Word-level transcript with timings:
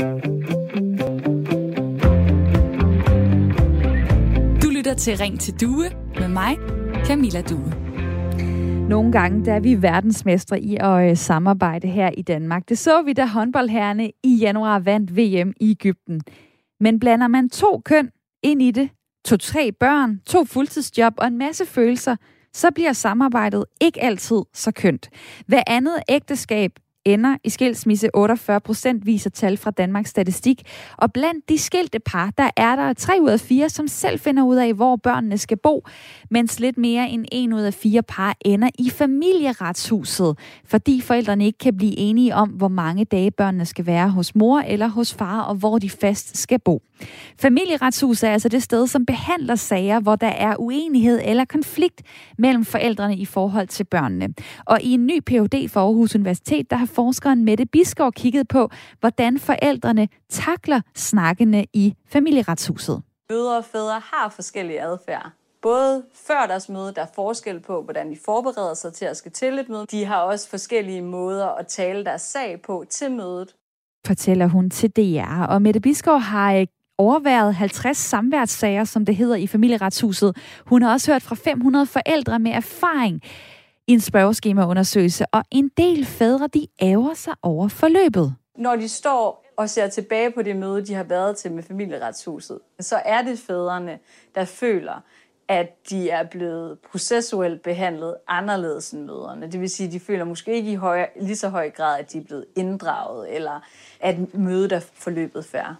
Du 0.00 0.06
lytter 4.70 4.94
til 4.98 5.16
Ring 5.16 5.40
til 5.40 5.60
Due 5.60 5.90
med 6.18 6.28
mig, 6.28 6.56
Camilla 7.06 7.42
Due. 7.42 7.72
Nogle 8.88 9.12
gange 9.12 9.44
der 9.44 9.52
er 9.52 9.60
vi 9.60 9.82
verdensmestre 9.82 10.60
i 10.60 10.76
at 10.80 11.10
øh, 11.10 11.16
samarbejde 11.16 11.88
her 11.88 12.10
i 12.16 12.22
Danmark. 12.22 12.68
Det 12.68 12.78
så 12.78 13.02
vi, 13.02 13.12
da 13.12 13.26
håndboldherrene 13.26 14.10
i 14.24 14.36
januar 14.36 14.78
vandt 14.78 15.16
VM 15.16 15.52
i 15.60 15.70
Ægypten. 15.70 16.20
Men 16.80 17.00
blander 17.00 17.28
man 17.28 17.48
to 17.48 17.82
køn 17.84 18.10
ind 18.42 18.62
i 18.62 18.70
det, 18.70 18.88
to-tre 19.24 19.72
børn, 19.72 20.20
to 20.26 20.44
fuldtidsjob 20.44 21.14
og 21.18 21.26
en 21.26 21.38
masse 21.38 21.66
følelser, 21.66 22.16
så 22.52 22.70
bliver 22.74 22.92
samarbejdet 22.92 23.64
ikke 23.80 24.02
altid 24.02 24.42
så 24.54 24.72
kønt. 24.72 25.08
Hver 25.46 25.62
andet 25.66 25.94
ægteskab 26.08 26.72
ender 27.14 27.36
i 27.44 27.50
skilsmisse 27.50 28.14
48 28.14 28.60
procent, 28.60 29.06
viser 29.06 29.30
tal 29.30 29.56
fra 29.56 29.70
Danmarks 29.70 30.10
Statistik. 30.10 30.62
Og 30.96 31.12
blandt 31.12 31.48
de 31.48 31.58
skilte 31.58 31.98
par, 31.98 32.30
der 32.38 32.50
er 32.56 32.76
der 32.76 32.92
3 32.92 33.18
ud 33.22 33.28
af 33.28 33.40
4, 33.40 33.68
som 33.68 33.88
selv 33.88 34.18
finder 34.18 34.42
ud 34.42 34.56
af, 34.56 34.74
hvor 34.74 34.96
børnene 34.96 35.38
skal 35.38 35.56
bo, 35.56 35.84
mens 36.30 36.60
lidt 36.60 36.78
mere 36.78 37.08
end 37.08 37.24
1 37.32 37.52
ud 37.52 37.60
af 37.60 37.74
4 37.74 38.02
par 38.02 38.36
ender 38.40 38.70
i 38.78 38.90
familieretshuset, 38.90 40.38
fordi 40.64 41.00
forældrene 41.00 41.46
ikke 41.46 41.58
kan 41.58 41.76
blive 41.76 41.98
enige 41.98 42.34
om, 42.34 42.48
hvor 42.48 42.68
mange 42.68 43.04
dage 43.04 43.30
børnene 43.30 43.66
skal 43.66 43.86
være 43.86 44.10
hos 44.10 44.34
mor 44.34 44.60
eller 44.60 44.88
hos 44.88 45.14
far, 45.14 45.40
og 45.40 45.54
hvor 45.54 45.78
de 45.78 45.90
fast 45.90 46.36
skal 46.36 46.58
bo. 46.58 46.82
Familieretshuset 47.38 48.28
er 48.28 48.32
altså 48.32 48.48
det 48.48 48.62
sted, 48.62 48.86
som 48.86 49.06
behandler 49.06 49.54
sager, 49.54 50.00
hvor 50.00 50.16
der 50.16 50.28
er 50.28 50.56
uenighed 50.58 51.20
eller 51.24 51.44
konflikt 51.44 52.02
mellem 52.38 52.64
forældrene 52.64 53.16
i 53.16 53.24
forhold 53.24 53.66
til 53.66 53.84
børnene. 53.84 54.34
Og 54.64 54.82
i 54.82 54.92
en 54.92 55.06
ny 55.06 55.20
Ph.D. 55.20 55.68
for 55.68 55.80
Aarhus 55.80 56.14
Universitet, 56.14 56.70
der 56.70 56.76
har 56.76 56.86
forskeren 56.86 57.44
Mette 57.44 57.66
Biskov 57.66 58.12
kigget 58.12 58.48
på, 58.48 58.70
hvordan 59.00 59.38
forældrene 59.38 60.08
takler 60.28 60.80
snakkene 60.94 61.66
i 61.72 61.94
familieretshuset. 62.06 63.02
Mødre 63.30 63.56
og 63.56 63.64
fædre 63.64 64.00
har 64.04 64.28
forskellige 64.28 64.82
adfærd. 64.82 65.30
Både 65.62 66.04
før 66.14 66.46
deres 66.46 66.68
møde, 66.68 66.92
der 66.94 67.02
er 67.02 67.12
forskel 67.14 67.60
på, 67.60 67.82
hvordan 67.82 68.10
de 68.10 68.16
forbereder 68.24 68.74
sig 68.74 68.92
til 68.92 69.04
at 69.04 69.16
skal 69.16 69.32
til 69.32 69.58
et 69.58 69.68
møde. 69.68 69.86
De 69.90 70.04
har 70.04 70.16
også 70.16 70.48
forskellige 70.48 71.02
måder 71.02 71.46
at 71.46 71.66
tale 71.66 72.04
deres 72.04 72.22
sag 72.22 72.62
på 72.62 72.84
til 72.90 73.12
mødet. 73.12 73.54
Fortæller 74.06 74.46
hun 74.46 74.70
til 74.70 74.90
DR. 74.90 75.44
Og 75.48 75.62
Mette 75.62 75.80
Biskov 75.80 76.18
har 76.18 76.54
øh, 76.54 76.66
overværet 77.00 77.54
50 77.54 77.96
samværssager, 77.96 78.84
som 78.84 79.04
det 79.04 79.16
hedder 79.16 79.36
i 79.36 79.46
familieretshuset. 79.46 80.36
Hun 80.66 80.82
har 80.82 80.92
også 80.92 81.12
hørt 81.12 81.22
fra 81.22 81.34
500 81.34 81.86
forældre 81.86 82.38
med 82.38 82.50
erfaring 82.50 83.22
i 83.86 83.92
en 83.92 84.00
spørgeskemaundersøgelse, 84.00 85.24
og 85.32 85.44
en 85.50 85.70
del 85.76 86.06
fædre, 86.06 86.48
de 86.54 86.66
æver 86.82 87.14
sig 87.14 87.34
over 87.42 87.68
forløbet. 87.68 88.34
Når 88.58 88.76
de 88.76 88.88
står 88.88 89.46
og 89.56 89.70
ser 89.70 89.88
tilbage 89.88 90.30
på 90.30 90.42
det 90.42 90.56
møde, 90.56 90.86
de 90.86 90.94
har 90.94 91.04
været 91.04 91.36
til 91.36 91.52
med 91.52 91.62
familieretshuset, 91.62 92.58
så 92.80 92.96
er 93.04 93.22
det 93.22 93.38
fædrene, 93.38 93.98
der 94.34 94.44
føler, 94.44 95.02
at 95.48 95.90
de 95.90 96.10
er 96.10 96.22
blevet 96.22 96.78
processuelt 96.90 97.62
behandlet 97.62 98.16
anderledes 98.28 98.90
end 98.90 99.04
møderne. 99.04 99.46
Det 99.52 99.60
vil 99.60 99.70
sige, 99.70 99.86
at 99.86 99.92
de 99.92 100.00
føler 100.00 100.24
måske 100.24 100.52
ikke 100.54 100.72
i 100.72 100.74
høj, 100.74 101.06
lige 101.20 101.36
så 101.36 101.48
høj 101.48 101.70
grad, 101.70 101.98
at 101.98 102.12
de 102.12 102.18
er 102.18 102.24
blevet 102.24 102.44
inddraget, 102.56 103.34
eller 103.34 103.60
at 104.00 104.34
mødet 104.34 104.72
er 104.72 104.80
forløbet 104.80 105.44
færre. 105.44 105.76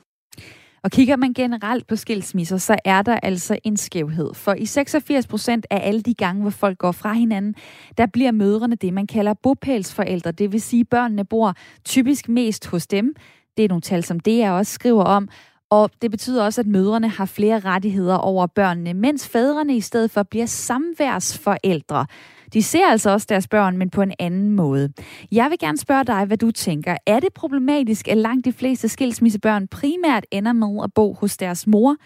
Og 0.83 0.91
kigger 0.91 1.17
man 1.17 1.33
generelt 1.33 1.87
på 1.87 1.97
skilsmisser, 1.97 2.57
så 2.57 2.77
er 2.85 3.03
der 3.03 3.19
altså 3.23 3.59
en 3.65 3.77
skævhed. 3.77 4.35
For 4.35 4.55
i 4.55 4.67
86 4.67 5.27
procent 5.27 5.67
af 5.71 5.89
alle 5.89 6.01
de 6.01 6.15
gange, 6.15 6.43
hvor 6.43 6.51
folk 6.51 6.79
går 6.79 6.93
fra 6.93 7.13
hinanden, 7.13 7.55
der 7.99 8.07
bliver 8.07 8.31
mødrene 8.31 8.77
det, 8.77 8.95
man 8.95 9.07
kalder 9.07 9.35
bopælsforældre. 9.35 10.33
Det 10.33 10.53
vil 10.53 10.61
sige, 10.61 10.81
at 10.81 10.89
børnene 10.89 11.25
bor 11.25 11.55
typisk 11.85 12.29
mest 12.29 12.67
hos 12.67 12.87
dem. 12.87 13.15
Det 13.57 13.65
er 13.65 13.69
nogle 13.69 13.83
tal, 13.83 14.05
som 14.05 14.21
det 14.21 14.43
er 14.43 14.51
også 14.51 14.73
skriver 14.73 15.05
om. 15.05 15.29
Og 15.71 15.91
det 16.03 16.11
betyder 16.11 16.45
også, 16.45 16.61
at 16.61 16.67
mødrene 16.67 17.09
har 17.09 17.27
flere 17.27 17.59
rettigheder 17.59 18.17
over 18.17 18.47
børnene, 18.47 18.95
mens 18.95 19.29
fædrene 19.29 19.77
i 19.77 19.81
stedet 19.81 20.11
for 20.11 20.23
bliver 20.23 20.47
samværsforældre. 20.47 22.07
De 22.53 22.63
ser 22.63 22.87
altså 22.87 23.11
også 23.11 23.27
deres 23.29 23.49
børn, 23.49 23.77
men 23.77 23.91
på 23.91 24.03
en 24.03 24.13
anden 24.19 24.51
måde. 24.51 24.93
Jeg 25.33 25.51
vil 25.51 25.59
gerne 25.59 25.79
spørge 25.79 26.05
dig, 26.05 26.25
hvad 26.25 26.37
du 26.37 26.51
tænker. 26.51 26.97
Er 27.07 27.21
det 27.21 27.33
problematisk, 27.35 28.09
at 28.09 28.17
langt 28.17 28.45
de 28.45 28.53
fleste 28.53 28.89
skilsmissebørn 28.89 29.69
primært 29.69 30.27
ender 30.31 30.53
med 30.53 30.81
at 30.85 30.95
bo 30.95 31.13
hos 31.13 31.37
deres 31.37 31.67
mor? 31.67 31.97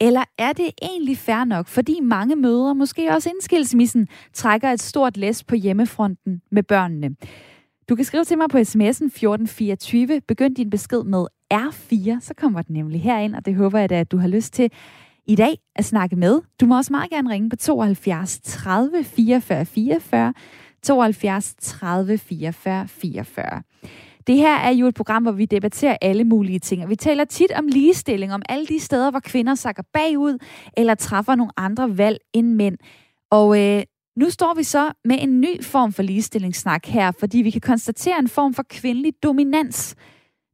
Eller 0.00 0.24
er 0.38 0.52
det 0.52 0.70
egentlig 0.82 1.18
fair 1.18 1.44
nok, 1.44 1.66
fordi 1.66 2.00
mange 2.00 2.36
mødre, 2.36 2.74
måske 2.74 3.10
også 3.10 3.28
indskilsmissen, 3.28 4.08
trækker 4.32 4.70
et 4.70 4.80
stort 4.80 5.16
læs 5.16 5.44
på 5.44 5.54
hjemmefronten 5.54 6.42
med 6.50 6.62
børnene? 6.62 7.16
Du 7.88 7.94
kan 7.96 8.04
skrive 8.04 8.24
til 8.24 8.38
mig 8.38 8.48
på 8.50 8.58
sms'en 8.58 9.06
1424. 9.06 10.20
Begynd 10.28 10.56
din 10.56 10.70
besked 10.70 11.02
med 11.02 11.26
R4, 11.54 12.20
så 12.20 12.34
kommer 12.36 12.62
den 12.62 12.74
nemlig 12.74 13.02
herind, 13.02 13.34
og 13.34 13.46
det 13.46 13.54
håber 13.54 13.78
jeg 13.78 13.90
da, 13.90 14.00
at 14.00 14.12
du 14.12 14.16
har 14.16 14.28
lyst 14.28 14.52
til 14.52 14.70
i 15.26 15.34
dag 15.34 15.58
at 15.76 15.84
snakke 15.84 16.16
med. 16.16 16.40
Du 16.60 16.66
må 16.66 16.76
også 16.76 16.92
meget 16.92 17.10
gerne 17.10 17.30
ringe 17.30 17.50
på 17.50 17.56
72 17.56 18.40
30 18.40 19.04
44 19.04 19.64
44, 19.64 20.34
72 20.82 21.54
30 21.60 22.18
44 22.18 22.88
44. 22.88 23.62
Det 24.26 24.36
her 24.36 24.56
er 24.56 24.70
jo 24.70 24.86
et 24.86 24.94
program, 24.94 25.22
hvor 25.22 25.32
vi 25.32 25.44
debatterer 25.44 25.96
alle 26.00 26.24
mulige 26.24 26.58
ting, 26.58 26.82
og 26.82 26.90
vi 26.90 26.96
taler 26.96 27.24
tit 27.24 27.52
om 27.52 27.66
ligestilling, 27.66 28.34
om 28.34 28.42
alle 28.48 28.66
de 28.66 28.80
steder, 28.80 29.10
hvor 29.10 29.20
kvinder 29.20 29.54
sakker 29.54 29.82
bagud, 29.92 30.38
eller 30.76 30.94
træffer 30.94 31.34
nogle 31.34 31.52
andre 31.56 31.98
valg 31.98 32.18
end 32.32 32.54
mænd. 32.54 32.78
Og 33.30 33.60
øh, 33.60 33.82
nu 34.16 34.30
står 34.30 34.54
vi 34.54 34.62
så 34.62 34.92
med 35.04 35.16
en 35.20 35.40
ny 35.40 35.64
form 35.64 35.92
for 35.92 36.02
ligestillingssnak 36.02 36.86
her, 36.86 37.10
fordi 37.10 37.38
vi 37.38 37.50
kan 37.50 37.60
konstatere 37.60 38.18
en 38.18 38.28
form 38.28 38.54
for 38.54 38.64
kvindelig 38.68 39.12
dominans. 39.22 39.96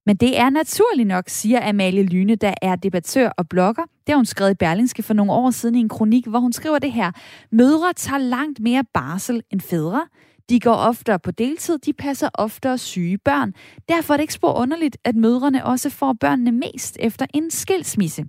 Men 0.08 0.16
det 0.16 0.38
er 0.38 0.50
naturligt 0.50 1.08
nok, 1.08 1.24
siger 1.28 1.69
Amalie 1.69 2.02
Lyne, 2.02 2.34
der 2.34 2.54
er 2.62 2.76
debattør 2.76 3.28
og 3.28 3.48
blogger. 3.48 3.82
Det 3.82 4.08
har 4.08 4.16
hun 4.16 4.26
skrevet 4.26 4.50
i 4.50 4.54
Berlingske 4.54 5.02
for 5.02 5.14
nogle 5.14 5.32
år 5.32 5.50
siden 5.50 5.74
i 5.74 5.80
en 5.80 5.88
kronik, 5.88 6.26
hvor 6.26 6.38
hun 6.38 6.52
skriver 6.52 6.78
det 6.78 6.92
her. 6.92 7.12
Mødre 7.50 7.92
tager 7.96 8.18
langt 8.18 8.60
mere 8.60 8.84
barsel 8.94 9.42
end 9.50 9.60
fædre. 9.60 10.06
De 10.50 10.60
går 10.60 10.75
oftere 10.75 11.19
på 11.19 11.31
deltid, 11.31 11.78
de 11.78 11.92
passer 11.92 12.28
oftere 12.34 12.78
syge 12.78 13.19
børn. 13.19 13.54
Derfor 13.88 14.14
er 14.14 14.16
det 14.16 14.22
ikke 14.22 14.34
spor 14.34 14.53
underligt, 14.53 14.97
at 15.04 15.16
mødrene 15.16 15.64
også 15.64 15.91
får 15.91 16.12
børnene 16.12 16.53
mest 16.53 16.97
efter 17.00 17.26
en 17.34 17.50
skilsmisse. 17.50 18.25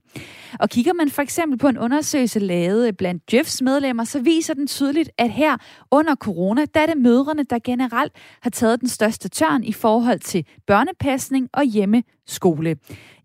Og 0.59 0.69
kigger 0.69 0.93
man 0.93 1.09
for 1.09 1.21
eksempel 1.21 1.59
på 1.59 1.67
en 1.67 1.77
undersøgelse 1.77 2.39
lavet 2.39 2.97
blandt 2.97 3.33
Jeffs 3.33 3.61
medlemmer, 3.61 4.03
så 4.03 4.19
viser 4.19 4.53
den 4.53 4.67
tydeligt, 4.67 5.09
at 5.17 5.31
her 5.31 5.57
under 5.91 6.15
corona, 6.15 6.65
der 6.73 6.79
er 6.79 6.85
det 6.85 6.97
mødrene, 6.97 7.43
der 7.43 7.59
generelt 7.63 8.13
har 8.41 8.49
taget 8.49 8.81
den 8.81 8.89
største 8.89 9.29
tørn 9.29 9.63
i 9.63 9.73
forhold 9.73 10.19
til 10.19 10.45
børnepasning 10.67 11.49
og 11.53 11.63
hjemme 11.63 12.03
skole. 12.29 12.75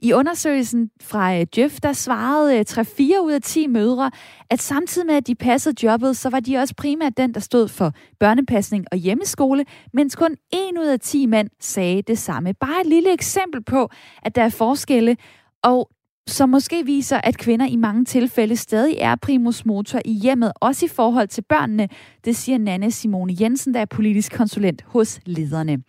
I 0.00 0.12
undersøgelsen 0.12 0.90
fra 1.02 1.36
øh, 1.36 1.46
Jeff, 1.58 1.80
der 1.82 1.92
svarede 1.92 2.58
øh, 2.58 2.64
3-4 2.68 3.20
ud 3.20 3.32
af 3.32 3.42
10 3.42 3.66
mødre, 3.66 4.10
at 4.50 4.62
samtidig 4.62 5.06
med, 5.06 5.14
at 5.14 5.26
de 5.26 5.34
passede 5.34 5.86
jobbet, 5.86 6.16
så 6.16 6.30
var 6.30 6.40
de 6.40 6.56
også 6.56 6.74
primært 6.74 7.16
den, 7.16 7.34
der 7.34 7.40
stod 7.40 7.68
for 7.68 7.92
børnepasning 8.20 8.84
og 8.92 8.98
hjemmeskole, 8.98 9.64
mens 9.92 10.16
kun 10.16 10.36
1 10.52 10.58
ud 10.80 10.86
af 10.86 11.00
10 11.00 11.26
mænd 11.26 11.48
sagde 11.60 12.02
det 12.02 12.18
samme. 12.18 12.54
Bare 12.54 12.80
et 12.80 12.86
lille 12.86 13.12
eksempel 13.12 13.62
på, 13.62 13.88
at 14.22 14.34
der 14.34 14.42
er 14.42 14.48
forskelle, 14.48 15.16
og 15.62 15.90
som 16.26 16.48
måske 16.48 16.84
viser, 16.84 17.20
at 17.24 17.38
kvinder 17.38 17.66
i 17.66 17.76
mange 17.76 18.04
tilfælde 18.04 18.56
stadig 18.56 18.96
er 19.00 19.16
primus 19.16 19.66
motor 19.66 20.00
i 20.04 20.12
hjemmet, 20.12 20.52
også 20.60 20.86
i 20.86 20.88
forhold 20.88 21.28
til 21.28 21.42
børnene. 21.42 21.88
Det 22.24 22.36
siger 22.36 22.58
Nanne 22.58 22.90
Simone 22.90 23.36
Jensen, 23.40 23.74
der 23.74 23.80
er 23.80 23.84
politisk 23.84 24.32
konsulent 24.32 24.82
hos 24.82 25.20
lederne. 25.26 25.82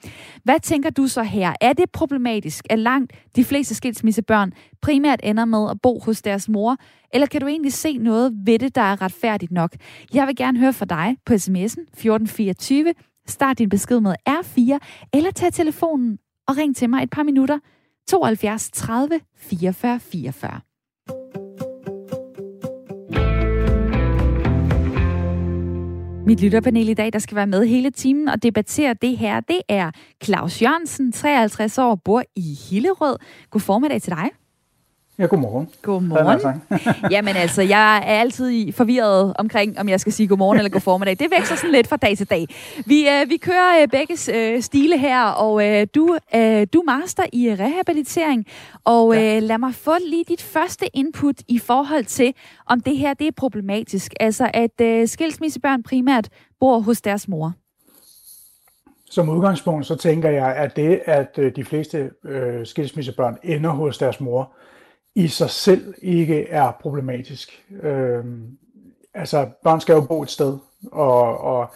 Hvad 0.44 0.60
tænker 0.60 0.90
du 0.90 1.08
så 1.08 1.24
her? 1.24 1.54
Er 1.62 1.74
det 1.74 1.92
problematisk, 1.92 2.66
at 2.70 2.80
langt 2.80 3.14
de 3.36 3.44
fleste 3.44 3.76
skilsmissebørn 3.76 4.52
primært 4.82 5.20
ender 5.24 5.46
med 5.46 5.70
at 5.72 5.82
bo 5.82 6.00
hos 6.00 6.22
deres 6.22 6.50
mor? 6.50 6.78
Eller 7.14 7.28
kan 7.28 7.42
du 7.42 7.48
egentlig 7.48 7.74
se 7.74 7.98
noget 7.98 8.34
ved 8.46 8.60
det, 8.60 8.76
der 8.76 8.82
er 8.82 9.02
retfærdigt 9.02 9.52
nok? 9.52 9.76
Jeg 10.14 10.28
vil 10.28 10.36
gerne 10.36 10.60
høre 10.60 10.74
fra 10.74 10.86
dig 10.86 11.18
på 11.26 11.34
sms'en 11.34 11.82
1424. 11.82 12.94
Start 13.28 13.60
din 13.60 13.70
besked 13.70 14.00
med 14.00 14.16
R4, 14.30 14.78
eller 15.14 15.32
tag 15.32 15.54
telefonen 15.54 16.18
og 16.48 16.58
ring 16.58 16.76
til 16.76 16.90
mig 16.90 17.04
et 17.04 17.10
par 17.10 17.24
minutter 17.24 17.60
72 18.08 18.70
30 18.72 19.22
44 19.38 20.00
44. 20.00 20.62
Mit 26.28 26.42
lytterpanel 26.42 26.90
i 26.90 26.94
dag, 26.94 27.14
der 27.14 27.20
skal 27.20 27.36
være 27.36 27.48
med 27.48 27.66
hele 27.66 27.92
timen 27.92 28.28
og 28.28 28.44
debattere 28.44 28.94
det 28.94 29.18
her, 29.18 29.40
det 29.40 29.62
er 29.70 29.92
Claus 30.24 30.62
Jørgensen, 30.62 31.12
53 31.12 31.78
år, 31.78 31.96
bor 31.96 32.24
i 32.36 32.58
Hillerød. 32.70 33.18
God 33.50 33.62
formiddag 33.62 34.02
til 34.02 34.12
dig. 34.12 34.30
Ja, 35.20 35.26
godmorgen. 35.26 35.70
Godmorgen. 35.82 36.62
Jamen 37.14 37.36
altså, 37.36 37.62
jeg 37.62 37.98
er 37.98 38.20
altid 38.20 38.72
forvirret 38.72 39.34
omkring, 39.40 39.80
om 39.80 39.90
jeg 39.90 40.00
skal 40.00 40.14
sige 40.14 40.28
godmorgen 40.28 40.58
eller 40.58 40.70
god 40.70 40.82
formiddag. 40.82 41.20
Det 41.20 41.32
vækster 41.32 41.56
sådan 41.56 41.72
lidt 41.72 41.88
fra 41.88 41.98
dag 41.98 42.18
til 42.18 42.30
dag. 42.30 42.46
Vi, 42.86 43.10
øh, 43.10 43.30
vi 43.30 43.38
kører 43.38 43.82
øh, 43.82 43.88
begge 43.88 44.18
øh, 44.34 44.62
stile 44.62 44.98
her, 44.98 45.24
og 45.24 45.68
øh, 45.68 45.88
du, 45.96 46.18
øh, 46.36 46.68
du 46.74 46.84
master 46.86 47.24
i 47.34 47.56
rehabilitering. 47.60 48.46
Og 48.86 49.14
ja. 49.14 49.38
øh, 49.38 49.44
lad 49.44 49.58
mig 49.58 49.76
få 49.76 49.92
lige 50.10 50.24
dit 50.28 50.42
første 50.42 50.98
input 50.98 51.36
i 51.48 51.60
forhold 51.60 52.06
til, 52.06 52.34
om 52.66 52.80
det 52.80 52.98
her 52.98 53.14
det 53.14 53.28
er 53.28 53.32
problematisk. 53.38 54.14
Altså, 54.20 54.52
at 54.54 54.82
øh, 54.82 55.08
skilsmissebørn 55.08 55.84
primært 55.84 56.30
bor 56.60 56.80
hos 56.80 57.02
deres 57.02 57.28
mor. 57.28 57.54
som 59.10 59.30
udgangspunkt, 59.30 59.86
så 59.86 59.96
tænker 59.96 60.30
jeg, 60.30 60.56
at 60.56 60.76
det, 60.76 61.02
at 61.06 61.38
øh, 61.38 61.56
de 61.56 61.64
fleste 61.64 62.12
øh, 62.26 62.66
skilsmissebørn 62.66 63.38
ender 63.44 63.70
hos 63.70 63.98
deres 63.98 64.20
mor, 64.20 64.52
i 65.16 65.28
sig 65.28 65.50
selv 65.50 65.94
ikke 66.02 66.50
er 66.50 66.72
problematisk. 66.72 67.64
Øh, 67.84 68.24
altså, 69.14 69.50
børn 69.64 69.82
skal 69.82 69.94
jo 69.94 70.02
bo 70.02 70.24
et 70.24 70.32
sted, 70.32 70.58
og, 70.92 71.42
og, 71.42 71.74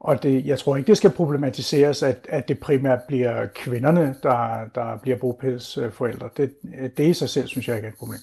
og 0.00 0.22
det, 0.22 0.46
jeg 0.46 0.58
tror 0.58 0.76
ikke, 0.76 0.86
det 0.86 0.96
skal 0.96 1.10
problematiseres, 1.10 2.02
at, 2.02 2.26
at 2.28 2.48
det 2.48 2.58
primært 2.58 3.02
bliver 3.02 3.46
kvinderne, 3.46 4.14
der, 4.22 4.64
der 4.74 4.96
bliver 4.96 5.18
bopælsforældre. 5.18 6.28
Det, 6.36 6.54
det 6.96 7.08
i 7.08 7.14
sig 7.14 7.28
selv, 7.28 7.48
synes 7.48 7.68
jeg 7.68 7.76
ikke 7.76 7.86
er 7.86 7.92
et 7.92 7.98
problem. 7.98 8.20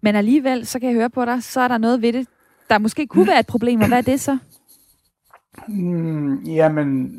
Men 0.00 0.16
alligevel, 0.16 0.66
så 0.66 0.78
kan 0.78 0.88
jeg 0.88 0.96
høre 0.96 1.10
på 1.10 1.24
dig, 1.24 1.42
så 1.42 1.60
er 1.60 1.68
der 1.68 1.78
noget 1.78 2.02
ved 2.02 2.12
det, 2.12 2.26
der 2.70 2.78
måske 2.78 3.06
kunne 3.06 3.26
være 3.26 3.40
et 3.40 3.46
problem, 3.46 3.80
og 3.80 3.88
hvad 3.88 3.98
er 3.98 4.02
det 4.02 4.20
så? 4.20 4.38
Mm, 5.68 6.42
jamen, 6.42 7.12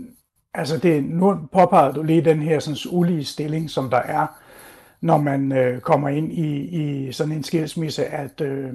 altså 0.54 0.78
det, 0.78 1.04
nu 1.04 1.38
påpeger 1.52 1.92
du 1.92 2.04
lige 2.04 2.22
den 2.22 2.42
her 2.42 2.60
sådan, 2.60 2.78
ulige 2.92 3.26
stilling, 3.26 3.70
som 3.70 3.90
der 3.90 3.98
er, 3.98 4.28
når 5.02 5.18
man 5.18 5.52
øh, 5.52 5.82
kommer 5.82 6.10
ind 6.10 6.32
i, 6.32 6.58
i 6.58 7.12
sådan 7.12 7.34
en 7.34 7.44
skilsmisse, 7.44 8.06
at 8.06 8.42
øh, 8.42 8.70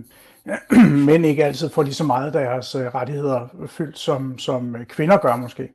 mænd 1.06 1.26
ikke 1.26 1.44
altid 1.44 1.68
får 1.70 1.82
lige 1.82 1.94
så 1.94 2.04
meget 2.04 2.34
deres 2.34 2.74
øh, 2.74 2.86
rettigheder 2.86 3.48
fyldt, 3.66 3.98
som, 3.98 4.38
som 4.38 4.76
øh, 4.76 4.86
kvinder 4.86 5.16
gør 5.16 5.36
måske. 5.36 5.68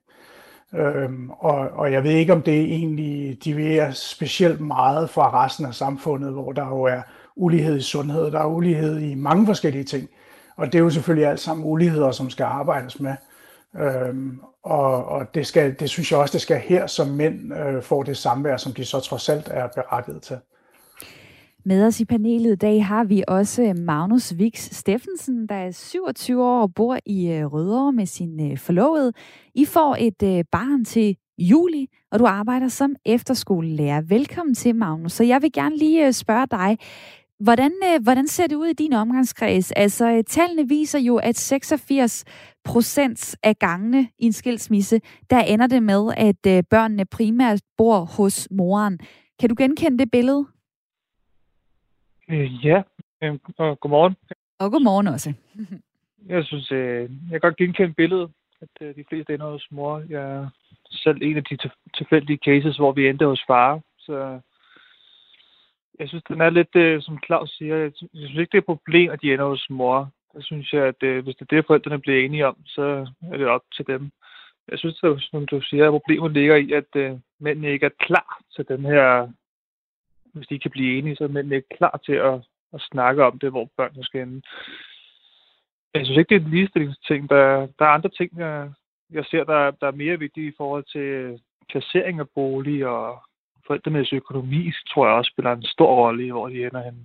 Øhm, 0.76 1.30
og, 1.30 1.58
og 1.58 1.92
jeg 1.92 2.04
ved 2.04 2.12
ikke, 2.12 2.34
om 2.34 2.42
det 2.42 2.62
egentlig 2.62 3.44
dividerer 3.44 3.92
specielt 3.92 4.62
meget 4.62 5.10
fra 5.10 5.46
resten 5.46 5.66
af 5.66 5.74
samfundet, 5.74 6.32
hvor 6.32 6.52
der 6.52 6.68
jo 6.68 6.84
er 6.84 7.02
ulighed 7.36 7.78
i 7.78 7.82
sundhed, 7.82 8.32
der 8.32 8.40
er 8.40 8.46
ulighed 8.46 9.00
i 9.00 9.16
mange 9.16 9.46
forskellige 9.46 9.84
ting. 9.84 10.10
Og 10.58 10.66
det 10.66 10.76
er 10.76 10.84
jo 10.84 10.90
selvfølgelig 10.90 11.30
alt 11.30 11.40
sammen 11.40 11.66
uligheder, 11.66 12.12
som 12.12 12.30
skal 12.30 12.44
arbejdes 12.44 13.00
med. 13.00 13.16
Øhm, 13.78 14.40
og 14.64 15.06
og 15.06 15.36
det, 15.36 15.48
skal, 15.48 15.76
det 15.80 15.90
synes 15.90 16.12
jeg 16.12 16.20
også, 16.20 16.34
det 16.34 16.42
skal 16.42 16.60
her, 16.60 16.88
som 16.88 17.08
mænd 17.08 17.54
øh, 17.54 17.84
får 17.84 18.04
det 18.04 18.18
samvær, 18.18 18.58
som 18.58 18.74
de 18.74 18.86
så 18.86 19.00
trods 19.00 19.30
alt 19.30 19.48
er 19.52 19.68
berettiget 19.68 20.22
til. 20.22 20.38
Med 21.66 21.86
os 21.86 22.00
i 22.00 22.06
panelet 22.06 22.52
i 22.52 22.56
dag 22.56 22.86
har 22.86 23.04
vi 23.04 23.24
også 23.28 23.74
Magnus 23.78 24.38
Vix 24.38 24.60
Steffensen, 24.76 25.50
der 25.50 25.56
er 25.56 25.72
27 25.72 26.44
år 26.44 26.62
og 26.62 26.74
bor 26.74 26.98
i 27.06 27.32
øh, 27.32 27.46
Rødovre 27.46 27.94
med 27.94 28.06
sin 28.06 28.52
øh, 28.52 28.58
forlovede. 28.58 29.14
I 29.56 29.66
får 29.66 29.98
et 30.00 30.24
øh, 30.24 30.44
barn 30.52 30.86
til 30.86 31.18
juli, 31.38 31.88
og 32.12 32.20
du 32.20 32.26
arbejder 32.26 32.68
som 32.68 32.96
efterskolelærer. 33.06 34.02
Velkommen 34.02 34.56
til, 34.56 34.76
Magnus. 34.76 35.14
Så 35.14 35.24
jeg 35.24 35.42
vil 35.42 35.52
gerne 35.52 35.78
lige 35.78 36.14
spørge 36.14 36.48
dig, 36.52 36.78
hvordan, 37.40 37.72
hvordan 38.04 38.28
ser 38.28 38.48
det 38.48 38.56
ud 38.56 38.68
i 38.68 38.74
din 38.74 38.94
omgangskreds? 38.94 39.72
Altså, 39.72 40.24
tallene 40.28 40.70
viser 40.70 41.00
jo, 41.00 41.18
at 41.18 41.36
86 41.36 42.26
procent 42.64 43.36
af 43.44 43.60
gangene 43.60 44.10
i 44.20 44.26
en 44.26 44.34
skilsmisse, 44.34 45.02
der 45.30 45.40
ender 45.40 45.68
det 45.68 45.84
med, 45.84 46.14
at 46.18 46.68
børnene 46.70 47.06
primært 47.06 47.62
bor 47.78 48.00
hos 48.18 48.48
moren. 48.52 49.00
Kan 49.40 49.50
du 49.50 49.56
genkende 49.58 49.98
det 49.98 50.12
billede? 50.12 50.46
Øh, 52.30 52.66
ja, 52.66 52.82
øh, 53.24 53.34
og 53.58 53.80
godmorgen. 53.80 54.16
Og 54.60 54.72
godmorgen 54.72 55.08
også. 55.08 55.34
jeg 56.34 56.46
synes, 56.46 56.72
øh, 56.72 57.02
jeg 57.02 57.32
kan 57.32 57.40
godt 57.40 57.58
genkende 57.58 57.94
billedet, 57.94 58.32
at 58.62 58.70
øh, 58.82 58.96
de 58.96 59.04
fleste 59.10 59.34
ender 59.34 59.52
hos 59.52 59.68
mor. 59.72 60.04
Jeg 60.10 60.22
er 60.22 60.50
selv 60.92 61.18
en 61.22 61.38
af 61.38 61.44
de 61.44 61.58
tilfældige 61.98 62.40
cases, 62.46 62.78
hvor 62.78 62.92
vi 62.92 63.08
endte 63.08 63.26
hos 63.26 63.44
far. 63.48 63.82
Så 64.00 64.40
jeg 66.00 66.08
synes, 66.10 66.24
den 66.24 66.42
er 66.42 66.50
lidt, 66.50 66.76
øh, 66.76 67.02
som 67.02 67.20
Claus 67.26 67.50
siger, 67.58 67.76
jeg 67.76 67.92
synes, 67.96 68.12
jeg 68.14 68.28
synes 68.28 68.40
ikke, 68.40 68.52
det 68.52 68.58
er 68.58 68.62
et 68.62 68.74
problem, 68.78 69.12
at 69.12 69.22
de 69.22 69.34
ender 69.34 69.46
hos 69.46 69.70
mor. 69.70 70.12
Jeg 70.36 70.44
synes 70.44 70.74
jeg, 70.74 70.84
at 70.86 71.04
øh, 71.04 71.24
hvis 71.24 71.36
det 71.36 71.42
er 71.42 71.56
det, 71.56 71.66
forældrene 71.68 72.00
bliver 72.02 72.26
enige 72.26 72.48
om, 72.48 72.58
så 72.66 73.08
er 73.32 73.38
det 73.38 73.48
op 73.48 73.64
til 73.76 73.88
dem. 73.88 74.12
Jeg 74.72 74.80
synes, 74.80 75.00
at, 75.04 75.22
som 75.32 75.46
du 75.46 75.62
siger, 75.62 75.88
at 75.88 75.92
problemet 75.92 76.32
ligger 76.32 76.56
i, 76.56 76.72
at 76.72 76.96
øh, 76.96 77.18
mændene 77.40 77.72
ikke 77.72 77.86
er 77.86 78.00
klar 78.06 78.42
til 78.56 78.68
den 78.68 78.86
her 78.86 79.28
hvis 80.34 80.48
de 80.48 80.54
ikke 80.54 80.64
kan 80.64 80.72
blive 80.72 80.98
enige, 80.98 81.16
så 81.16 81.24
er 81.24 81.28
mændene 81.28 81.56
ikke 81.56 81.78
klar 81.78 82.00
til 82.06 82.14
at, 82.14 82.34
at 82.74 82.82
snakke 82.82 83.26
om 83.26 83.40
det, 83.40 83.52
hvor 83.52 83.70
børnene 83.78 84.04
skal 84.04 84.22
ende. 84.22 84.42
Jeg 85.94 86.06
synes 86.06 86.18
ikke, 86.18 86.30
det 86.30 86.42
er 86.42 86.46
en 86.46 86.52
ligestillingsting. 86.52 87.30
Der, 87.30 87.68
der 87.80 87.86
er 87.86 87.90
andre 87.90 88.10
ting, 88.10 88.32
jeg, 88.38 88.72
jeg 89.12 89.26
ser, 89.26 89.44
der, 89.44 89.72
der 89.72 89.88
er 89.88 90.02
mere 90.04 90.20
vigtige 90.20 90.48
i 90.48 90.58
forhold 90.58 90.84
til 90.84 91.02
øh, 91.02 91.40
placering 91.70 92.20
af 92.20 92.30
bolig 92.30 92.88
og 92.88 93.22
forældremæssig 93.70 94.16
økonomi, 94.16 94.72
tror 94.90 95.08
jeg 95.08 95.16
også 95.16 95.32
spiller 95.34 95.52
en 95.52 95.64
stor 95.64 95.92
rolle 95.96 96.26
i, 96.26 96.30
hvor 96.30 96.48
de 96.48 96.66
ender 96.66 96.84
henne. 96.84 97.02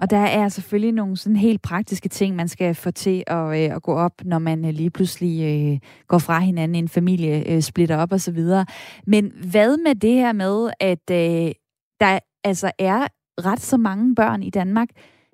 Og 0.00 0.10
der 0.10 0.24
er 0.40 0.48
selvfølgelig 0.48 0.92
nogle 0.92 1.16
sådan 1.16 1.36
helt 1.36 1.62
praktiske 1.62 2.08
ting, 2.08 2.36
man 2.36 2.48
skal 2.48 2.74
få 2.74 2.90
til 2.90 3.24
at, 3.26 3.46
øh, 3.46 3.76
at 3.76 3.82
gå 3.82 3.94
op, 3.94 4.12
når 4.24 4.38
man 4.38 4.64
øh, 4.64 4.70
lige 4.70 4.90
pludselig 4.90 5.34
øh, 5.50 5.78
går 6.06 6.18
fra 6.18 6.38
hinanden, 6.38 6.74
en 6.74 6.88
familie 6.88 7.52
øh, 7.52 7.60
splitter 7.60 7.96
op 7.96 8.12
osv. 8.12 8.40
Men 9.06 9.32
hvad 9.50 9.76
med 9.76 9.94
det 9.94 10.12
her 10.12 10.32
med, 10.32 10.70
at 10.80 11.10
øh, 11.10 11.52
der 12.00 12.18
altså 12.44 12.72
er 12.78 13.06
ret 13.46 13.60
så 13.60 13.76
mange 13.76 14.14
børn 14.14 14.42
i 14.42 14.50
Danmark, 14.50 14.88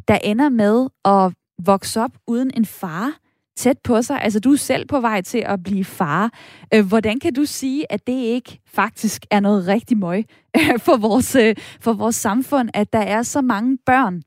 der 0.08 0.18
ender 0.24 0.48
med 0.48 0.88
at 1.04 1.32
vokse 1.66 2.00
op 2.00 2.10
uden 2.26 2.50
en 2.56 2.64
far 2.64 3.18
tæt 3.56 3.78
på 3.84 4.02
sig. 4.02 4.22
Altså, 4.22 4.40
du 4.40 4.52
er 4.52 4.56
selv 4.56 4.86
på 4.86 5.00
vej 5.00 5.20
til 5.20 5.42
at 5.46 5.62
blive 5.62 5.84
far. 5.84 6.30
Øh, 6.74 6.88
hvordan 6.88 7.20
kan 7.20 7.34
du 7.34 7.44
sige, 7.44 7.92
at 7.92 8.06
det 8.06 8.12
ikke 8.12 8.60
faktisk 8.66 9.26
er 9.30 9.40
noget 9.40 9.68
rigtig 9.68 9.98
møg 9.98 10.24
øh, 10.56 10.78
for 10.78 10.96
vores, 11.00 11.36
øh, 11.36 11.54
for 11.80 11.92
vores 11.92 12.16
samfund, 12.16 12.70
at 12.74 12.92
der 12.92 12.98
er 13.02 13.22
så 13.22 13.40
mange 13.40 13.78
børn, 13.86 14.22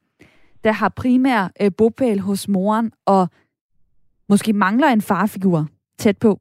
der 0.63 0.71
har 0.71 0.89
primær 0.89 1.69
bopæl 1.77 2.19
hos 2.19 2.47
moren, 2.47 2.91
og 3.06 3.27
måske 4.29 4.53
mangler 4.53 4.88
en 4.88 5.01
farfigur 5.01 5.68
tæt 5.97 6.18
på? 6.18 6.39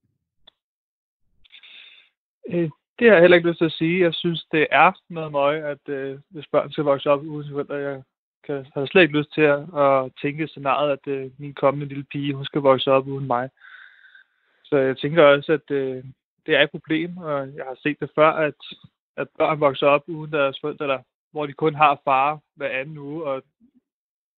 Det 2.98 3.08
har 3.08 3.14
jeg 3.14 3.20
heller 3.20 3.36
ikke 3.36 3.48
lyst 3.48 3.58
til 3.58 3.64
at 3.64 3.72
sige. 3.72 4.04
Jeg 4.04 4.14
synes, 4.14 4.46
det 4.52 4.66
er 4.70 4.92
noget 5.08 5.32
møg, 5.32 5.64
at 5.64 5.88
øh, 5.88 6.18
hvis 6.30 6.46
børn 6.52 6.72
skal 6.72 6.84
vokse 6.84 7.10
op 7.10 7.22
uden 7.22 7.50
forældre, 7.52 7.74
jeg 7.74 8.02
kan, 8.46 8.66
har 8.74 8.86
slet 8.86 9.02
ikke 9.02 9.18
lyst 9.18 9.34
til 9.34 9.42
at, 9.42 9.60
at 9.84 10.12
tænke 10.22 10.48
scenariet, 10.48 10.92
at 10.92 11.06
øh, 11.06 11.30
min 11.38 11.54
kommende 11.54 11.86
lille 11.86 12.04
pige, 12.04 12.34
hun 12.34 12.44
skal 12.44 12.60
vokse 12.60 12.92
op 12.92 13.06
uden 13.06 13.26
mig. 13.26 13.50
Så 14.64 14.76
jeg 14.76 14.96
tænker 14.96 15.24
også, 15.24 15.52
at 15.52 15.70
øh, 15.70 16.04
det 16.46 16.54
er 16.54 16.62
et 16.62 16.70
problem, 16.70 17.16
og 17.16 17.38
jeg 17.56 17.64
har 17.64 17.76
set 17.82 18.00
det 18.00 18.10
før, 18.14 18.30
at, 18.30 18.60
at 19.16 19.28
børn 19.38 19.60
vokser 19.60 19.86
op 19.86 20.02
uden 20.06 20.32
deres 20.32 20.58
forældre, 20.60 20.84
eller, 20.84 21.02
hvor 21.32 21.46
de 21.46 21.52
kun 21.52 21.74
har 21.74 22.00
far 22.04 22.40
hver 22.54 22.68
anden 22.68 22.98
uge, 22.98 23.24
og 23.24 23.42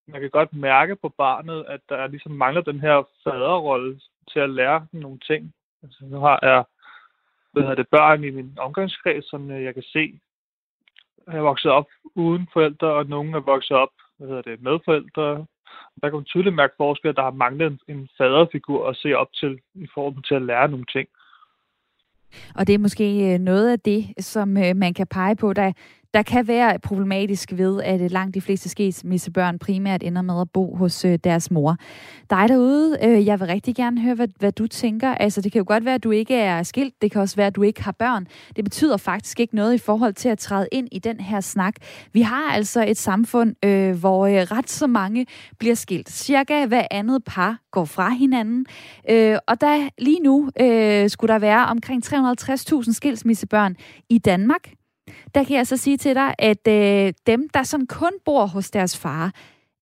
man 0.06 0.20
kan 0.20 0.31
godt 0.31 0.52
mærke 0.52 0.96
på 0.96 1.08
barnet, 1.08 1.64
at 1.69 1.81
der 1.88 2.06
ligesom 2.06 2.32
mangler 2.32 2.62
den 2.62 2.81
her 2.81 3.08
faderrolle 3.25 4.00
til 4.32 4.40
at 4.40 4.50
lære 4.50 4.87
nogle 4.93 5.19
ting. 5.19 5.55
Altså, 5.82 6.05
nu 6.05 6.20
har 6.20 6.38
jeg 6.43 6.64
hvad 7.52 7.62
hedder 7.62 7.82
det, 7.82 7.88
børn 7.88 8.25
i 8.25 8.31
min 8.31 8.58
omgangskreds, 8.58 9.31
som 9.31 9.50
øh, 9.50 9.64
jeg 9.64 9.75
kan 9.75 9.82
se 9.82 10.20
er 11.28 11.40
vokset 11.40 11.70
op 11.70 11.86
uden 12.14 12.48
forældre, 12.52 12.86
og 12.86 13.06
nogen 13.06 13.34
er 13.34 13.40
vokset 13.40 13.76
op 13.76 13.88
hvad 14.19 14.29
hedder 14.29 14.43
det, 14.43 14.62
med 14.62 14.79
forældre. 14.84 15.46
Der 16.03 16.08
kan 16.08 16.14
man 16.14 16.24
tydeligt 16.24 16.55
mærke 16.55 16.74
forskel, 16.76 17.08
at 17.08 17.17
der 17.17 17.22
har 17.22 17.31
manglet 17.31 17.81
en 17.88 18.08
faderfigur 18.19 18.88
at 18.88 18.96
se 18.96 19.14
op 19.14 19.32
til 19.32 19.60
i 19.74 19.86
forhold 19.94 20.24
til 20.29 20.34
at 20.34 20.43
lære 20.43 20.69
nogle 20.69 20.86
ting. 20.93 21.08
Og 22.55 22.67
det 22.67 22.74
er 22.74 22.79
måske 22.79 23.34
øh, 23.34 23.38
noget 23.38 23.72
af 23.72 23.81
det, 23.81 24.24
som 24.24 24.56
øh, 24.56 24.76
man 24.76 24.94
kan 24.94 25.06
pege 25.06 25.36
på, 25.36 25.53
der 25.53 25.72
der 26.15 26.22
kan 26.22 26.48
være 26.48 26.79
problematisk 26.79 27.53
ved, 27.53 27.82
at 27.82 28.00
øh, 28.00 28.10
langt 28.10 28.34
de 28.34 28.41
fleste 28.41 28.69
skilsmissebørn 28.69 29.58
primært 29.58 30.03
ender 30.03 30.22
med 30.22 30.41
at 30.41 30.50
bo 30.50 30.77
hos 30.77 31.05
øh, 31.05 31.19
deres 31.24 31.50
mor. 31.50 31.77
Dig 32.31 32.48
derude, 32.48 32.98
øh, 33.03 33.27
jeg 33.27 33.41
vil 33.41 33.46
rigtig 33.48 33.77
gerne 33.77 34.00
høre, 34.00 34.15
hvad, 34.15 34.29
hvad 34.38 34.53
du 34.53 34.67
tænker. 34.67 35.15
Altså, 35.15 35.41
det 35.41 35.53
kan 35.53 35.58
jo 35.58 35.65
godt 35.69 35.84
være, 35.84 35.94
at 35.94 36.05
du 36.05 36.10
ikke 36.10 36.34
er 36.34 36.62
skilt. 36.62 36.94
Det 37.03 37.12
kan 37.12 37.20
også 37.20 37.36
være, 37.36 37.46
at 37.46 37.56
du 37.56 37.62
ikke 37.62 37.82
har 37.82 37.93
børn. 37.93 38.27
Det 38.56 38.65
betyder 38.65 38.96
faktisk 38.96 39.41
ikke 39.41 39.56
noget 39.56 39.74
i 39.74 39.79
forhold 39.79 40.15
til 40.15 40.29
at 40.29 40.38
træde 40.38 40.69
ind 40.72 40.88
i 40.93 40.98
den 40.98 41.20
her 41.20 41.41
snak. 41.41 41.74
Vi 42.12 42.20
har 42.20 42.53
altså 42.53 42.84
et 42.88 42.96
samfund, 42.96 43.55
øh, 43.65 43.96
hvor 43.98 44.27
øh, 44.27 44.32
ret 44.34 44.70
så 44.70 44.86
mange 44.86 45.27
bliver 45.58 45.74
skilt. 45.74 46.10
Cirka 46.10 46.67
hver 46.67 46.86
andet 46.91 47.24
par 47.24 47.58
går 47.70 47.84
fra 47.84 48.10
hinanden. 48.10 48.67
Øh, 49.10 49.38
og 49.48 49.60
der 49.60 49.88
lige 49.98 50.20
nu 50.20 50.50
øh, 50.60 51.10
skulle 51.10 51.32
der 51.32 51.38
være 51.38 51.67
omkring 51.67 52.06
350.000 52.06 52.93
skilsmissebørn 52.93 53.77
i 54.08 54.19
Danmark 54.19 54.78
der 55.34 55.44
kan 55.44 55.56
jeg 55.56 55.67
så 55.67 55.77
sige 55.77 55.96
til 55.96 56.15
dig, 56.15 56.34
at 56.38 56.69
øh, 56.69 57.12
dem, 57.27 57.48
der 57.48 57.62
sådan 57.62 57.86
kun 57.86 58.12
bor 58.24 58.46
hos 58.46 58.70
deres 58.70 58.96
far, 58.96 59.32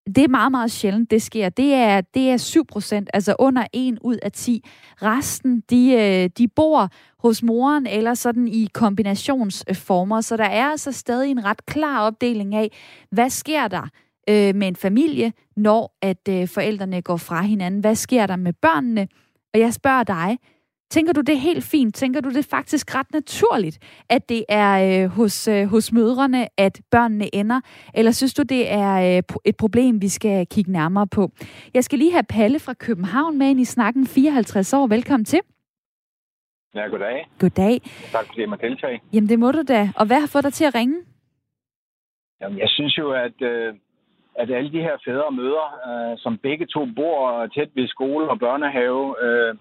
det 0.06 0.24
er 0.24 0.28
meget, 0.28 0.50
meget 0.50 0.70
sjældent, 0.70 1.10
det 1.10 1.22
sker. 1.22 1.48
Det 1.48 1.74
er, 1.74 2.00
det 2.00 2.30
er 2.30 2.36
7 2.36 2.66
procent, 2.66 3.10
altså 3.14 3.36
under 3.38 3.66
1 3.72 3.98
ud 4.00 4.16
af 4.22 4.32
10. 4.32 4.64
Resten, 5.02 5.62
de, 5.70 5.92
øh, 5.92 6.30
de 6.38 6.48
bor 6.48 6.88
hos 7.18 7.42
moren 7.42 7.86
eller 7.86 8.14
sådan 8.14 8.48
i 8.48 8.68
kombinationsformer. 8.72 10.20
Så 10.20 10.36
der 10.36 10.44
er 10.44 10.64
altså 10.64 10.92
stadig 10.92 11.30
en 11.30 11.44
ret 11.44 11.66
klar 11.66 12.00
opdeling 12.00 12.54
af, 12.54 12.72
hvad 13.10 13.30
sker 13.30 13.68
der 13.68 13.88
øh, 14.28 14.54
med 14.54 14.68
en 14.68 14.76
familie, 14.76 15.32
når 15.56 15.96
at 16.02 16.28
øh, 16.28 16.48
forældrene 16.48 17.02
går 17.02 17.16
fra 17.16 17.42
hinanden? 17.42 17.80
Hvad 17.80 17.94
sker 17.94 18.26
der 18.26 18.36
med 18.36 18.52
børnene? 18.52 19.08
Og 19.54 19.60
jeg 19.60 19.74
spørger 19.74 20.04
dig, 20.04 20.38
Tænker 20.90 21.12
du 21.12 21.20
det 21.20 21.32
er 21.32 21.38
helt 21.38 21.64
fint? 21.64 21.94
Tænker 21.94 22.20
du 22.20 22.28
det 22.28 22.38
er 22.38 22.48
faktisk 22.50 22.94
ret 22.94 23.12
naturligt, 23.12 24.02
at 24.10 24.28
det 24.28 24.44
er 24.48 25.04
øh, 25.04 25.10
hos, 25.10 25.48
øh, 25.48 25.66
hos 25.66 25.92
mødrene, 25.92 26.60
at 26.60 26.80
børnene 26.90 27.34
ender? 27.34 27.60
Eller 27.94 28.12
synes 28.12 28.34
du, 28.34 28.42
det 28.42 28.72
er 28.72 29.16
øh, 29.16 29.22
et 29.44 29.56
problem, 29.56 30.02
vi 30.02 30.08
skal 30.08 30.46
kigge 30.46 30.72
nærmere 30.72 31.06
på? 31.06 31.30
Jeg 31.74 31.84
skal 31.84 31.98
lige 31.98 32.12
have 32.12 32.24
Palle 32.28 32.58
fra 32.58 32.74
København 32.74 33.38
med 33.38 33.50
ind 33.50 33.60
i 33.60 33.64
snakken. 33.64 34.06
54 34.06 34.72
år. 34.72 34.86
Velkommen 34.86 35.24
til. 35.24 35.40
Ja, 36.74 36.86
goddag. 36.86 37.28
Goddag. 37.38 37.80
Tak 38.12 38.26
fordi 38.26 38.40
jeg 38.40 38.48
må 38.48 38.56
deltage. 38.56 39.00
Jamen, 39.12 39.28
det 39.28 39.38
må 39.38 39.52
du 39.52 39.62
da. 39.68 39.90
Og 39.96 40.06
hvad 40.06 40.20
har 40.20 40.26
fået 40.26 40.44
dig 40.44 40.52
til 40.52 40.64
at 40.64 40.74
ringe? 40.74 40.96
Jamen, 42.40 42.58
jeg 42.58 42.68
synes 42.68 42.98
jo, 42.98 43.12
at, 43.12 43.42
øh, 43.42 43.74
at 44.34 44.50
alle 44.50 44.72
de 44.72 44.80
her 44.80 44.96
fædre 45.04 45.24
og 45.24 45.34
mødre, 45.34 45.66
øh, 45.88 46.18
som 46.18 46.38
begge 46.38 46.66
to 46.66 46.86
bor 46.96 47.46
tæt 47.46 47.70
ved 47.74 47.88
skole 47.88 48.28
og 48.30 48.38
børnehave, 48.38 49.24
øh, 49.24 49.54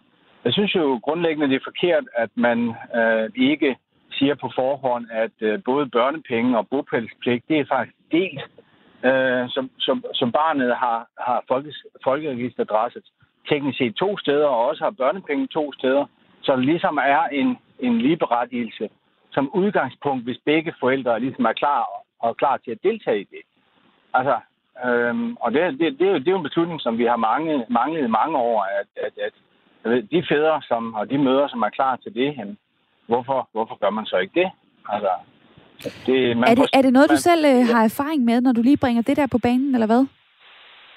jeg 0.45 0.53
synes 0.53 0.75
jo 0.75 0.99
grundlæggende, 1.03 1.49
det 1.49 1.55
er 1.55 1.69
forkert, 1.71 2.03
at 2.15 2.29
man 2.35 2.75
øh, 2.95 3.29
ikke 3.35 3.75
siger 4.11 4.35
på 4.35 4.51
forhånd, 4.55 5.05
at 5.11 5.31
øh, 5.41 5.63
både 5.65 5.89
børnepenge 5.89 6.57
og 6.57 6.67
bopælspligt, 6.69 7.47
det 7.49 7.59
er 7.59 7.65
faktisk 7.65 7.97
delt, 8.11 8.41
øh, 9.03 9.49
som, 9.49 9.71
som, 9.79 10.05
som 10.13 10.31
barnet 10.31 10.75
har, 10.75 11.07
har 11.19 11.43
folkes, 11.47 11.85
folkeregisteradresse 12.03 13.01
teknisk 13.49 13.77
set 13.77 13.95
to 13.95 14.17
steder, 14.17 14.47
og 14.47 14.67
også 14.67 14.83
har 14.83 14.91
børnepenge 14.91 15.47
to 15.47 15.73
steder. 15.73 16.05
Så 16.41 16.51
der 16.51 16.61
ligesom 16.71 16.97
er 16.97 17.23
en, 17.23 17.57
en 17.79 18.01
ligeberettigelse 18.01 18.89
som 19.31 19.53
udgangspunkt, 19.53 20.23
hvis 20.23 20.37
begge 20.45 20.73
forældre 20.79 21.19
ligesom 21.19 21.45
er 21.45 21.53
klar 21.53 21.85
og 22.19 22.37
klar 22.37 22.57
til 22.57 22.71
at 22.71 22.83
deltage 22.83 23.21
i 23.21 23.23
det. 23.23 23.43
Altså, 24.13 24.39
øhm, 24.85 25.35
og 25.35 25.51
det, 25.53 25.79
det, 25.79 25.99
det, 25.99 26.07
er 26.07 26.11
jo, 26.11 26.19
det 26.19 26.27
er 26.27 26.31
jo 26.31 26.37
en 26.37 26.49
beslutning, 26.49 26.81
som 26.81 26.97
vi 26.97 27.05
har 27.05 27.15
mange, 27.15 27.65
manglet 27.69 28.03
i 28.03 28.15
mange 28.19 28.37
år, 28.37 28.63
at, 28.79 28.87
at, 29.05 29.13
at 29.25 29.33
de 29.85 30.23
fædre 30.29 30.61
som, 30.61 30.93
og 30.93 31.09
de 31.09 31.17
møder, 31.17 31.47
som 31.47 31.61
er 31.61 31.69
klar 31.69 31.95
til 31.95 32.13
det, 32.13 32.37
jamen, 32.37 32.57
hvorfor, 33.07 33.49
hvorfor 33.51 33.75
gør 33.81 33.89
man 33.89 34.05
så 34.05 34.17
ikke 34.17 34.41
det? 34.41 34.51
Altså, 34.89 35.13
det, 36.05 36.37
man 36.37 36.49
er, 36.49 36.55
det, 36.55 36.69
er 36.73 36.81
det 36.81 36.93
noget, 36.93 37.09
man, 37.09 37.15
du 37.15 37.21
selv 37.21 37.45
øh, 37.45 37.61
har 37.73 37.83
erfaring 37.83 38.23
med, 38.23 38.41
når 38.41 38.51
du 38.51 38.61
lige 38.61 38.77
bringer 38.77 39.01
det 39.01 39.17
der 39.17 39.27
på 39.27 39.37
banen, 39.37 39.73
eller 39.75 39.87
hvad? 39.87 40.05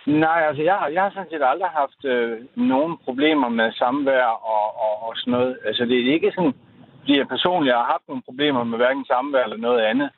Nej, 0.07 0.41
altså 0.49 0.63
jeg, 0.63 0.89
jeg 0.93 1.03
har 1.03 1.11
sådan 1.11 1.31
set 1.31 1.43
aldrig 1.43 1.71
haft 1.81 2.05
øh, 2.05 2.39
nogen 2.57 2.99
problemer 3.05 3.49
med 3.49 3.73
samvær 3.73 4.27
og, 4.55 4.65
og, 4.85 4.95
og 5.07 5.13
sådan 5.17 5.33
noget. 5.33 5.59
Altså 5.65 5.85
det 5.85 5.97
er 5.99 6.13
ikke 6.15 6.33
sådan, 6.35 6.55
fordi 7.01 7.19
jeg 7.19 7.29
personligt 7.29 7.77
har 7.77 7.85
haft 7.85 8.09
nogle 8.09 8.23
problemer 8.23 8.65
med 8.65 8.79
hverken 8.79 9.05
samvær 9.05 9.45
eller 9.45 9.57
noget 9.57 9.81
andet. 9.81 10.11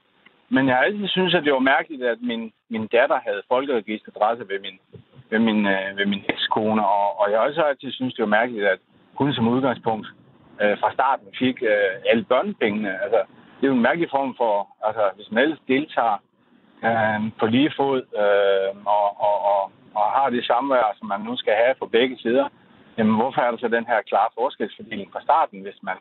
Men 0.48 0.68
jeg 0.68 0.76
har 0.76 0.82
altid 0.82 1.08
synes, 1.08 1.34
at 1.34 1.44
det 1.44 1.52
var 1.52 1.70
mærkeligt, 1.74 2.02
at 2.02 2.18
min, 2.22 2.52
min 2.70 2.86
datter 2.86 3.18
havde 3.26 3.42
folkeregisteradresse 3.48 4.48
ved 4.48 4.58
min, 4.60 4.78
ved 5.30 5.38
min, 5.38 5.66
øh, 5.66 5.96
ved 5.96 6.06
min 6.06 6.24
ekskone. 6.28 6.86
Og, 6.86 7.20
og 7.20 7.30
jeg 7.30 7.38
har 7.38 7.46
også 7.46 7.62
altid 7.62 7.92
synes, 7.92 8.14
det 8.14 8.22
var 8.22 8.36
mærkeligt, 8.38 8.66
at 8.66 8.78
hun 9.14 9.32
som 9.32 9.48
udgangspunkt 9.48 10.06
øh, 10.62 10.78
fra 10.80 10.92
starten 10.92 11.26
fik 11.38 11.62
øh, 11.62 12.10
alle 12.10 12.24
børnepengene. 12.24 13.02
Altså, 13.02 13.20
det 13.56 13.66
er 13.66 13.70
jo 13.72 13.74
en 13.74 13.88
mærkelig 13.88 14.10
form 14.10 14.34
for, 14.36 14.52
altså 14.86 15.10
hvis 15.16 15.30
man 15.30 15.42
ellers 15.42 15.62
deltager 15.68 16.16
øh, 16.86 17.20
på 17.40 17.46
lige 17.46 17.72
fod 17.76 18.02
øh, 18.22 18.70
og, 18.96 19.06
og, 19.26 19.36
og, 19.52 19.62
og 19.94 20.06
har 20.16 20.30
det 20.30 20.46
samvær, 20.46 20.96
som 20.98 21.08
man 21.08 21.20
nu 21.20 21.36
skal 21.36 21.54
have 21.62 21.74
på 21.78 21.86
begge 21.86 22.16
sider, 22.18 22.48
jamen 22.98 23.14
hvorfor 23.14 23.40
er 23.40 23.50
der 23.50 23.58
så 23.58 23.68
den 23.68 23.86
her 23.86 24.00
klare 24.02 24.30
forskelsfordeling 24.38 25.12
fra 25.12 25.22
starten, 25.22 25.60
hvis 25.62 25.78
man 25.82 25.96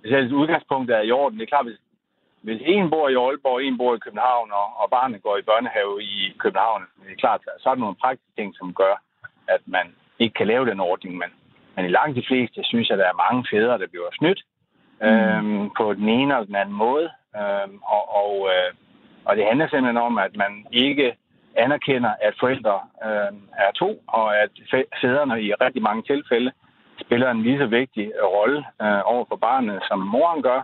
hvis 0.00 0.12
ellers 0.12 0.32
udgangspunktet 0.32 0.96
er 0.96 1.00
i 1.00 1.10
orden. 1.10 1.38
Det 1.38 1.44
er 1.44 1.52
klart, 1.54 1.66
hvis, 1.66 1.80
hvis 2.42 2.60
en 2.64 2.90
bor 2.90 3.08
i 3.08 3.14
Aalborg, 3.14 3.62
en 3.62 3.78
bor 3.78 3.94
i 3.94 3.98
København, 3.98 4.50
og, 4.52 4.66
og 4.82 4.90
barnet 4.90 5.22
går 5.22 5.36
i 5.36 5.48
børnehave 5.50 6.02
i 6.02 6.34
København, 6.38 6.82
det 7.04 7.12
er 7.12 7.22
klart, 7.24 7.40
så 7.58 7.68
er 7.68 7.74
der 7.74 7.80
nogle 7.80 8.02
praktiske 8.02 8.32
ting, 8.36 8.54
som 8.56 8.74
gør, 8.74 8.94
at 9.48 9.60
man 9.66 9.86
ikke 10.18 10.34
kan 10.34 10.46
lave 10.46 10.66
den 10.66 10.80
ordning. 10.80 11.18
Men, 11.18 11.30
men 11.76 11.84
i 11.84 11.88
langt 11.88 12.16
de 12.16 12.28
fleste 12.28 12.60
synes 12.64 12.88
jeg, 12.88 12.94
at 12.94 13.02
der 13.02 13.08
er 13.08 13.22
mange 13.24 13.46
fædre, 13.50 13.78
der 13.78 13.86
bliver 13.86 14.10
snydt 14.18 14.40
mm. 15.00 15.06
øhm, 15.06 15.70
på 15.78 15.94
den 15.94 16.08
ene 16.08 16.34
eller 16.34 16.44
den 16.44 16.54
anden 16.62 16.74
måde. 16.74 17.10
Øhm, 17.40 17.78
og, 17.96 18.02
og, 18.22 18.32
øh, 18.52 18.70
og 19.24 19.36
det 19.36 19.44
handler 19.46 19.68
simpelthen 19.68 19.96
om, 20.08 20.18
at 20.18 20.36
man 20.36 20.66
ikke 20.72 21.16
anerkender, 21.56 22.12
at 22.20 22.34
forældre 22.40 22.80
øh, 23.04 23.32
er 23.64 23.72
to, 23.74 24.02
og 24.06 24.36
at 24.42 24.50
fædrene 25.00 25.42
i 25.42 25.54
rigtig 25.54 25.82
mange 25.82 26.02
tilfælde 26.02 26.52
spiller 27.00 27.30
en 27.30 27.42
lige 27.42 27.58
så 27.58 27.66
vigtig 27.66 28.12
rolle 28.22 28.64
øh, 28.82 29.00
over 29.04 29.24
for 29.28 29.36
barnet, 29.36 29.82
som 29.88 29.98
moren 29.98 30.42
gør, 30.42 30.60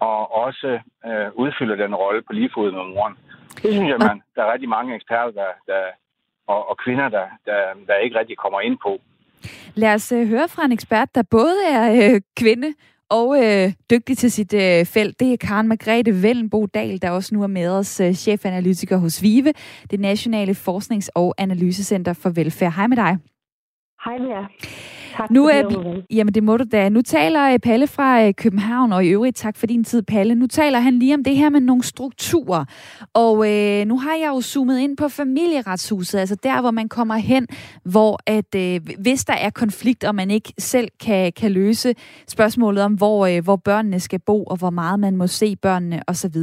og 0.00 0.34
også 0.44 0.80
øh, 1.06 1.28
udfylder 1.34 1.76
den 1.76 1.94
rolle 1.94 2.22
på 2.22 2.32
lige 2.32 2.50
fod 2.54 2.72
med 2.72 2.84
moren. 2.94 3.14
Det 3.62 3.72
synes 3.72 3.88
jeg, 3.88 3.98
man, 3.98 4.22
der 4.34 4.42
er 4.44 4.52
rigtig 4.52 4.68
mange 4.68 4.94
eksperter 4.94 5.30
der, 5.30 5.52
der, 5.66 5.82
og, 6.46 6.70
og 6.70 6.78
kvinder, 6.84 7.08
der, 7.08 7.26
der, 7.44 7.58
der 7.86 7.94
ikke 7.94 8.18
rigtig 8.18 8.36
kommer 8.36 8.60
ind 8.60 8.78
på. 8.82 9.00
Lad 9.74 9.94
os 9.94 10.12
øh, 10.12 10.28
høre 10.28 10.48
fra 10.48 10.64
en 10.64 10.72
ekspert, 10.72 11.14
der 11.14 11.22
både 11.30 11.56
er 11.70 12.12
øh, 12.14 12.20
kvinde 12.36 12.74
og 13.10 13.44
øh, 13.44 13.72
dygtig 13.90 14.18
til 14.18 14.32
sit 14.32 14.54
øh, 14.54 14.86
felt. 14.86 15.20
Det 15.20 15.32
er 15.32 15.36
Karen 15.36 15.68
Margrethe 15.68 16.22
Vellenbo 16.22 16.66
Dahl, 16.66 17.02
der 17.02 17.10
også 17.10 17.34
nu 17.34 17.42
er 17.42 17.46
med 17.46 17.68
os 17.68 18.00
øh, 18.00 18.12
chefanalytiker 18.12 18.96
hos 18.96 19.22
VIVE, 19.22 19.52
det 19.90 20.00
Nationale 20.00 20.52
Forsknings- 20.52 21.10
og 21.14 21.34
Analysecenter 21.38 22.12
for 22.12 22.30
Velfærd. 22.30 22.72
Hej 22.72 22.86
med 22.86 22.96
dig. 22.96 23.18
Hej 24.04 24.18
med 24.18 24.28
jer. 24.28 24.46
Tak 25.18 25.30
nu 25.30 25.46
er, 25.46 25.62
det, 25.62 26.04
jamen 26.10 26.34
det 26.34 26.42
må 26.42 26.56
du 26.56 26.64
da. 26.72 26.88
Nu 26.88 27.02
taler 27.02 27.52
øh, 27.52 27.58
Palle 27.58 27.86
fra 27.86 28.26
øh, 28.26 28.34
København, 28.34 28.92
og 28.92 29.04
i 29.04 29.08
øvrigt 29.08 29.36
tak 29.36 29.56
for 29.56 29.66
din 29.66 29.84
tid, 29.84 30.02
Palle. 30.02 30.34
Nu 30.34 30.46
taler 30.46 30.80
han 30.80 30.98
lige 30.98 31.14
om 31.14 31.24
det 31.24 31.36
her 31.36 31.50
med 31.50 31.60
nogle 31.60 31.82
strukturer. 31.82 32.64
Og 33.14 33.52
øh, 33.52 33.86
nu 33.86 33.98
har 33.98 34.14
jeg 34.14 34.28
jo 34.28 34.40
zoomet 34.40 34.78
ind 34.78 34.96
på 34.96 35.08
familieretshuset, 35.08 36.18
altså 36.18 36.34
der, 36.34 36.60
hvor 36.60 36.70
man 36.70 36.88
kommer 36.88 37.16
hen, 37.16 37.46
hvor 37.84 38.18
at 38.26 38.54
øh, 38.56 38.80
hvis 38.98 39.24
der 39.24 39.32
er 39.32 39.50
konflikt, 39.50 40.04
og 40.04 40.14
man 40.14 40.30
ikke 40.30 40.52
selv 40.58 40.88
kan, 41.00 41.32
kan 41.32 41.52
løse 41.52 41.94
spørgsmålet 42.28 42.84
om, 42.84 42.92
hvor, 42.94 43.26
øh, 43.26 43.44
hvor 43.44 43.56
børnene 43.56 44.00
skal 44.00 44.20
bo, 44.20 44.44
og 44.44 44.56
hvor 44.56 44.70
meget 44.70 45.00
man 45.00 45.16
må 45.16 45.26
se 45.26 45.56
børnene 45.56 46.02
osv. 46.06 46.36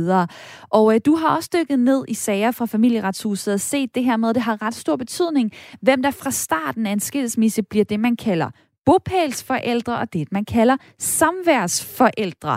Og 0.70 0.96
øh, 0.96 1.02
du 1.06 1.16
har 1.16 1.36
også 1.36 1.50
dykket 1.54 1.80
ned 1.80 2.06
i 2.08 2.14
sager 2.14 2.52
fra 2.52 2.66
familieretshuset 2.66 3.54
og 3.54 3.60
set 3.60 3.96
det 3.96 4.04
her 4.04 4.18
med, 4.18 4.30
at 4.30 4.36
det 4.36 4.44
har 4.44 4.62
ret 4.62 4.76
stor 4.76 4.96
betydning, 4.96 5.52
hvem 5.82 6.02
der 6.04 6.12
fra 6.12 6.32
starten 6.32 6.86
af 6.86 6.92
en 6.92 7.00
skilsmisse 7.00 7.64
bliver 7.64 7.86
det, 7.86 8.00
man 8.00 8.16
kalder 8.16 8.50
bopælsforældre 8.86 10.00
og 10.00 10.14
det, 10.14 10.32
man 10.32 10.46
kalder 10.46 10.78
samværsforældre. 10.98 12.54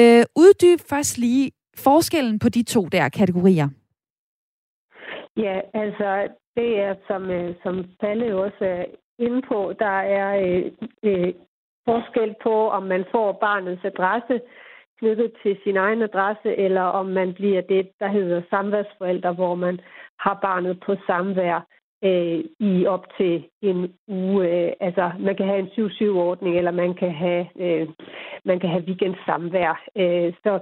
Øh, 0.00 0.24
uddyb 0.42 0.80
først 0.90 1.18
lige 1.18 1.50
forskellen 1.76 2.38
på 2.38 2.48
de 2.48 2.62
to 2.62 2.82
der 2.92 3.08
kategorier. 3.08 3.68
Ja, 5.36 5.60
altså 5.74 6.28
det 6.56 6.80
er, 6.80 6.94
som, 7.06 7.30
øh, 7.30 7.54
som 7.62 7.84
Palle 8.00 8.36
også 8.36 8.64
er 8.64 8.84
inde 9.18 9.42
på, 9.42 9.74
der 9.78 9.96
er 10.18 10.30
øh, 10.46 10.64
øh, 11.02 11.34
forskel 11.84 12.34
på, 12.42 12.70
om 12.70 12.82
man 12.82 13.04
får 13.12 13.32
barnets 13.32 13.84
adresse 13.84 14.40
knyttet 15.00 15.32
til 15.42 15.58
sin 15.64 15.76
egen 15.76 16.02
adresse, 16.02 16.56
eller 16.56 16.82
om 16.82 17.06
man 17.06 17.34
bliver 17.34 17.60
det, 17.60 17.90
der 18.00 18.08
hedder 18.08 18.42
samværsforældre, 18.50 19.32
hvor 19.32 19.54
man 19.54 19.80
har 20.18 20.38
barnet 20.42 20.80
på 20.86 20.96
samvær 21.06 21.66
øh, 22.04 22.44
i 22.60 22.86
op 22.86 23.04
til 23.16 23.44
en 23.62 23.94
uge. 24.08 24.48
Øh, 24.48 24.72
altså, 24.80 25.10
man 25.18 25.36
kan 25.36 25.46
have 25.46 25.58
en 25.58 25.90
7-7-ordning, 25.90 26.56
eller 26.56 26.70
man 26.70 26.94
kan 26.94 27.14
have, 27.14 27.46
øh, 27.60 27.88
man 28.44 28.60
kan 28.60 28.70
have 28.70 28.84
weekendsamvær. 28.84 29.82
Øh, 29.96 30.32
så, 30.44 30.60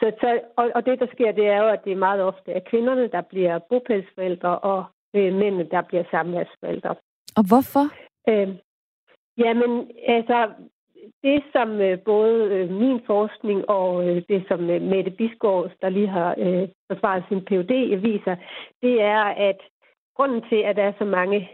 så, 0.00 0.12
så, 0.20 0.40
og, 0.56 0.70
og 0.74 0.86
det, 0.86 1.00
der 1.00 1.06
sker, 1.14 1.32
det 1.32 1.46
er 1.46 1.58
jo, 1.62 1.68
at 1.68 1.84
det 1.84 1.92
er 1.92 2.04
meget 2.08 2.22
ofte 2.22 2.52
er 2.52 2.60
kvinderne, 2.70 3.08
der 3.08 3.20
bliver 3.20 3.58
bopælsforældre, 3.58 4.58
og 4.58 4.84
øh, 5.14 5.34
mændene, 5.34 5.68
der 5.70 5.82
bliver 5.82 6.04
samværsforældre. 6.10 6.94
Og 7.36 7.44
hvorfor? 7.48 7.84
Øh, 8.28 8.48
jamen, 9.38 9.90
altså, 10.08 10.50
det 11.22 11.42
som 11.52 11.80
øh, 11.80 11.98
både 11.98 12.44
øh, 12.44 12.70
min 12.70 13.00
forskning 13.06 13.70
og 13.70 14.08
øh, 14.08 14.22
det 14.28 14.44
som 14.48 14.60
Mette 14.60 15.10
Bisgaard, 15.10 15.70
der 15.82 15.88
lige 15.88 16.08
har 16.08 16.34
forsvaret 16.90 17.24
sin 17.28 17.44
PhD, 17.44 17.96
viser, 17.96 18.36
det 18.82 19.02
er, 19.02 19.22
at 19.22 19.60
grunden 20.16 20.42
til, 20.48 20.56
at 20.56 20.76
der 20.76 20.82
er 20.82 20.92
så 20.98 21.04
mange... 21.04 21.50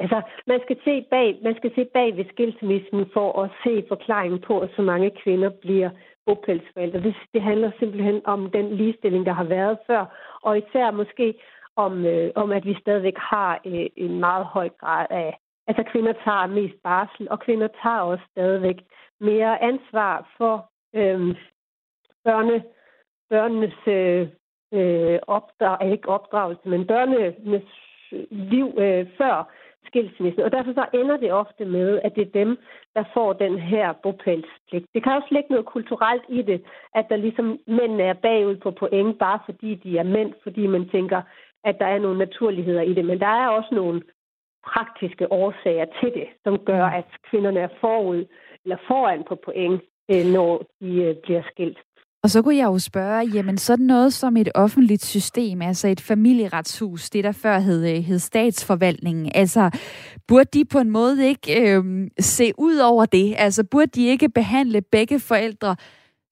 Altså, 0.00 0.22
man 0.46 0.60
skal 0.62 0.76
se 0.84 1.06
bag, 1.10 1.38
man 1.42 1.56
skal 1.56 1.74
se 1.74 1.84
bag 1.84 2.16
ved 2.16 2.24
skilsmissen 2.32 3.10
for 3.12 3.42
at 3.42 3.50
se 3.64 3.84
forklaringen 3.88 4.40
på, 4.40 4.60
at 4.60 4.70
så 4.76 4.82
mange 4.82 5.10
kvinder 5.10 5.50
bliver 5.50 5.90
bopælsforældre. 6.26 7.00
Det, 7.00 7.14
det 7.34 7.42
handler 7.42 7.70
simpelthen 7.78 8.20
om 8.24 8.50
den 8.50 8.76
ligestilling, 8.76 9.26
der 9.26 9.32
har 9.32 9.44
været 9.44 9.78
før, 9.86 10.02
og 10.42 10.58
især 10.58 10.90
måske 10.90 11.34
om, 11.76 12.06
øh, 12.06 12.30
om 12.34 12.52
at 12.52 12.64
vi 12.64 12.74
stadigvæk 12.80 13.16
har 13.16 13.60
øh, 13.66 13.86
en 13.96 14.20
meget 14.20 14.44
høj 14.46 14.68
grad 14.68 15.06
af... 15.10 15.38
Altså, 15.66 15.82
kvinder 15.92 16.12
tager 16.12 16.46
mest 16.46 16.82
barsel, 16.82 17.28
og 17.30 17.40
kvinder 17.40 17.68
tager 17.82 18.00
også 18.00 18.24
stadigvæk 18.30 18.76
mere 19.20 19.62
ansvar 19.62 20.32
for 20.36 20.70
øh, 20.94 21.36
børne, 22.24 22.64
børnenes 23.30 23.78
øh, 23.86 24.28
øh, 24.72 25.18
opdrag, 25.26 25.92
ikke 25.92 26.08
opdragelse, 26.08 26.68
men 26.68 26.86
børnenes 26.86 27.68
liv 28.30 28.74
øh, 28.78 29.06
før 29.18 29.52
skilsmissen. 29.86 30.42
Og 30.42 30.52
derfor 30.52 30.72
så 30.72 30.86
ender 31.00 31.16
det 31.16 31.32
ofte 31.32 31.64
med, 31.64 32.00
at 32.04 32.14
det 32.16 32.22
er 32.26 32.38
dem, 32.44 32.58
der 32.96 33.04
får 33.14 33.32
den 33.32 33.58
her 33.58 33.92
bopælspligt. 33.92 34.86
Det 34.94 35.02
kan 35.02 35.12
også 35.12 35.28
ligge 35.30 35.50
noget 35.50 35.66
kulturelt 35.66 36.24
i 36.28 36.42
det, 36.42 36.62
at 36.94 37.06
der 37.08 37.16
ligesom 37.16 37.58
mænd 37.66 38.00
er 38.00 38.12
bagud 38.12 38.56
på 38.56 38.70
point, 38.70 39.18
bare 39.18 39.38
fordi 39.44 39.74
de 39.74 39.98
er 39.98 40.02
mænd, 40.02 40.32
fordi 40.42 40.66
man 40.66 40.88
tænker, 40.88 41.22
at 41.64 41.78
der 41.78 41.86
er 41.86 41.98
nogle 41.98 42.18
naturligheder 42.18 42.82
i 42.82 42.94
det. 42.94 43.04
Men 43.04 43.20
der 43.20 43.26
er 43.26 43.48
også 43.48 43.74
nogle 43.74 44.02
praktiske 44.66 45.32
årsager 45.32 45.86
til 46.00 46.10
det, 46.14 46.28
som 46.44 46.58
gør, 46.58 46.88
mm. 46.88 46.94
at 46.94 47.04
kvinderne 47.30 47.60
er 47.60 47.68
forud 47.80 48.24
eller 48.64 48.76
foran 48.88 49.24
på 49.28 49.34
point, 49.34 49.82
øh, 50.10 50.24
når 50.34 50.64
de 50.80 51.02
øh, 51.02 51.16
bliver 51.16 51.42
skilt. 51.52 51.78
Og 52.22 52.30
så 52.30 52.42
kunne 52.42 52.56
jeg 52.56 52.64
jo 52.66 52.78
spørge, 52.78 53.30
jamen 53.34 53.58
sådan 53.58 53.86
noget 53.86 54.12
som 54.12 54.36
et 54.36 54.48
offentligt 54.54 55.04
system, 55.04 55.62
altså 55.62 55.88
et 55.88 56.00
familieretshus, 56.00 57.10
det 57.10 57.24
der 57.24 57.32
før 57.32 57.58
hed, 57.58 57.86
øh, 57.86 58.04
hed 58.04 58.18
statsforvaltningen, 58.18 59.32
altså 59.34 59.70
burde 60.28 60.50
de 60.52 60.64
på 60.64 60.78
en 60.78 60.90
måde 60.90 61.28
ikke 61.28 61.60
øh, 61.60 62.08
se 62.20 62.52
ud 62.58 62.76
over 62.76 63.06
det? 63.06 63.34
Altså 63.38 63.64
burde 63.64 63.86
de 63.86 64.06
ikke 64.06 64.28
behandle 64.28 64.80
begge 64.82 65.20
forældre 65.20 65.76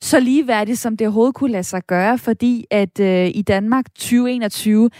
så 0.02 0.20
ligeværdigt, 0.20 0.78
som 0.78 0.96
det 0.96 1.06
overhovedet 1.06 1.34
kunne 1.34 1.52
lade 1.52 1.62
sig 1.62 1.82
gøre, 1.86 2.18
fordi 2.18 2.64
at 2.70 3.00
øh, 3.00 3.30
i 3.34 3.42
Danmark 3.42 3.94
2021, 3.94 4.90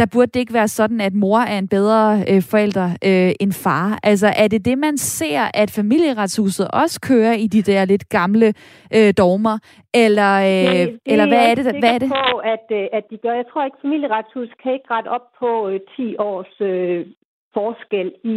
der 0.00 0.06
burde 0.14 0.30
det 0.34 0.40
ikke 0.40 0.54
være 0.60 0.68
sådan, 0.68 1.00
at 1.00 1.14
mor 1.14 1.38
er 1.38 1.58
en 1.58 1.68
bedre 1.68 2.04
øh, 2.30 2.42
forælder 2.50 2.88
øh, 3.08 3.32
end 3.42 3.52
far. 3.64 3.98
Altså 4.02 4.28
er 4.42 4.48
det 4.48 4.64
det, 4.64 4.78
man 4.78 4.96
ser, 4.96 5.42
at 5.54 5.70
familieretshuset 5.80 6.66
også 6.82 6.96
kører 7.10 7.34
i 7.44 7.46
de 7.46 7.62
der 7.62 7.84
lidt 7.84 8.08
gamle 8.08 8.48
øh, 8.96 9.10
dogmer? 9.18 9.56
Eller, 10.04 10.32
øh, 10.50 10.64
Nej, 10.64 10.84
det 10.84 11.12
eller 11.12 11.26
hvad 11.32 11.42
er 11.50 11.54
det? 11.54 11.64
Hvad 11.82 11.94
er 11.94 11.98
det? 11.98 12.08
på, 12.08 12.36
at, 12.54 12.66
øh, 12.78 12.86
at 12.92 13.04
de 13.10 13.16
gør. 13.24 13.34
Jeg 13.40 13.46
tror 13.50 13.64
ikke, 13.64 13.82
familieretshuset 13.82 14.54
kan 14.62 14.72
ikke 14.72 14.90
rette 14.94 15.08
op 15.08 15.26
på 15.40 15.68
øh, 15.68 15.80
10 15.96 16.16
års 16.18 16.54
øh, 16.60 17.06
forskel 17.54 18.08
i, 18.24 18.36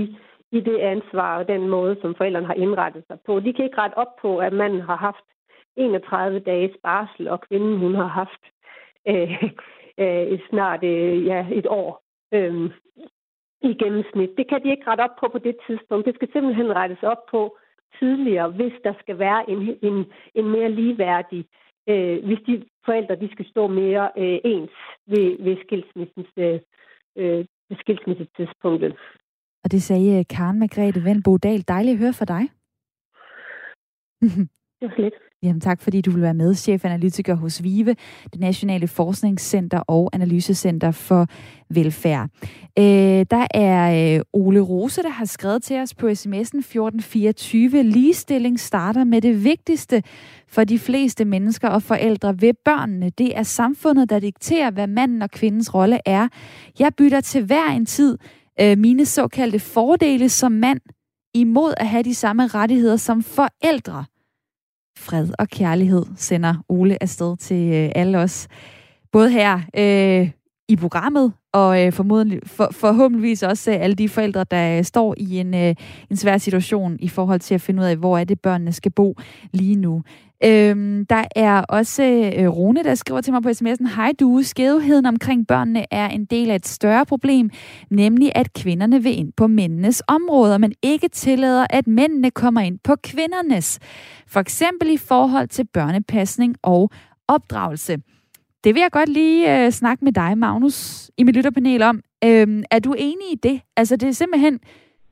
i 0.52 0.60
det 0.60 0.78
ansvar 0.94 1.38
og 1.40 1.48
den 1.48 1.64
måde, 1.76 1.96
som 2.02 2.16
forældrene 2.18 2.48
har 2.48 2.60
indrettet 2.66 3.04
sig 3.08 3.18
på. 3.26 3.40
De 3.40 3.54
kan 3.54 3.66
ikke 3.66 3.82
rette 3.82 3.98
op 3.98 4.14
på, 4.22 4.38
at 4.38 4.54
man 4.54 4.82
har 4.82 4.96
haft 4.96 5.26
31 5.78 6.40
dages 6.40 6.76
barsel, 6.84 7.28
og 7.28 7.42
kvinden 7.48 7.78
hun 7.78 7.96
har 7.96 8.12
haft 8.22 8.44
øh, 9.08 9.50
øh, 10.00 10.40
snart 10.50 10.84
øh, 10.84 11.26
ja, 11.26 11.48
et 11.52 11.68
år 11.68 12.02
øh, 12.34 12.72
i 13.62 13.74
gennemsnit. 13.82 14.32
Det 14.38 14.50
kan 14.50 14.64
de 14.64 14.70
ikke 14.72 14.88
rette 14.88 15.02
op 15.02 15.16
på 15.20 15.28
på 15.32 15.38
det 15.38 15.56
tidspunkt. 15.68 16.06
Det 16.06 16.16
skal 16.16 16.30
simpelthen 16.32 16.76
rettes 16.76 17.04
op 17.04 17.26
på 17.32 17.58
tidligere, 18.00 18.50
hvis 18.50 18.74
der 18.84 18.94
skal 19.00 19.20
være 19.20 19.50
en, 19.50 19.78
en, 19.82 20.06
en 20.36 20.50
mere 20.50 20.72
ligeværdig, 20.72 21.46
øh, 21.90 22.26
hvis 22.26 22.40
de 22.48 22.66
forældre 22.86 23.16
de 23.16 23.30
skal 23.32 23.46
stå 23.50 23.68
mere 23.68 24.12
øh, 24.18 24.40
ens 24.44 24.72
ved, 25.08 25.44
ved 25.46 25.58
skilsmissens 25.66 26.32
øh, 26.38 26.60
øh 27.18 27.46
skilsmissetidspunktet. 27.80 28.94
Og 29.64 29.72
det 29.72 29.84
sagde 29.84 30.26
Karen 30.26 30.60
Margrethe 30.60 31.04
Vendbo 31.04 31.38
Dahl. 31.38 31.68
Dejligt 31.68 31.94
at 31.94 32.00
høre 32.00 32.14
fra 32.14 32.26
dig. 32.26 32.44
det 34.80 34.88
var 34.90 35.02
lidt. 35.02 35.14
Jamen 35.44 35.62
tak, 35.62 35.82
fordi 35.82 36.02
du 36.02 36.12
vil 36.12 36.22
være 36.22 36.34
med, 36.34 36.56
chefanalytiker 36.56 37.36
hos 37.36 37.64
VIVE, 37.64 37.96
det 38.34 38.40
Nationale 38.40 38.88
Forskningscenter 38.88 39.80
og 39.80 40.10
Analysecenter 40.14 40.92
for 40.92 41.28
Velfærd. 41.70 42.30
Øh, 42.80 43.26
der 43.32 43.48
er 43.54 44.16
øh, 44.16 44.22
Ole 44.34 44.60
Rose, 44.60 45.04
der 45.04 45.10
har 45.10 45.26
skrevet 45.26 45.64
til 45.64 45.80
os 45.80 45.94
på 45.94 46.08
sms'en 46.08 46.60
1424. 46.60 47.84
Ligestilling 47.84 48.60
starter 48.60 49.04
med 49.04 49.22
det 49.22 49.44
vigtigste 49.44 50.04
for 50.48 50.64
de 50.64 50.80
fleste 50.80 51.26
mennesker 51.26 51.70
og 51.70 51.84
forældre 51.84 52.42
ved 52.42 52.54
børnene. 52.66 53.10
Det 53.10 53.38
er 53.38 53.44
samfundet, 53.44 54.10
der 54.10 54.20
dikterer, 54.20 54.72
hvad 54.72 54.88
manden 54.88 55.22
og 55.22 55.32
kvindens 55.32 55.74
rolle 55.74 56.00
er. 56.06 56.28
Jeg 56.80 56.92
bytter 56.98 57.22
til 57.22 57.46
hver 57.46 57.68
en 57.68 57.86
tid 57.86 58.18
øh, 58.62 58.78
mine 58.78 59.06
såkaldte 59.06 59.60
fordele 59.60 60.30
som 60.30 60.52
mand 60.52 60.80
imod 61.34 61.74
at 61.78 61.88
have 61.88 62.04
de 62.04 62.16
samme 62.16 62.48
rettigheder 62.48 62.98
som 62.98 63.24
forældre 63.24 64.06
fred 64.98 65.28
og 65.40 65.50
kærlighed, 65.50 66.06
sender 66.18 66.56
Ole 66.70 67.04
afsted 67.04 67.38
til 67.38 67.74
øh, 67.74 67.92
alle 67.96 68.18
os. 68.18 68.48
Både 69.12 69.32
her 69.32 69.60
øh, 69.78 70.30
i 70.68 70.76
programmet, 70.76 71.34
og 71.54 71.86
øh, 71.86 71.94
formodentlig, 71.94 72.40
for, 72.46 72.70
forhåbentligvis 72.72 73.44
også 73.44 73.72
øh, 73.72 73.78
alle 73.80 73.96
de 73.96 74.10
forældre, 74.10 74.46
der 74.52 74.78
øh, 74.78 74.84
står 74.84 75.16
i 75.18 75.40
en, 75.40 75.54
øh, 75.54 75.76
en 76.10 76.18
svær 76.18 76.38
situation 76.38 76.98
i 77.00 77.08
forhold 77.08 77.40
til 77.40 77.56
at 77.56 77.62
finde 77.62 77.82
ud 77.82 77.88
af, 77.88 77.96
hvor 77.96 78.18
er 78.18 78.24
det, 78.24 78.40
børnene 78.40 78.72
skal 78.72 78.92
bo 78.92 79.16
lige 79.52 79.76
nu. 79.76 80.04
Øhm, 80.46 81.06
der 81.06 81.24
er 81.36 81.62
også 81.62 82.04
øh, 82.38 82.50
Rune, 82.50 82.84
der 82.84 82.96
skriver 82.96 83.22
til 83.22 83.34
mig 83.34 83.44
på 83.44 83.50
sms'en, 83.50 83.96
Hej 83.96 84.14
du, 84.20 84.42
skævheden 84.44 85.06
omkring 85.06 85.48
børnene 85.48 85.86
er 85.92 86.08
en 86.10 86.26
del 86.26 86.52
af 86.52 86.56
et 86.56 86.68
større 86.68 87.06
problem, 87.06 87.50
nemlig 87.90 88.32
at 88.36 88.54
kvinderne 88.54 89.04
vil 89.04 89.20
ind 89.20 89.34
på 89.38 89.48
mændenes 89.48 90.04
områder, 90.08 90.58
men 90.58 90.74
ikke 90.82 91.08
tillader, 91.08 91.68
at 91.70 91.88
mændene 91.88 92.32
kommer 92.32 92.62
ind 92.62 92.80
på 92.84 92.96
kvindernes. 93.04 93.80
For 94.28 94.40
eksempel 94.40 94.90
i 94.90 94.98
forhold 94.98 95.48
til 95.48 95.68
børnepasning 95.74 96.56
og 96.62 96.90
opdragelse. 97.28 97.98
Det 98.64 98.76
vil 98.76 98.82
jeg 98.82 98.92
godt 98.92 99.10
lige 99.10 99.66
øh, 99.66 99.72
snakke 99.72 100.06
med 100.06 100.12
dig, 100.12 100.38
Magnus, 100.38 101.12
i 101.18 101.24
mit 101.24 101.36
lytterpanel 101.36 101.82
om. 101.82 102.02
Øhm, 102.24 102.64
er 102.72 102.80
du 102.80 102.94
enig 102.94 103.32
i 103.32 103.36
det? 103.44 103.62
Altså, 103.78 103.96
det 103.96 104.10
er 104.10 104.14
simpelthen 104.14 104.60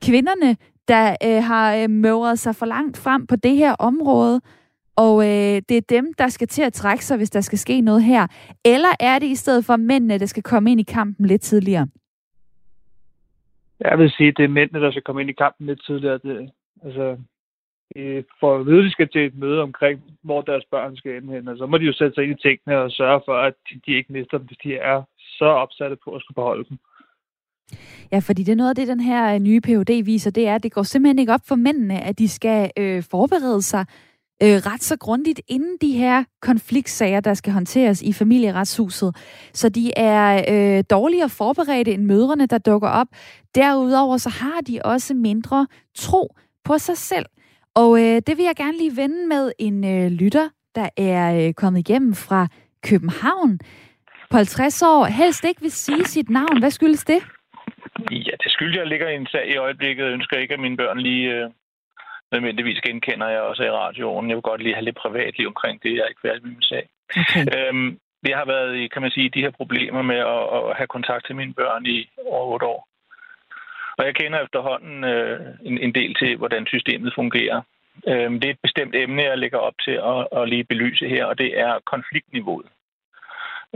kvinderne, 0.02 0.56
der 0.88 1.16
øh, 1.24 1.44
har 1.44 1.74
øh, 1.74 1.90
møvret 1.90 2.38
sig 2.38 2.56
for 2.56 2.66
langt 2.66 2.96
frem 2.96 3.26
på 3.26 3.36
det 3.36 3.56
her 3.56 3.72
område, 3.72 4.40
og 4.96 5.22
øh, 5.22 5.62
det 5.68 5.76
er 5.76 5.80
dem, 5.88 6.14
der 6.14 6.28
skal 6.28 6.48
til 6.48 6.62
at 6.62 6.72
trække 6.72 7.04
sig, 7.04 7.16
hvis 7.16 7.30
der 7.30 7.40
skal 7.40 7.58
ske 7.58 7.80
noget 7.80 8.02
her. 8.02 8.26
Eller 8.64 8.88
er 9.00 9.18
det 9.18 9.26
i 9.26 9.34
stedet 9.34 9.64
for 9.64 9.76
mændene, 9.76 10.18
der 10.18 10.26
skal 10.26 10.42
komme 10.42 10.70
ind 10.70 10.80
i 10.80 10.92
kampen 10.92 11.26
lidt 11.26 11.42
tidligere? 11.42 11.88
Jeg 13.80 13.98
vil 13.98 14.10
sige, 14.10 14.28
at 14.28 14.34
det 14.36 14.44
er 14.44 14.48
mændene, 14.48 14.80
der 14.80 14.90
skal 14.90 15.02
komme 15.02 15.20
ind 15.20 15.30
i 15.30 15.32
kampen 15.32 15.66
lidt 15.66 15.84
tidligere. 15.86 16.18
Det, 16.18 16.50
altså, 16.84 17.16
for 18.40 18.58
at 18.58 18.66
vide, 18.66 18.84
de 18.84 18.90
skal 18.90 19.08
til 19.08 19.26
et 19.26 19.34
møde 19.34 19.60
omkring, 19.62 20.02
hvor 20.22 20.40
deres 20.42 20.64
børn 20.70 20.96
skal 20.96 21.16
ende 21.16 21.32
hen. 21.34 21.48
Og 21.48 21.56
så 21.58 21.66
må 21.66 21.78
de 21.78 21.84
jo 21.84 21.92
sætte 21.92 22.14
sig 22.14 22.24
ind 22.24 22.38
i 22.38 22.42
tingene 22.42 22.78
og 22.82 22.90
sørge 22.90 23.20
for, 23.24 23.34
at 23.34 23.54
de 23.86 23.92
ikke 23.96 24.12
mister 24.12 24.38
dem, 24.38 24.46
hvis 24.46 24.58
de 24.58 24.76
er 24.76 25.02
så 25.18 25.44
opsatte 25.44 25.96
på 26.04 26.10
at 26.14 26.22
skulle 26.22 26.34
beholde 26.34 26.64
dem. 26.68 26.78
Ja, 28.12 28.18
fordi 28.18 28.42
det 28.42 28.52
er 28.52 28.56
noget 28.56 28.70
af 28.70 28.76
det, 28.76 28.88
den 28.88 29.00
her 29.00 29.38
nye 29.38 29.60
PhD 29.60 30.04
viser, 30.04 30.30
det 30.30 30.48
er, 30.48 30.54
at 30.54 30.62
det 30.62 30.72
går 30.72 30.82
simpelthen 30.82 31.18
ikke 31.18 31.32
op 31.32 31.46
for 31.48 31.56
mændene, 31.56 32.00
at 32.00 32.18
de 32.18 32.28
skal 32.28 32.70
øh, 32.78 33.02
forberede 33.10 33.62
sig 33.62 33.86
øh, 34.42 34.56
ret 34.72 34.82
så 34.82 34.96
grundigt 34.98 35.40
inden 35.48 35.76
de 35.80 35.92
her 35.92 36.24
konfliktsager, 36.42 37.20
der 37.20 37.34
skal 37.34 37.52
håndteres 37.52 38.02
i 38.02 38.12
familieretshuset. 38.12 39.16
Så 39.52 39.68
de 39.68 39.92
er 39.96 40.44
øh, 40.52 40.84
dårligere 40.90 41.28
forberedte 41.28 41.92
end 41.92 42.04
mødrene, 42.04 42.46
der 42.46 42.58
dukker 42.58 42.88
op. 42.88 43.06
Derudover 43.54 44.16
så 44.16 44.30
har 44.30 44.60
de 44.60 44.80
også 44.84 45.14
mindre 45.14 45.66
tro 45.94 46.34
på 46.64 46.78
sig 46.78 46.96
selv. 46.96 47.26
Og 47.74 48.00
øh, 48.00 48.22
det 48.26 48.36
vil 48.36 48.44
jeg 48.44 48.56
gerne 48.56 48.78
lige 48.78 48.96
vende 48.96 49.26
med 49.26 49.52
en 49.58 49.84
øh, 49.84 50.10
lytter, 50.10 50.48
der 50.74 50.88
er 50.96 51.46
øh, 51.46 51.54
kommet 51.54 51.80
igennem 51.88 52.14
fra 52.14 52.48
København. 52.82 53.58
På 54.30 54.36
50 54.36 54.82
år, 54.82 55.04
helst 55.04 55.44
ikke 55.44 55.60
vil 55.60 55.70
sige 55.70 56.04
sit 56.04 56.30
navn. 56.30 56.58
Hvad 56.58 56.70
skyldes 56.70 57.04
det? 57.04 57.20
Ja, 58.10 58.34
det 58.42 58.50
skyldes, 58.54 58.76
jeg 58.76 58.86
ligger 58.86 59.08
i 59.08 59.16
en 59.16 59.26
sag 59.26 59.48
i 59.54 59.56
øjeblikket. 59.56 60.04
Jeg 60.04 60.12
ønsker 60.12 60.36
ikke, 60.36 60.54
at 60.54 60.60
mine 60.60 60.76
børn 60.76 60.98
lige 60.98 61.30
øh, 61.30 61.50
nødvendigvis 62.32 62.80
genkender 62.80 63.28
jeg 63.28 63.40
også 63.40 63.62
i 63.64 63.70
radioen. 63.70 64.28
Jeg 64.28 64.36
vil 64.36 64.42
godt 64.50 64.62
lige 64.62 64.74
have 64.74 64.84
lidt 64.84 65.02
privatliv 65.04 65.46
omkring 65.46 65.82
det. 65.82 65.94
Jeg 65.94 66.02
er 66.02 66.12
ikke 66.12 66.26
færdig 66.26 66.42
med 66.42 66.50
min 66.50 66.62
sag. 66.62 66.88
Okay. 67.20 67.44
Øhm, 67.56 67.98
jeg 68.28 68.36
har 68.38 68.46
været 68.46 68.92
kan 68.92 69.02
man 69.02 69.10
sige, 69.10 69.34
de 69.34 69.40
her 69.40 69.50
problemer 69.50 70.02
med 70.02 70.20
at, 70.34 70.42
at 70.58 70.76
have 70.78 70.86
kontakt 70.86 71.26
til 71.26 71.36
mine 71.36 71.54
børn 71.54 71.86
i 71.86 72.08
over 72.26 72.52
otte 72.52 72.66
år. 72.66 72.88
Og 73.98 74.06
jeg 74.06 74.14
kender 74.14 74.40
efterhånden 74.40 75.04
øh, 75.04 75.40
en, 75.64 75.78
en 75.78 75.94
del 75.94 76.14
til, 76.14 76.36
hvordan 76.36 76.66
systemet 76.66 77.12
fungerer. 77.14 77.62
Øh, 78.08 78.30
det 78.40 78.44
er 78.44 78.50
et 78.50 78.66
bestemt 78.66 78.94
emne, 78.94 79.22
jeg 79.22 79.38
lægger 79.38 79.58
op 79.58 79.74
til 79.84 79.96
at, 80.12 80.20
at 80.38 80.48
lige 80.48 80.64
belyse 80.64 81.08
her, 81.08 81.24
og 81.24 81.38
det 81.38 81.60
er 81.60 81.78
konfliktniveauet. 81.92 82.66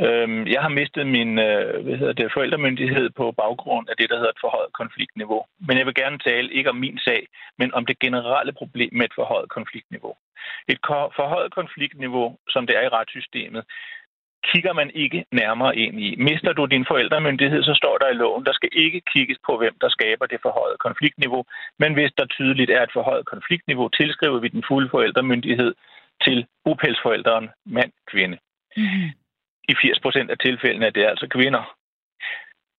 Øh, 0.04 0.52
jeg 0.52 0.60
har 0.62 0.68
mistet 0.68 1.06
min 1.06 1.38
øh, 1.38 1.84
hvad 1.84 1.96
hedder 1.96 2.12
det, 2.12 2.32
forældremyndighed 2.32 3.10
på 3.10 3.32
baggrund 3.32 3.88
af 3.88 3.96
det, 3.96 4.10
der 4.10 4.16
hedder 4.16 4.30
et 4.30 4.44
forhøjet 4.44 4.72
konfliktniveau. 4.72 5.42
Men 5.66 5.78
jeg 5.78 5.86
vil 5.86 5.94
gerne 5.94 6.18
tale 6.18 6.52
ikke 6.52 6.70
om 6.70 6.76
min 6.76 6.98
sag, 6.98 7.26
men 7.58 7.74
om 7.74 7.86
det 7.86 7.98
generelle 7.98 8.52
problem 8.52 8.90
med 8.92 9.04
et 9.04 9.14
forhøjet 9.14 9.48
konfliktniveau. 9.48 10.14
Et 10.68 10.78
forhøjet 11.18 11.54
konfliktniveau, 11.54 12.36
som 12.48 12.66
det 12.66 12.76
er 12.76 12.82
i 12.82 12.88
retssystemet, 12.88 13.64
kigger 14.50 14.72
man 14.72 14.90
ikke 14.94 15.24
nærmere 15.32 15.76
ind 15.76 16.00
i. 16.00 16.16
Mister 16.28 16.52
du 16.52 16.64
din 16.64 16.86
forældremyndighed, 16.88 17.62
så 17.62 17.74
står 17.74 17.98
der 17.98 18.08
i 18.08 18.20
loven, 18.22 18.44
der 18.44 18.52
skal 18.52 18.68
ikke 18.72 19.00
kigges 19.12 19.38
på, 19.46 19.52
hvem 19.58 19.74
der 19.80 19.88
skaber 19.88 20.26
det 20.26 20.40
forhøjet 20.42 20.78
konfliktniveau. 20.78 21.44
Men 21.78 21.94
hvis 21.94 22.12
der 22.18 22.26
tydeligt 22.26 22.70
er 22.70 22.82
et 22.82 22.92
forhøjet 22.92 23.26
konfliktniveau, 23.26 23.88
tilskriver 23.88 24.38
vi 24.40 24.48
den 24.48 24.64
fulde 24.68 24.88
forældremyndighed 24.90 25.74
til 26.24 26.46
upælsforældren 26.64 27.48
mand-kvinde. 27.66 28.38
Mm. 28.76 29.10
I 29.68 29.74
80 29.74 30.00
procent 30.00 30.30
af 30.30 30.38
tilfældene 30.38 30.86
er 30.86 30.90
det 30.90 31.04
altså 31.06 31.26
kvinder. 31.28 31.76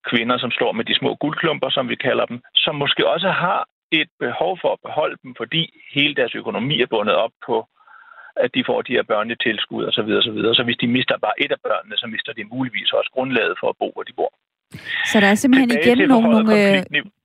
Kvinder, 0.09 0.37
som 0.37 0.51
slår 0.51 0.71
med 0.71 0.85
de 0.85 0.95
små 0.95 1.15
guldklumper, 1.15 1.69
som 1.69 1.89
vi 1.89 1.95
kalder 1.95 2.25
dem, 2.25 2.41
som 2.55 2.75
måske 2.75 3.07
også 3.07 3.29
har 3.29 3.67
et 3.91 4.09
behov 4.19 4.59
for 4.61 4.73
at 4.73 4.79
beholde 4.85 5.17
dem, 5.23 5.35
fordi 5.37 5.63
hele 5.93 6.15
deres 6.15 6.35
økonomi 6.35 6.81
er 6.81 6.85
bundet 6.85 7.15
op 7.15 7.31
på 7.45 7.67
at 8.45 8.49
de 8.55 8.63
får 8.69 8.81
de 8.81 8.93
her 8.93 9.03
børnetilskud 9.03 9.83
osv. 9.85 9.93
Så, 9.93 10.01
videre, 10.01 10.23
så, 10.23 10.31
videre. 10.31 10.55
så 10.55 10.63
hvis 10.63 10.77
de 10.77 10.87
mister 10.87 11.17
bare 11.17 11.37
et 11.43 11.51
af 11.51 11.61
børnene, 11.67 11.97
så 11.97 12.07
mister 12.07 12.33
de 12.33 12.43
muligvis 12.43 12.91
også 12.91 13.09
grundlaget 13.13 13.55
for 13.59 13.67
at 13.69 13.77
bo, 13.79 13.87
hvor 13.95 14.03
de 14.03 14.13
bor. 14.19 14.31
Så 15.11 15.15
der 15.19 15.27
er 15.27 15.35
simpelthen 15.35 15.69
Tilbage 15.69 15.95
igen 15.95 16.09
nogle... 16.09 16.29
nogle 16.29 16.53
øh, 16.53 16.77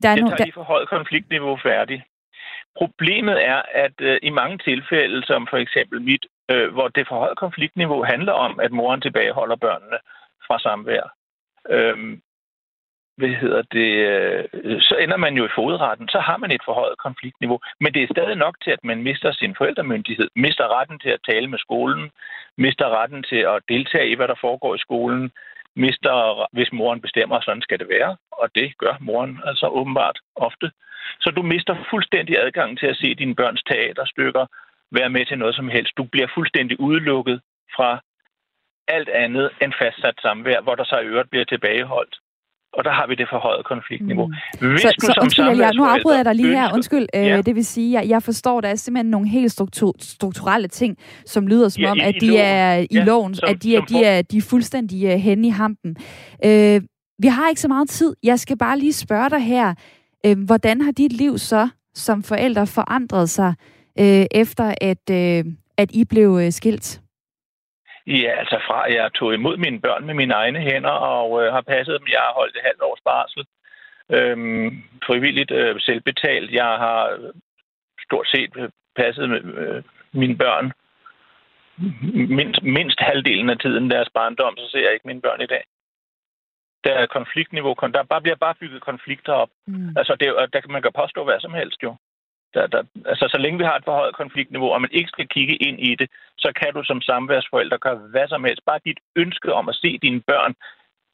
der 0.02 0.08
er 0.08 0.16
nogle, 0.16 0.36
der... 0.36 0.44
lige 0.44 0.60
forhøjet 0.62 0.88
konfliktniveau 0.88 1.56
færdig. 1.70 1.98
Problemet 2.76 3.36
er, 3.52 3.62
at 3.84 3.96
øh, 4.00 4.18
i 4.22 4.30
mange 4.30 4.58
tilfælde, 4.68 5.26
som 5.30 5.40
for 5.50 5.58
eksempel 5.64 6.02
mit, 6.02 6.24
øh, 6.52 6.72
hvor 6.72 6.88
det 6.88 7.08
forhøjet 7.08 7.38
konfliktniveau 7.38 8.04
handler 8.04 8.32
om, 8.32 8.60
at 8.60 8.72
moren 8.72 9.00
tilbageholder 9.00 9.56
børnene 9.56 9.98
fra 10.46 10.58
samvær, 10.58 11.04
øh, 11.70 12.18
hvad 13.16 13.28
hedder 13.28 13.62
det, 13.62 13.90
øh, 14.10 14.80
så 14.80 14.94
ender 15.04 15.16
man 15.16 15.34
jo 15.34 15.44
i 15.46 15.54
fodretten. 15.54 16.08
Så 16.08 16.18
har 16.18 16.36
man 16.36 16.50
et 16.50 16.64
forhøjet 16.64 16.98
konfliktniveau. 16.98 17.58
Men 17.80 17.94
det 17.94 18.02
er 18.02 18.14
stadig 18.14 18.36
nok 18.36 18.56
til, 18.64 18.70
at 18.70 18.84
man 18.84 19.02
mister 19.02 19.32
sin 19.32 19.54
forældremyndighed, 19.58 20.28
mister 20.36 20.80
retten 20.80 20.98
til 20.98 21.10
at 21.10 21.24
tale 21.30 21.48
med 21.48 21.58
skolen, 21.58 22.10
mister 22.58 22.86
retten 22.98 23.22
til 23.22 23.36
at 23.36 23.62
deltage 23.68 24.10
i, 24.10 24.14
hvad 24.14 24.28
der 24.28 24.38
foregår 24.40 24.74
i 24.74 24.84
skolen, 24.86 25.30
mister, 25.76 26.46
hvis 26.52 26.72
moren 26.72 27.00
bestemmer, 27.00 27.40
sådan 27.40 27.62
skal 27.62 27.78
det 27.78 27.88
være. 27.88 28.16
Og 28.32 28.48
det 28.54 28.78
gør 28.78 28.94
moren 29.00 29.40
altså 29.44 29.66
åbenbart 29.66 30.18
ofte. 30.36 30.70
Så 31.20 31.30
du 31.30 31.42
mister 31.42 31.74
fuldstændig 31.90 32.38
adgang 32.38 32.78
til 32.78 32.86
at 32.86 32.96
se 32.96 33.14
dine 33.14 33.34
børns 33.34 33.62
teaterstykker, 33.62 34.46
være 34.98 35.10
med 35.10 35.26
til 35.26 35.38
noget 35.38 35.54
som 35.54 35.68
helst. 35.68 35.92
Du 35.96 36.04
bliver 36.12 36.28
fuldstændig 36.36 36.80
udelukket 36.80 37.40
fra 37.76 37.90
alt 38.88 39.08
andet 39.08 39.50
end 39.62 39.72
fastsat 39.80 40.14
samvær, 40.22 40.60
hvor 40.62 40.74
der 40.74 40.84
så 40.84 40.96
i 40.98 41.06
øvrigt 41.06 41.30
bliver 41.30 41.44
tilbageholdt. 41.44 42.14
Og 42.72 42.84
der 42.84 42.92
har 42.92 43.06
vi 43.06 43.14
det 43.14 43.28
forhøjet 43.30 43.64
konfliktniveau. 43.64 44.26
Mm. 44.26 44.70
Hvis 44.70 44.80
så, 44.80 44.94
så 45.00 45.18
undskyld, 45.22 45.46
jeg, 45.46 45.72
nu 45.74 45.84
afbryder 45.84 46.16
jeg 46.16 46.24
dig 46.24 46.34
lige 46.34 46.56
her. 46.60 46.74
Undskyld, 46.74 47.06
øh, 47.14 47.26
ja. 47.26 47.40
det 47.40 47.54
vil 47.54 47.64
sige, 47.64 47.92
jeg, 47.92 48.08
jeg 48.08 48.22
forstår, 48.22 48.60
der 48.60 48.68
er 48.68 48.74
simpelthen 48.74 49.10
nogle 49.10 49.28
helt 49.28 49.52
struktur, 49.52 49.94
strukturelle 49.98 50.68
ting, 50.68 50.98
som 51.26 51.46
lyder 51.46 51.68
som 51.68 51.82
ja, 51.82 51.90
om, 51.90 51.96
i, 51.96 52.00
at 52.00 52.14
de 52.20 52.26
i 52.26 52.36
er 52.36 52.74
i 52.76 52.86
ja, 52.92 53.04
loven, 53.04 53.34
som, 53.34 53.48
at 53.48 53.62
de 53.62 53.76
er, 53.76 53.80
de 53.80 54.04
er, 54.04 54.22
de 54.22 54.36
er 54.36 54.46
fuldstændig 54.50 55.14
uh, 55.14 55.20
henne 55.20 55.46
i 55.46 55.50
hampen. 55.50 55.96
Øh, 56.44 56.80
vi 57.18 57.28
har 57.28 57.48
ikke 57.48 57.60
så 57.60 57.68
meget 57.68 57.88
tid. 57.88 58.16
Jeg 58.22 58.38
skal 58.40 58.58
bare 58.58 58.78
lige 58.78 58.92
spørge 58.92 59.30
dig 59.30 59.40
her, 59.40 59.74
øh, 60.26 60.36
hvordan 60.46 60.80
har 60.80 60.92
dit 60.92 61.12
liv 61.12 61.38
så 61.38 61.68
som 61.94 62.22
forældre 62.22 62.66
forandret 62.66 63.30
sig, 63.30 63.54
øh, 63.98 64.26
efter 64.42 64.74
at, 64.80 65.04
øh, 65.10 65.44
at 65.76 65.90
I 65.90 66.04
blev 66.04 66.38
øh, 66.42 66.50
skilt? 66.50 67.00
Ja, 68.06 68.32
altså 68.38 68.58
fra 68.66 68.92
jeg 68.92 69.12
tog 69.14 69.34
imod 69.34 69.56
mine 69.56 69.80
børn 69.80 70.06
med 70.06 70.14
mine 70.14 70.34
egne 70.34 70.60
hænder 70.60 70.90
og 70.90 71.42
øh, 71.42 71.52
har 71.52 71.60
passet 71.60 72.00
dem. 72.00 72.08
Jeg 72.08 72.20
har 72.26 72.32
holdt 72.34 72.56
et 72.56 72.62
halvt 72.64 72.82
års 72.82 73.00
barsel. 73.04 73.46
Øhm, 74.10 74.82
frivilligt 75.06 75.50
øh, 75.50 75.80
selvbetalt. 75.80 76.50
Jeg 76.52 76.64
har 76.64 77.18
stort 78.06 78.28
set 78.28 78.70
passet 78.96 79.28
med, 79.30 79.40
øh, 79.44 79.82
mine 80.12 80.36
børn 80.36 80.72
mindst, 82.28 82.62
mindst 82.62 83.00
halvdelen 83.00 83.50
af 83.50 83.58
tiden 83.58 83.90
deres 83.90 84.08
barndom, 84.14 84.56
så 84.56 84.68
ser 84.70 84.84
jeg 84.84 84.92
ikke 84.92 85.06
mine 85.06 85.20
børn 85.20 85.40
i 85.40 85.46
dag. 85.46 85.64
Der 86.84 86.92
er 86.92 87.06
konfliktniveau, 87.06 87.74
der 87.94 88.02
bare 88.02 88.20
bliver 88.22 88.36
bare 88.36 88.54
bygget 88.60 88.82
konflikter 88.82 89.32
op. 89.32 89.50
Mm. 89.66 89.96
Altså, 89.96 90.16
det, 90.20 90.28
der, 90.52 90.68
man 90.68 90.82
kan 90.82 90.92
påstå 90.94 91.24
hvad 91.24 91.40
som 91.40 91.54
helst 91.54 91.82
jo. 91.82 91.96
Der, 92.54 92.66
der, 92.66 92.82
altså, 93.06 93.28
så 93.30 93.38
længe 93.38 93.58
vi 93.58 93.64
har 93.64 93.76
et 93.76 93.84
forhøjet 93.84 94.14
konfliktniveau, 94.22 94.68
og 94.72 94.80
man 94.80 94.90
ikke 94.92 95.08
skal 95.08 95.28
kigge 95.28 95.56
ind 95.56 95.78
i 95.80 95.94
det, 95.94 96.10
så 96.38 96.52
kan 96.60 96.74
du 96.74 96.82
som 96.84 97.00
samværsforælder 97.00 97.76
gøre 97.76 97.98
hvad 98.12 98.28
som 98.28 98.44
helst. 98.44 98.64
Bare 98.66 98.80
dit 98.84 99.00
ønske 99.16 99.52
om 99.52 99.68
at 99.68 99.74
se 99.74 99.98
dine 100.02 100.20
børn 100.20 100.54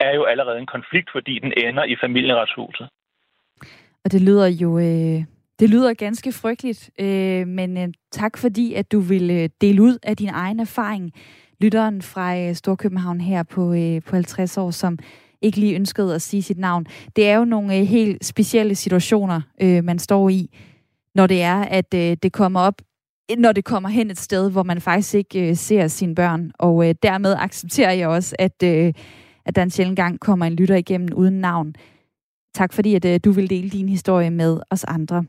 er 0.00 0.14
jo 0.14 0.24
allerede 0.24 0.58
en 0.58 0.72
konflikt, 0.76 1.08
fordi 1.12 1.38
den 1.38 1.52
ender 1.56 1.84
i 1.84 1.96
familieretshuset. 2.00 2.88
Og 4.04 4.12
det 4.12 4.20
lyder 4.22 4.48
jo 4.62 4.78
øh, 4.78 5.20
det 5.60 5.70
lyder 5.70 5.94
ganske 5.94 6.32
frygteligt, 6.32 6.90
øh, 7.00 7.46
men 7.46 7.78
øh, 7.78 7.88
tak 8.12 8.38
fordi, 8.38 8.74
at 8.74 8.92
du 8.92 9.00
ville 9.00 9.42
øh, 9.42 9.48
dele 9.60 9.82
ud 9.82 9.98
af 10.02 10.16
din 10.16 10.28
egen 10.28 10.60
erfaring. 10.60 11.12
Lytteren 11.60 12.02
fra 12.02 12.38
øh, 12.38 12.54
Storkøbenhavn 12.54 13.20
her 13.20 13.42
på, 13.42 13.72
øh, 13.72 14.02
på 14.02 14.14
50 14.16 14.58
år, 14.58 14.70
som 14.70 14.98
ikke 15.42 15.60
lige 15.60 15.74
ønskede 15.74 16.14
at 16.14 16.22
sige 16.22 16.42
sit 16.42 16.58
navn. 16.58 16.86
Det 17.16 17.28
er 17.28 17.36
jo 17.36 17.44
nogle 17.44 17.76
øh, 17.76 17.82
helt 17.82 18.24
specielle 18.24 18.74
situationer, 18.74 19.40
øh, 19.62 19.84
man 19.84 19.98
står 19.98 20.28
i 20.28 20.50
når 21.18 21.26
det 21.26 21.42
er, 21.42 21.60
at 21.60 21.94
øh, 21.94 22.16
det 22.22 22.32
kommer 22.32 22.60
op, 22.60 22.82
når 23.38 23.52
det 23.52 23.64
kommer 23.64 23.88
hen 23.88 24.10
et 24.10 24.18
sted, 24.18 24.50
hvor 24.50 24.62
man 24.62 24.80
faktisk 24.80 25.14
ikke 25.14 25.48
øh, 25.48 25.56
ser 25.56 25.88
sine 25.88 26.14
børn. 26.14 26.50
Og 26.58 26.88
øh, 26.88 26.94
dermed 27.02 27.34
accepterer 27.38 27.92
jeg 27.92 28.08
også, 28.08 28.36
at, 28.38 28.62
øh, 28.64 28.92
at 29.46 29.56
der 29.56 29.62
en 29.62 29.70
sjældent 29.70 29.96
gang 29.96 30.20
kommer 30.20 30.46
en 30.46 30.52
lytter 30.52 30.76
igennem 30.76 31.08
uden 31.14 31.40
navn. 31.40 31.74
Tak 32.54 32.72
fordi, 32.72 32.94
at 32.94 33.04
øh, 33.04 33.20
du 33.24 33.30
vil 33.32 33.50
dele 33.50 33.70
din 33.70 33.88
historie 33.88 34.30
med 34.30 34.60
os 34.70 34.84
andre. 34.84 35.24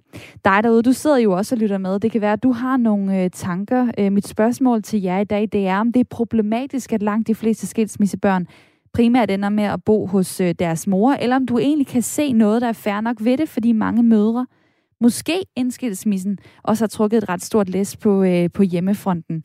Dig 0.46 0.64
derude, 0.64 0.84
du 0.84 0.94
sidder 0.94 1.18
jo 1.18 1.32
også 1.32 1.56
og 1.56 1.60
lytter 1.60 1.78
med. 1.78 2.00
Det 2.00 2.12
kan 2.12 2.22
være, 2.22 2.34
at 2.34 2.44
du 2.44 2.52
har 2.52 2.78
nogle 2.78 3.24
øh, 3.24 3.30
tanker. 3.30 3.92
Øh, 3.98 4.12
mit 4.12 4.28
spørgsmål 4.28 4.84
til 4.84 5.02
jer 5.02 5.20
i 5.20 5.24
dag, 5.24 5.50
det 5.52 5.68
er, 5.68 5.80
om 5.80 5.92
det 5.92 6.00
er 6.00 6.10
problematisk, 6.10 6.94
at 6.94 7.04
langt 7.04 7.28
de 7.28 7.36
fleste 7.36 7.68
skilsmissebørn 7.68 8.48
primært 8.94 9.32
ender 9.32 9.50
med 9.50 9.64
at 9.64 9.84
bo 9.84 10.06
hos 10.06 10.42
øh, 10.42 10.56
deres 10.60 10.88
mor, 10.88 11.14
eller 11.14 11.36
om 11.36 11.46
du 11.46 11.60
egentlig 11.60 11.88
kan 11.88 12.02
se 12.02 12.34
noget, 12.34 12.62
der 12.62 12.68
er 12.68 12.74
fair 12.74 13.02
nok 13.02 13.18
ved 13.22 13.38
det, 13.38 13.50
fordi 13.50 13.72
mange 13.72 14.04
mødre 14.04 14.46
måske 15.02 15.46
indskilsmissen 15.56 16.38
også 16.64 16.84
har 16.84 16.88
trukket 16.88 17.18
et 17.18 17.30
ret 17.30 17.44
stort 17.44 17.70
læs 17.70 17.98
på, 17.98 18.24
øh, 18.24 18.50
på 18.54 18.64
hjemmefronten. 18.64 19.44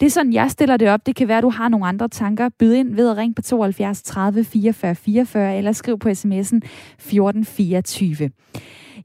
Det 0.00 0.06
er 0.06 0.10
sådan, 0.10 0.32
jeg 0.32 0.50
stiller 0.50 0.76
det 0.76 0.88
op. 0.88 1.06
Det 1.06 1.16
kan 1.16 1.28
være, 1.28 1.38
at 1.38 1.42
du 1.42 1.50
har 1.50 1.68
nogle 1.68 1.86
andre 1.86 2.08
tanker. 2.08 2.48
Byd 2.58 2.72
ind 2.72 2.94
ved 2.94 3.10
at 3.10 3.16
ringe 3.16 3.34
på 3.34 3.42
72 3.42 4.02
30 4.02 4.44
44 4.44 4.94
44 4.94 5.56
eller 5.56 5.72
skriv 5.72 5.98
på 5.98 6.08
sms'en 6.08 6.60
1424. 6.60 8.30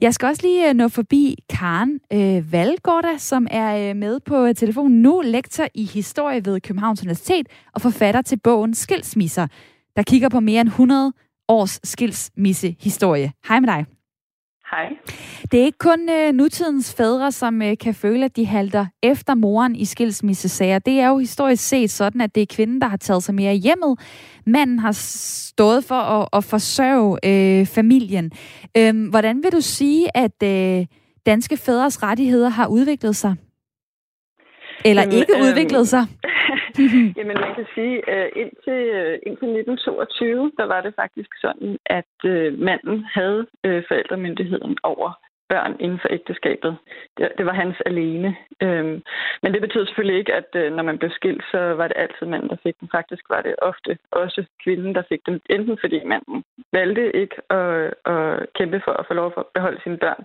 Jeg 0.02 0.14
skal 0.14 0.28
også 0.28 0.42
lige 0.42 0.70
øh, 0.70 0.74
nå 0.74 0.88
forbi 0.88 1.36
Karen 1.50 2.00
øh, 2.14 2.52
Valgårda, 2.52 3.18
som 3.18 3.48
er 3.52 3.90
øh, 3.90 3.96
med 3.96 4.20
på 4.20 4.46
øh, 4.46 4.56
telefonen 4.56 5.02
nu, 5.02 5.22
lektor 5.26 5.68
i 5.74 5.86
historie 5.86 6.46
ved 6.46 6.62
Københavns 6.62 7.02
Universitet 7.02 7.48
og 7.74 7.82
forfatter 7.82 8.22
til 8.22 8.40
bogen 8.40 8.74
Skilsmisser, 8.74 9.48
der 9.96 10.04
kigger 10.04 10.30
på 10.30 10.40
mere 10.40 10.62
end 10.62 10.70
100 10.70 11.14
års 11.48 11.80
skilsmissehistorie. 11.84 13.32
Hej 13.48 13.60
med 13.60 13.68
dig. 13.68 13.93
Hej. 14.74 14.98
Det 15.52 15.60
er 15.60 15.66
ikke 15.66 15.78
kun 15.78 16.10
øh, 16.10 16.34
nutidens 16.34 16.94
fædre, 16.94 17.32
som 17.32 17.62
øh, 17.62 17.78
kan 17.78 17.94
føle, 17.94 18.26
at 18.26 18.36
de 18.36 18.46
halter 18.46 18.86
efter 19.04 19.36
moren 19.36 19.76
i 19.76 19.86
skilsmissesager. 19.86 20.80
Det 20.80 21.00
er 21.00 21.08
jo 21.08 21.18
historisk 21.18 21.68
set 21.68 21.92
sådan, 21.92 22.22
at 22.22 22.36
det 22.36 22.42
er 22.42 22.56
kvinden, 22.56 22.82
der 22.82 22.88
har 22.88 22.98
taget 22.98 23.24
sig 23.24 23.36
mere 23.36 23.54
hjemmet. 23.54 24.00
Manden 24.46 24.80
har 24.80 24.92
stået 24.92 25.84
for 25.84 25.96
at, 25.96 26.30
at 26.34 26.44
forsørge 26.44 27.18
øh, 27.26 27.66
familien. 27.66 28.32
Øh, 28.78 29.10
hvordan 29.10 29.44
vil 29.44 29.52
du 29.52 29.62
sige, 29.62 30.18
at 30.18 30.44
øh, 30.44 30.86
danske 31.26 31.58
fædres 31.58 32.04
rettigheder 32.04 32.50
har 32.50 32.68
udviklet 32.68 33.16
sig? 33.16 33.36
Eller 34.86 35.04
Jamen, 35.04 35.18
ikke 35.22 35.34
udviklet 35.46 35.86
øh, 35.86 35.92
sig? 35.94 36.04
Jamen, 37.18 37.38
man 37.46 37.56
kan 37.58 37.68
sige, 37.76 37.96
øh, 38.14 38.30
indtil, 38.42 38.80
øh, 39.00 39.16
indtil 39.28 39.50
1922, 39.50 40.52
der 40.58 40.66
var 40.74 40.82
det 40.82 40.94
faktisk 41.02 41.30
sådan, 41.42 41.78
at 41.86 42.16
øh, 42.26 42.60
manden 42.60 43.06
havde 43.18 43.48
forældremyndigheden 43.90 44.78
over 44.84 45.10
børn 45.50 45.76
inden 45.80 46.00
for 46.02 46.10
ægteskabet. 46.18 46.78
Det, 47.18 47.32
det 47.38 47.46
var 47.46 47.54
hans 47.54 47.78
alene. 47.86 48.36
Øhm, 48.64 48.98
men 49.44 49.54
det 49.54 49.62
betyder 49.62 49.86
selvfølgelig 49.86 50.20
ikke, 50.20 50.34
at 50.34 50.50
når 50.78 50.84
man 50.84 50.98
blev 50.98 51.12
skilt, 51.12 51.44
så 51.52 51.60
var 51.80 51.88
det 51.88 51.98
altid 52.04 52.26
manden, 52.28 52.50
der 52.50 52.64
fik 52.64 52.76
dem. 52.80 52.90
Faktisk 52.98 53.24
var 53.30 53.42
det 53.42 53.56
ofte 53.62 53.98
også 54.12 54.46
kvinden, 54.64 54.96
der 54.96 55.04
fik 55.10 55.22
dem. 55.28 55.42
Enten 55.50 55.78
fordi 55.84 55.98
manden 56.06 56.44
valgte 56.74 57.16
ikke 57.16 57.38
at, 57.50 57.94
at 58.14 58.54
kæmpe 58.58 58.82
for 58.86 58.92
at 58.92 59.06
få 59.08 59.14
lov 59.14 59.34
at 59.38 59.44
beholde 59.54 59.80
sine 59.84 59.98
børn, 59.98 60.24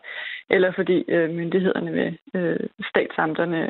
eller 0.51 0.71
fordi 0.79 0.99
myndighederne 1.39 1.91
ved 1.97 2.09
statsamterne 2.91 3.61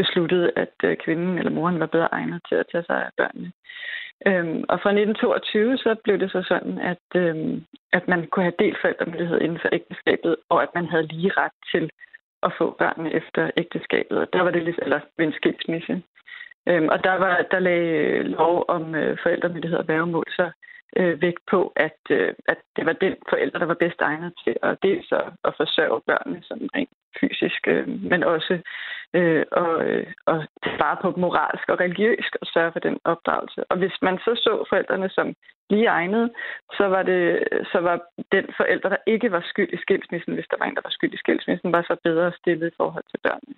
besluttede, 0.00 0.50
at 0.56 0.74
øh, 0.84 0.96
kvinden 1.04 1.38
eller 1.38 1.50
moren 1.50 1.80
var 1.80 1.86
bedre 1.86 2.12
egnet 2.12 2.40
til 2.48 2.54
at 2.54 2.66
tage 2.72 2.84
sig 2.84 2.98
af 3.06 3.10
børnene. 3.16 3.52
Øhm, 4.26 4.64
og 4.72 4.76
fra 4.82 4.90
1922 4.90 5.78
så 5.78 5.90
blev 6.04 6.18
det 6.18 6.30
så 6.30 6.42
sådan, 6.42 6.78
at, 6.92 7.06
øhm, 7.14 7.64
at 7.92 8.08
man 8.08 8.26
kunne 8.26 8.46
have 8.48 8.60
delt 8.62 8.78
forældremyndighed 8.80 9.40
inden 9.40 9.58
for 9.62 9.68
ægteskabet, 9.72 10.36
og 10.48 10.62
at 10.62 10.68
man 10.74 10.86
havde 10.86 11.06
lige 11.12 11.32
ret 11.36 11.56
til 11.72 11.90
at 12.42 12.52
få 12.58 12.76
børnene 12.78 13.12
efter 13.12 13.50
ægteskabet. 13.56 14.18
Og 14.18 14.26
der 14.32 14.42
var 14.42 14.50
det 14.50 14.62
lidt, 14.62 14.78
eller 14.82 15.00
ved 15.16 15.26
en 15.26 15.38
skilsmisse. 15.40 16.02
Øhm, 16.68 16.88
og 16.88 17.04
der, 17.04 17.14
var, 17.14 17.46
der 17.50 17.58
lagde 17.58 17.90
øh, 18.06 18.24
lov 18.24 18.64
om 18.68 18.94
øh, 18.94 19.18
forældremyndighed 19.22 19.78
og 19.78 19.88
værgemål 19.88 20.24
så 20.28 20.50
øh, 20.96 21.22
vægt 21.22 21.40
på, 21.50 21.72
at, 21.76 22.00
øh, 22.10 22.34
at 22.48 22.58
det 22.76 22.86
var 22.86 22.92
den 22.92 23.14
forælder, 23.28 23.58
der 23.58 23.66
var 23.66 23.74
bedst 23.84 24.00
egnet 24.00 24.32
til 24.44 24.56
at 24.62 24.78
dels 24.82 25.12
at, 25.12 25.26
at 25.44 25.54
forsørge 25.56 26.00
børnene 26.06 26.42
sådan 26.42 26.68
rent 26.74 26.90
fysisk, 27.20 27.68
øh, 27.68 27.88
men 27.88 28.24
også 28.24 28.58
øh, 29.14 29.44
og, 29.52 29.84
øh, 29.88 30.06
og 30.26 30.38
svare 30.76 30.96
på 31.02 31.08
moralsk 31.16 31.68
og 31.68 31.80
religiøst 31.80 32.34
og 32.40 32.46
sørge 32.46 32.72
for 32.72 32.80
den 32.80 32.98
opdragelse. 33.04 33.60
Og 33.70 33.76
hvis 33.78 33.96
man 34.02 34.18
så 34.18 34.32
så 34.44 34.64
forældrene 34.70 35.08
som 35.08 35.34
lige 35.70 35.86
egnet, 35.86 36.30
så 36.78 36.84
var, 36.94 37.02
det, 37.02 37.22
så 37.72 37.78
var 37.88 37.96
den 38.32 38.44
forælder, 38.56 38.88
der 38.88 39.00
ikke 39.06 39.28
var 39.36 39.42
skyld 39.50 39.70
i 39.72 39.78
skilsmissen, 39.84 40.34
hvis 40.34 40.48
der 40.50 40.56
var 40.60 40.66
en, 40.66 40.74
der 40.74 40.80
var 40.84 40.94
skyld 40.98 41.14
i 41.14 41.16
skilsmissen, 41.16 41.72
var 41.72 41.82
så 41.82 41.96
bedre 42.04 42.32
stillet 42.40 42.66
i 42.72 42.74
forhold 42.76 43.04
til 43.10 43.18
børnene. 43.26 43.54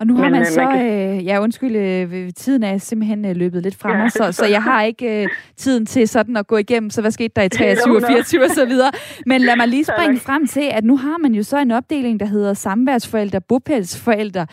Og 0.00 0.06
nu 0.06 0.12
har 0.16 0.22
Men, 0.22 0.32
man 0.32 0.40
øh, 0.40 0.46
så, 0.46 0.62
man 0.62 0.78
kan... 0.78 1.16
øh, 1.16 1.26
ja 1.26 1.34
undskyld, 1.40 1.76
øh, 1.76 2.32
tiden 2.42 2.62
er 2.62 2.78
simpelthen 2.78 3.24
øh, 3.30 3.36
løbet 3.36 3.62
lidt 3.62 3.76
frem, 3.82 4.00
ja, 4.00 4.08
så, 4.08 4.32
så 4.32 4.46
jeg 4.46 4.62
har 4.62 4.82
ikke 4.82 5.22
øh, 5.22 5.28
tiden 5.56 5.86
til 5.86 6.08
sådan 6.08 6.36
at 6.36 6.46
gå 6.46 6.56
igennem, 6.56 6.90
så 6.90 7.00
hvad 7.00 7.10
skete 7.10 7.32
der 7.36 7.42
i 7.42 7.48
23 7.48 7.96
og 7.96 8.02
24 8.08 8.44
og 8.44 8.50
så 8.50 8.66
videre. 8.66 8.92
Men 9.26 9.40
lad 9.40 9.56
mig 9.56 9.68
lige 9.68 9.84
springe 9.92 10.18
frem 10.20 10.46
til, 10.46 10.66
at 10.72 10.84
nu 10.84 10.96
har 10.96 11.18
man 11.18 11.32
jo 11.34 11.42
så 11.42 11.58
en 11.58 11.70
opdeling, 11.70 12.20
der 12.20 12.26
hedder 12.26 12.54
samværsforældre, 12.54 13.40
bopælsforældre. 13.40 14.46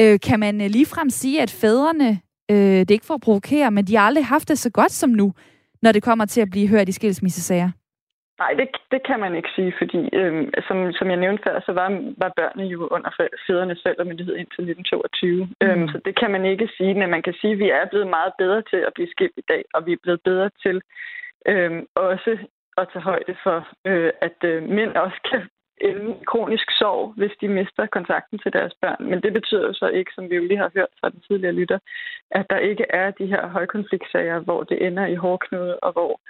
Øh, 0.00 0.18
kan 0.28 0.40
man 0.40 0.60
øh, 0.60 0.68
ligefrem 0.76 1.10
sige, 1.10 1.42
at 1.42 1.50
fædrene, 1.60 2.10
øh, 2.50 2.80
det 2.84 2.90
er 2.90 2.98
ikke 2.98 3.10
for 3.10 3.14
at 3.14 3.26
provokere, 3.28 3.70
men 3.70 3.84
de 3.84 3.96
har 3.96 4.06
aldrig 4.06 4.26
haft 4.26 4.48
det 4.48 4.58
så 4.58 4.70
godt 4.70 4.92
som 4.92 5.10
nu, 5.10 5.32
når 5.82 5.92
det 5.92 6.02
kommer 6.02 6.24
til 6.24 6.40
at 6.40 6.50
blive 6.50 6.68
hørt 6.68 6.88
i 6.88 6.92
skilsmissesager? 6.92 7.70
Nej, 8.38 8.52
det, 8.58 8.68
det 8.90 9.00
kan 9.08 9.20
man 9.20 9.34
ikke 9.34 9.48
sige, 9.56 9.72
fordi 9.80 10.00
øh, 10.20 10.48
som, 10.68 10.92
som 10.98 11.06
jeg 11.10 11.16
nævnte 11.24 11.42
før, 11.46 11.60
så 11.66 11.72
var, 11.72 11.88
var 12.22 12.32
børnene 12.36 12.66
jo 12.74 12.86
under 12.96 13.10
fædrenes 13.46 13.82
forældremyndighed 13.82 14.34
indtil 14.36 14.62
1922. 14.62 15.44
Mm. 15.44 15.52
Øhm, 15.64 15.88
så 15.92 15.98
det 16.04 16.14
kan 16.20 16.30
man 16.30 16.44
ikke 16.44 16.68
sige, 16.76 16.94
men 16.94 17.10
man 17.10 17.22
kan 17.22 17.34
sige, 17.40 17.52
at 17.52 17.58
vi 17.58 17.68
er 17.70 17.90
blevet 17.90 18.08
meget 18.16 18.32
bedre 18.38 18.62
til 18.70 18.80
at 18.88 18.92
blive 18.94 19.10
skilt 19.14 19.36
i 19.36 19.48
dag, 19.52 19.62
og 19.74 19.86
vi 19.86 19.92
er 19.92 20.02
blevet 20.02 20.20
bedre 20.28 20.50
til 20.64 20.76
øh, 21.50 21.82
også 21.94 22.32
at 22.80 22.88
tage 22.92 23.06
højde 23.10 23.34
for, 23.44 23.58
øh, 23.90 24.10
at 24.26 24.38
øh, 24.50 24.68
mænd 24.76 24.92
også 25.04 25.18
kan 25.30 25.40
ende 25.80 26.16
kronisk 26.26 26.70
sorg, 26.70 27.12
hvis 27.16 27.32
de 27.40 27.48
mister 27.48 27.86
kontakten 27.86 28.38
til 28.38 28.52
deres 28.52 28.74
børn. 28.82 29.10
Men 29.10 29.22
det 29.22 29.32
betyder 29.32 29.66
jo 29.66 29.72
så 29.72 29.88
ikke, 29.88 30.10
som 30.14 30.30
vi 30.30 30.36
jo 30.36 30.44
lige 30.44 30.64
har 30.64 30.70
hørt 30.74 30.92
fra 31.00 31.10
den 31.10 31.20
tidligere 31.20 31.54
lytter, 31.60 31.78
at 32.30 32.46
der 32.50 32.58
ikke 32.58 32.86
er 32.90 33.10
de 33.10 33.26
her 33.26 33.46
højkonfliktsager, 33.46 34.38
hvor 34.38 34.62
det 34.62 34.86
ender 34.86 35.06
i 35.06 35.14
hårdknude, 35.14 35.78
og 35.78 35.92
hvor 35.92 36.20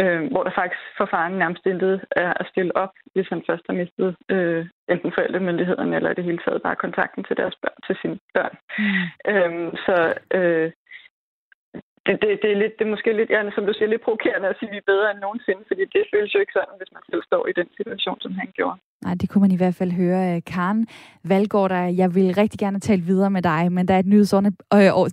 øh, 0.00 0.30
hvor 0.32 0.42
der 0.42 0.50
faktisk 0.60 0.80
for 0.96 1.06
faren 1.12 1.38
nærmest 1.38 1.66
intet 1.66 2.04
er 2.10 2.32
at 2.40 2.46
stille 2.52 2.76
op, 2.76 2.92
hvis 3.12 3.28
han 3.28 3.42
først 3.46 3.64
har 3.68 3.74
mistet 3.74 4.16
øh, 4.28 4.66
enten 4.88 5.12
forældremyndigheden 5.12 5.92
eller 5.94 6.10
i 6.10 6.14
det 6.14 6.24
hele 6.24 6.38
taget 6.38 6.62
bare 6.62 6.76
kontakten 6.76 7.24
til 7.24 7.36
deres 7.36 7.56
børn, 7.62 7.78
til 7.86 7.96
sine 8.02 8.18
børn. 8.34 8.54
Mm. 8.78 9.32
Øhm, 9.32 9.76
så 9.86 9.96
øh, 10.36 10.72
det, 12.06 12.14
det, 12.22 12.30
det, 12.42 12.50
er 12.52 12.60
lidt, 12.62 12.78
det 12.78 12.84
er 12.84 12.94
måske 12.94 13.12
lidt, 13.12 13.30
ja, 13.30 13.50
som 13.54 13.66
du 13.66 13.72
siger, 13.72 13.88
lidt 13.88 14.06
provokerende 14.06 14.48
at 14.48 14.56
sige, 14.58 14.68
at 14.68 14.72
vi 14.72 14.78
er 14.78 14.90
bedre 14.92 15.10
end 15.10 15.20
nogensinde, 15.26 15.62
fordi 15.70 15.84
det 15.94 16.10
føles 16.12 16.34
jo 16.34 16.40
ikke 16.40 16.56
sådan, 16.58 16.78
hvis 16.78 16.92
man 16.92 17.02
selv 17.10 17.22
står 17.30 17.42
i 17.46 17.52
den 17.60 17.68
situation, 17.78 18.20
som 18.20 18.32
han 18.40 18.48
gjorde. 18.58 18.78
Nej, 19.06 19.14
det 19.14 19.28
kunne 19.28 19.40
man 19.40 19.50
i 19.50 19.56
hvert 19.56 19.74
fald 19.74 19.92
høre. 19.92 20.34
Øh, 20.34 20.42
Karen 20.46 20.86
Valgaard, 21.24 21.70
der, 21.70 21.82
jeg 21.82 22.14
vil 22.14 22.34
rigtig 22.34 22.58
gerne 22.58 22.80
tale 22.80 23.02
videre 23.02 23.30
med 23.30 23.42
dig, 23.42 23.72
men 23.72 23.88
der 23.88 23.94
er 23.94 23.98
et 23.98 24.06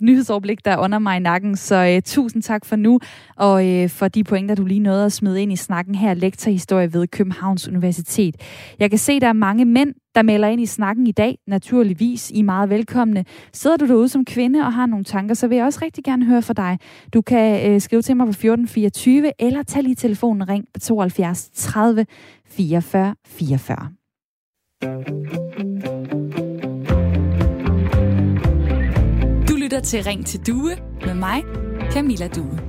nyhedsoverblik, 0.01 0.59
øh, 0.59 0.65
der 0.65 0.71
er 0.71 0.77
under 0.77 0.99
mig 0.99 1.17
i 1.17 1.19
nakken, 1.19 1.55
så 1.55 1.93
uh, 1.95 2.01
tusind 2.05 2.43
tak 2.43 2.65
for 2.65 2.75
nu, 2.75 2.99
og 3.37 3.65
uh, 3.65 3.89
for 3.89 4.07
de 4.07 4.23
pointer, 4.23 4.55
du 4.55 4.65
lige 4.65 4.79
nåede 4.79 5.05
at 5.05 5.11
smide 5.11 5.41
ind 5.41 5.51
i 5.51 5.55
snakken 5.55 5.95
her, 5.95 6.13
lektorhistorie 6.13 6.93
ved 6.93 7.07
Københavns 7.07 7.67
Universitet. 7.67 8.35
Jeg 8.79 8.89
kan 8.89 8.99
se, 8.99 9.19
der 9.19 9.27
er 9.27 9.33
mange 9.33 9.65
mænd, 9.65 9.93
der 10.15 10.21
melder 10.21 10.47
ind 10.47 10.61
i 10.61 10.65
snakken 10.65 11.07
i 11.07 11.11
dag, 11.11 11.37
naturligvis. 11.47 12.31
I 12.31 12.39
er 12.39 12.43
meget 12.43 12.69
velkomne. 12.69 13.25
Sidder 13.53 13.77
du 13.77 13.87
derude 13.87 14.09
som 14.09 14.25
kvinde 14.25 14.59
og 14.59 14.73
har 14.73 14.85
nogle 14.85 15.05
tanker, 15.05 15.35
så 15.35 15.47
vil 15.47 15.55
jeg 15.55 15.65
også 15.65 15.79
rigtig 15.81 16.03
gerne 16.03 16.25
høre 16.25 16.41
fra 16.41 16.53
dig. 16.53 16.79
Du 17.13 17.21
kan 17.21 17.71
øh, 17.71 17.81
skrive 17.81 18.01
til 18.01 18.17
mig 18.17 18.25
på 18.25 18.29
1424, 18.29 19.31
eller 19.39 19.63
tag 19.63 19.83
lige 19.83 19.95
telefonen 19.95 20.49
ring 20.49 20.65
på 20.73 20.79
72 20.79 21.49
30 21.53 22.05
44 22.57 23.15
44. 23.27 23.89
Du 29.47 29.55
lytter 29.55 29.79
til 29.83 30.03
Ring 30.03 30.25
til 30.25 30.39
Due 30.47 30.71
med 31.05 31.13
mig, 31.13 31.43
Camilla 31.91 32.27
Due. 32.27 32.59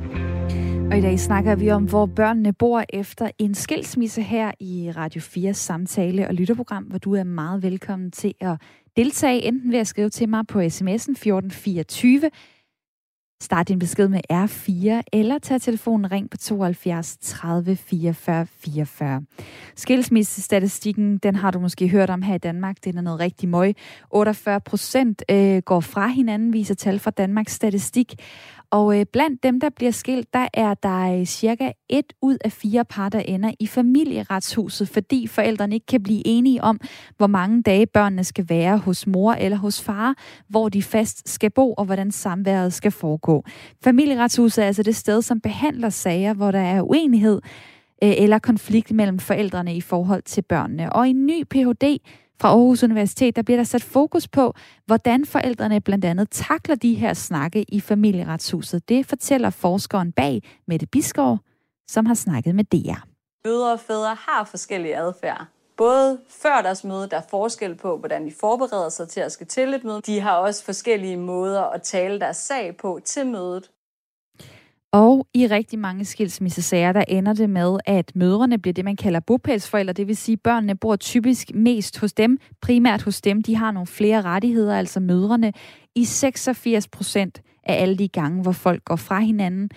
Og 0.91 0.99
i 0.99 1.01
dag 1.01 1.19
snakker 1.19 1.57
vi 1.57 1.71
om, 1.71 1.85
hvor 1.85 2.07
børnene 2.07 2.53
bor 2.53 2.85
efter 2.89 3.31
en 3.39 3.55
skilsmisse 3.55 4.23
her 4.23 4.53
i 4.61 4.93
Radio 4.97 5.21
4 5.21 5.55
samtale- 5.55 6.29
og 6.29 6.35
lytterprogram, 6.35 6.85
hvor 6.85 6.99
du 6.99 7.15
er 7.15 7.25
meget 7.25 7.63
velkommen 7.63 8.11
til 8.11 8.35
at 8.41 8.61
deltage, 8.97 9.43
enten 9.43 9.73
ved 9.73 9.79
at 9.79 9.87
skrive 9.87 10.11
til 10.11 10.29
mig 10.29 10.47
på 10.47 10.61
sms'en 10.61 11.15
1424, 11.15 12.31
Start 13.45 13.69
din 13.69 13.79
besked 13.79 14.09
med 14.09 14.21
R4, 14.33 15.03
eller 15.13 15.39
tag 15.39 15.61
telefonen 15.61 16.13
ring 16.13 16.31
på 16.31 16.37
72 16.37 17.17
30 17.21 17.77
44 17.77 18.47
44. 18.47 19.23
Skilsmissestatistikken, 19.77 21.19
den 21.19 21.37
har 21.37 21.51
du 21.51 21.61
måske 21.61 21.89
hørt 21.89 22.11
om 22.11 22.23
her 22.23 22.35
i 22.35 22.39
Danmark. 22.39 22.77
Den 22.85 22.99
er 22.99 23.03
noget 23.03 23.21
rigtig 23.21 23.49
møg. 23.49 23.77
48 24.11 24.61
procent 24.61 25.23
øh, 25.31 25.63
går 25.63 25.81
fra 25.81 26.07
hinanden, 26.07 26.53
viser 26.53 26.75
tal 26.75 26.99
fra 26.99 27.11
Danmarks 27.11 27.53
Statistik. 27.53 28.15
Og 28.75 29.01
øh, 29.01 29.07
blandt 29.13 29.43
dem, 29.43 29.61
der 29.61 29.71
bliver 29.71 29.93
skilt, 29.93 30.35
der 30.35 30.49
er 30.55 30.75
der 30.75 31.19
øh, 31.19 31.27
cirka 31.27 31.73
et 31.89 32.13
ud 32.23 32.39
af 32.45 32.53
fire 32.53 32.85
par, 32.85 33.09
der 33.09 33.19
ender 33.19 33.51
i 33.61 33.67
familieretshuset, 33.67 34.89
fordi 34.89 35.27
forældrene 35.27 35.75
ikke 35.75 35.87
kan 35.87 36.03
blive 36.03 36.27
enige 36.27 36.63
om, 36.63 36.81
hvor 37.17 37.27
mange 37.27 37.63
dage 37.63 37.87
børnene 37.87 38.25
skal 38.25 38.49
være 38.49 38.79
hos 38.79 39.07
mor 39.07 39.33
eller 39.33 39.57
hos 39.57 39.83
far, 39.83 40.15
hvor 40.49 40.69
de 40.69 40.83
fast 40.83 41.29
skal 41.29 41.51
bo 41.51 41.73
og 41.73 41.85
hvordan 41.85 42.11
samværet 42.11 42.73
skal 42.73 42.91
foregå. 42.91 43.45
Familieretshuset 43.85 44.63
er 44.63 44.67
altså 44.67 44.83
det 44.83 44.97
sted, 44.97 45.23
som 45.23 45.41
behandler 45.41 45.89
sager, 45.89 46.35
hvor 46.35 46.51
der 46.51 46.61
er 46.61 46.83
uenighed 46.83 47.41
øh, 48.05 48.13
eller 48.19 48.39
konflikt 48.39 48.93
mellem 48.93 49.19
forældrene 49.19 49.77
i 49.77 49.81
forhold 49.81 50.23
til 50.23 50.43
børnene. 50.43 50.93
Og 50.93 51.09
en 51.09 51.27
ny 51.27 51.45
Ph.D 51.51 51.99
fra 52.41 52.49
Aarhus 52.49 52.83
Universitet, 52.83 53.37
der 53.37 53.43
bliver 53.43 53.57
der 53.57 53.65
sat 53.65 53.83
fokus 53.83 54.29
på, 54.29 54.55
hvordan 54.87 55.27
forældrene 55.27 55.81
blandt 55.81 56.05
andet 56.05 56.29
takler 56.31 56.75
de 56.75 56.95
her 56.95 57.15
snakke 57.15 57.65
i 57.69 57.81
familieretshuset. 57.81 58.89
Det 58.89 59.07
fortæller 59.07 59.51
forskeren 59.51 60.13
bag 60.13 60.43
Mette 60.67 60.87
Biskov, 60.87 61.39
som 61.89 62.07
har 62.07 62.15
snakket 62.15 62.55
med 62.55 62.65
DR. 62.65 63.07
Mødre 63.45 63.73
og 63.73 63.81
fædre 63.81 64.17
har 64.19 64.45
forskellige 64.45 64.97
adfærd. 64.97 65.47
Både 65.77 66.19
før 66.29 66.63
deres 66.63 66.85
møde, 66.85 67.09
der 67.11 67.17
er 67.17 67.27
forskel 67.31 67.75
på, 67.75 67.99
hvordan 67.99 68.27
de 68.27 68.33
forbereder 68.41 68.89
sig 68.89 69.09
til 69.09 69.21
at 69.21 69.33
skal 69.33 69.47
til 69.47 69.75
et 69.75 69.85
møde. 69.85 70.01
De 70.01 70.21
har 70.21 70.37
også 70.37 70.65
forskellige 70.65 71.17
måder 71.17 71.63
at 71.63 71.83
tale 71.83 72.21
deres 72.21 72.37
sag 72.37 72.77
på 72.77 73.01
til 73.05 73.27
mødet. 73.27 73.71
Og 74.95 75.27
i 75.35 75.47
rigtig 75.47 75.79
mange 75.79 76.05
skilsmissesager, 76.05 76.93
der 76.93 77.05
ender 77.09 77.33
det 77.33 77.51
med, 77.51 77.79
at 77.87 78.13
mødrene 78.15 78.59
bliver 78.59 78.73
det, 78.73 78.85
man 78.85 78.97
kalder 78.97 79.21
bopælsforældre. 79.21 79.93
Det 79.93 80.09
vil 80.09 80.17
sige, 80.17 80.33
at 80.33 80.41
børnene 80.41 80.75
bor 80.77 80.97
typisk 80.97 81.51
mest 81.55 82.01
hos 82.01 82.13
dem, 82.13 82.39
primært 82.63 83.03
hos 83.03 83.21
dem. 83.21 83.43
De 83.43 83.57
har 83.57 83.71
nogle 83.71 83.87
flere 83.87 84.23
rettigheder, 84.23 84.79
altså 84.79 85.01
mødrene, 85.01 85.53
i 85.95 86.05
86 86.05 86.89
procent 86.89 87.43
af 87.65 87.83
alle 87.83 87.97
de 87.97 88.09
gange, 88.09 88.43
hvor 88.43 88.53
folk 88.53 88.85
går 88.85 88.97
fra 88.97 89.21
hinanden. 89.21 89.71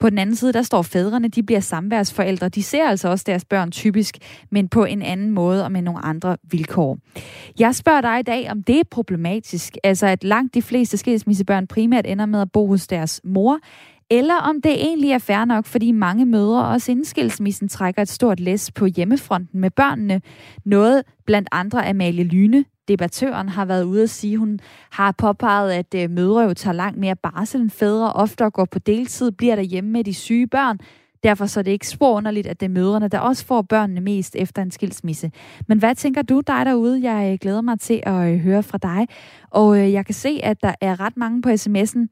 På 0.00 0.10
den 0.10 0.18
anden 0.18 0.36
side, 0.36 0.52
der 0.52 0.62
står 0.62 0.82
fædrene, 0.82 1.28
de 1.28 1.42
bliver 1.42 1.60
samværsforældre. 1.60 2.48
De 2.48 2.62
ser 2.62 2.84
altså 2.84 3.08
også 3.08 3.24
deres 3.26 3.44
børn 3.44 3.70
typisk, 3.70 4.18
men 4.50 4.68
på 4.68 4.84
en 4.84 5.02
anden 5.02 5.30
måde 5.30 5.64
og 5.64 5.72
med 5.72 5.82
nogle 5.82 6.04
andre 6.04 6.36
vilkår. 6.50 6.98
Jeg 7.58 7.74
spørger 7.74 8.00
dig 8.00 8.18
i 8.18 8.22
dag, 8.22 8.50
om 8.50 8.62
det 8.62 8.78
er 8.80 8.84
problematisk, 8.90 9.76
altså 9.84 10.06
at 10.06 10.24
langt 10.24 10.54
de 10.54 10.62
fleste 10.62 10.96
skilsmissebørn 10.96 11.66
primært 11.66 12.06
ender 12.06 12.26
med 12.26 12.40
at 12.40 12.52
bo 12.52 12.66
hos 12.66 12.86
deres 12.86 13.20
mor, 13.24 13.58
eller 14.10 14.34
om 14.34 14.62
det 14.62 14.72
egentlig 14.72 15.10
er 15.10 15.18
fair 15.18 15.44
nok, 15.44 15.66
fordi 15.66 15.92
mange 15.92 16.26
mødre 16.26 16.66
også 16.66 16.90
inden 16.90 17.04
skilsmissen 17.04 17.68
trækker 17.68 18.02
et 18.02 18.08
stort 18.08 18.40
læs 18.40 18.70
på 18.70 18.86
hjemmefronten 18.86 19.60
med 19.60 19.70
børnene. 19.70 20.20
Noget 20.64 21.02
blandt 21.26 21.48
andre 21.52 21.88
Amalie 21.88 22.24
Lyne, 22.24 22.64
debattøren, 22.88 23.48
har 23.48 23.64
været 23.64 23.84
ude 23.84 24.02
at 24.02 24.10
sige, 24.10 24.36
hun 24.36 24.60
har 24.90 25.12
påpeget, 25.12 25.72
at 25.72 25.94
øh, 25.96 26.10
mødre 26.10 26.42
jo 26.42 26.54
tager 26.54 26.74
langt 26.74 26.98
mere 26.98 27.16
barsel 27.16 27.60
end 27.60 27.70
fædre, 27.70 28.12
ofte 28.12 28.50
går 28.50 28.64
på 28.64 28.78
deltid, 28.78 29.30
bliver 29.30 29.54
der 29.54 29.62
hjemme 29.62 29.90
med 29.90 30.04
de 30.04 30.14
syge 30.14 30.46
børn. 30.46 30.78
Derfor 31.22 31.46
så 31.46 31.60
er 31.60 31.64
det 31.64 31.70
ikke 31.70 31.88
spor 31.88 32.16
underligt, 32.16 32.46
at 32.46 32.60
det 32.60 32.66
er 32.66 32.70
mødrene, 32.70 33.08
der 33.08 33.18
også 33.18 33.46
får 33.46 33.62
børnene 33.62 34.00
mest 34.00 34.36
efter 34.36 34.62
en 34.62 34.70
skilsmisse. 34.70 35.30
Men 35.66 35.78
hvad 35.78 35.94
tænker 35.94 36.22
du 36.22 36.40
dig 36.46 36.66
derude? 36.66 37.12
Jeg 37.12 37.32
øh, 37.32 37.38
glæder 37.40 37.60
mig 37.60 37.80
til 37.80 38.02
at 38.02 38.32
øh, 38.32 38.38
høre 38.38 38.62
fra 38.62 38.78
dig. 38.78 39.06
Og 39.50 39.92
jeg 39.92 40.06
kan 40.06 40.14
se, 40.14 40.40
at 40.42 40.62
der 40.62 40.74
er 40.80 41.00
ret 41.00 41.16
mange 41.16 41.42
på 41.42 41.48
sms'en, 41.48 42.06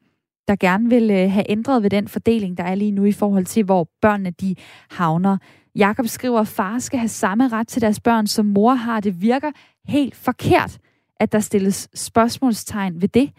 der 0.48 0.56
gerne 0.56 0.88
vil 0.88 1.10
øh, 1.10 1.30
have 1.30 1.50
ændret 1.50 1.82
ved 1.82 1.90
den 1.90 2.08
fordeling, 2.08 2.58
der 2.58 2.64
er 2.64 2.74
lige 2.74 2.90
nu 2.90 3.04
i 3.04 3.12
forhold 3.12 3.44
til, 3.44 3.64
hvor 3.64 3.88
børnene 4.02 4.30
de 4.30 4.54
havner. 4.90 5.36
Jakob 5.76 6.06
skriver, 6.06 6.40
at 6.40 6.48
far 6.48 6.78
skal 6.78 6.98
have 6.98 7.08
samme 7.08 7.48
ret 7.48 7.68
til 7.68 7.82
deres 7.82 8.00
børn, 8.00 8.26
som 8.26 8.46
mor 8.46 8.74
har. 8.74 9.00
Det 9.00 9.22
virker 9.22 9.50
helt 9.88 10.16
forkert, 10.16 10.78
at 11.20 11.32
der 11.32 11.40
stilles 11.40 11.88
spørgsmålstegn 11.94 13.02
ved 13.02 13.08
det. 13.08 13.30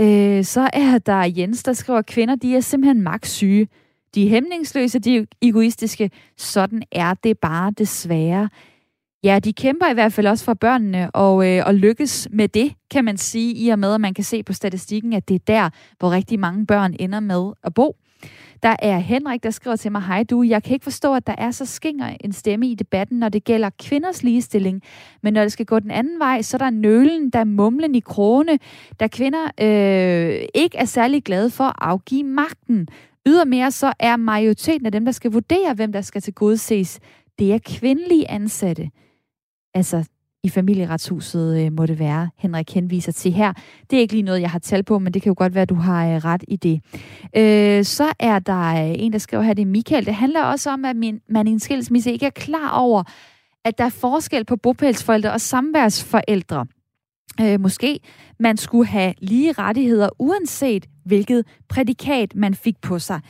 Øh, 0.00 0.44
så 0.44 0.70
er 0.72 0.98
der 0.98 1.32
Jens, 1.36 1.62
der 1.62 1.72
skriver, 1.72 1.98
at 1.98 2.06
kvinder 2.06 2.34
de 2.34 2.56
er 2.56 2.60
simpelthen 2.60 3.02
magtsyge. 3.02 3.68
De 4.14 4.24
er 4.24 4.28
hæmningsløse, 4.28 4.98
de 4.98 5.16
er 5.16 5.24
egoistiske. 5.42 6.10
Sådan 6.36 6.82
er 6.92 7.14
det 7.14 7.38
bare 7.38 7.70
desværre. 7.70 8.48
Ja, 9.24 9.38
de 9.38 9.52
kæmper 9.52 9.90
i 9.90 9.94
hvert 9.94 10.12
fald 10.12 10.26
også 10.26 10.44
for 10.44 10.54
børnene, 10.54 11.10
og, 11.10 11.48
øh, 11.48 11.66
og 11.66 11.74
lykkes 11.74 12.28
med 12.30 12.48
det, 12.48 12.72
kan 12.90 13.04
man 13.04 13.16
sige, 13.16 13.54
i 13.54 13.68
og 13.68 13.78
med, 13.78 13.94
at 13.94 14.00
man 14.00 14.14
kan 14.14 14.24
se 14.24 14.42
på 14.42 14.52
statistikken, 14.52 15.12
at 15.12 15.28
det 15.28 15.34
er 15.34 15.44
der, 15.46 15.70
hvor 15.98 16.10
rigtig 16.10 16.40
mange 16.40 16.66
børn 16.66 16.96
ender 17.00 17.20
med 17.20 17.52
at 17.64 17.74
bo. 17.74 17.96
Der 18.62 18.76
er 18.78 18.98
Henrik, 18.98 19.42
der 19.42 19.50
skriver 19.50 19.76
til 19.76 19.92
mig, 19.92 20.02
hej 20.02 20.22
du, 20.22 20.42
jeg 20.42 20.62
kan 20.62 20.72
ikke 20.74 20.82
forstå, 20.82 21.14
at 21.14 21.26
der 21.26 21.34
er 21.38 21.50
så 21.50 21.66
skinger 21.66 22.16
en 22.20 22.32
stemme 22.32 22.66
i 22.66 22.74
debatten, 22.74 23.18
når 23.18 23.28
det 23.28 23.44
gælder 23.44 23.70
kvinders 23.78 24.22
ligestilling. 24.22 24.82
Men 25.22 25.32
når 25.32 25.42
det 25.42 25.52
skal 25.52 25.66
gå 25.66 25.78
den 25.78 25.90
anden 25.90 26.18
vej, 26.18 26.42
så 26.42 26.56
er 26.56 26.58
der 26.58 26.70
nølen, 26.70 27.30
der 27.30 27.38
er 27.38 27.44
mumlen 27.44 27.94
i 27.94 28.00
krone, 28.00 28.58
der 29.00 29.08
kvinder 29.08 29.44
øh, 29.60 30.46
ikke 30.54 30.78
er 30.78 30.84
særlig 30.84 31.24
glade 31.24 31.50
for 31.50 31.64
at 31.64 31.74
afgive 31.78 32.24
magten. 32.24 32.88
Ydermere 33.26 33.70
så 33.70 33.92
er 33.98 34.16
majoriteten 34.16 34.86
af 34.86 34.92
dem, 34.92 35.04
der 35.04 35.12
skal 35.12 35.32
vurdere, 35.32 35.74
hvem 35.74 35.92
der 35.92 36.00
skal 36.00 36.22
tilgodeses, 36.22 37.00
det 37.38 37.52
er 37.54 37.58
kvindelige 37.64 38.30
ansatte 38.30 38.90
altså 39.74 40.04
i 40.44 40.48
familieretshuset 40.48 41.60
øh, 41.60 41.72
må 41.72 41.86
det 41.86 41.98
være, 41.98 42.30
Henrik 42.38 42.74
henviser 42.74 43.12
til 43.12 43.32
her. 43.32 43.52
Det 43.90 43.96
er 43.96 44.00
ikke 44.00 44.14
lige 44.14 44.22
noget, 44.22 44.40
jeg 44.40 44.50
har 44.50 44.58
tal 44.58 44.82
på, 44.82 44.98
men 44.98 45.14
det 45.14 45.22
kan 45.22 45.30
jo 45.30 45.34
godt 45.38 45.54
være, 45.54 45.62
at 45.62 45.68
du 45.68 45.74
har 45.74 46.06
øh, 46.06 46.24
ret 46.24 46.44
i 46.48 46.56
det. 46.56 46.80
Øh, 47.36 47.84
så 47.84 48.12
er 48.18 48.38
der 48.38 48.84
øh, 48.84 48.94
en, 48.98 49.12
der 49.12 49.18
skriver 49.18 49.42
her, 49.42 49.54
det 49.54 49.62
er 49.62 49.66
Michael. 49.66 50.06
Det 50.06 50.14
handler 50.14 50.42
også 50.42 50.70
om, 50.70 50.84
at 50.84 50.96
min, 50.96 51.20
man 51.28 51.48
i 51.48 51.50
en 51.50 51.60
skilsmisse 51.60 52.12
ikke 52.12 52.26
er 52.26 52.30
klar 52.30 52.70
over, 52.70 53.02
at 53.64 53.78
der 53.78 53.84
er 53.84 53.88
forskel 53.90 54.44
på 54.44 54.56
bopælsforældre 54.56 55.32
og 55.32 55.40
samværsforældre. 55.40 56.66
Øh, 57.40 57.60
måske 57.60 58.00
man 58.38 58.56
skulle 58.56 58.86
have 58.86 59.14
lige 59.18 59.52
rettigheder, 59.52 60.08
uanset 60.18 60.86
hvilket 61.04 61.46
prædikat 61.68 62.34
man 62.34 62.54
fik 62.54 62.80
på 62.80 62.98
sig. 62.98 63.20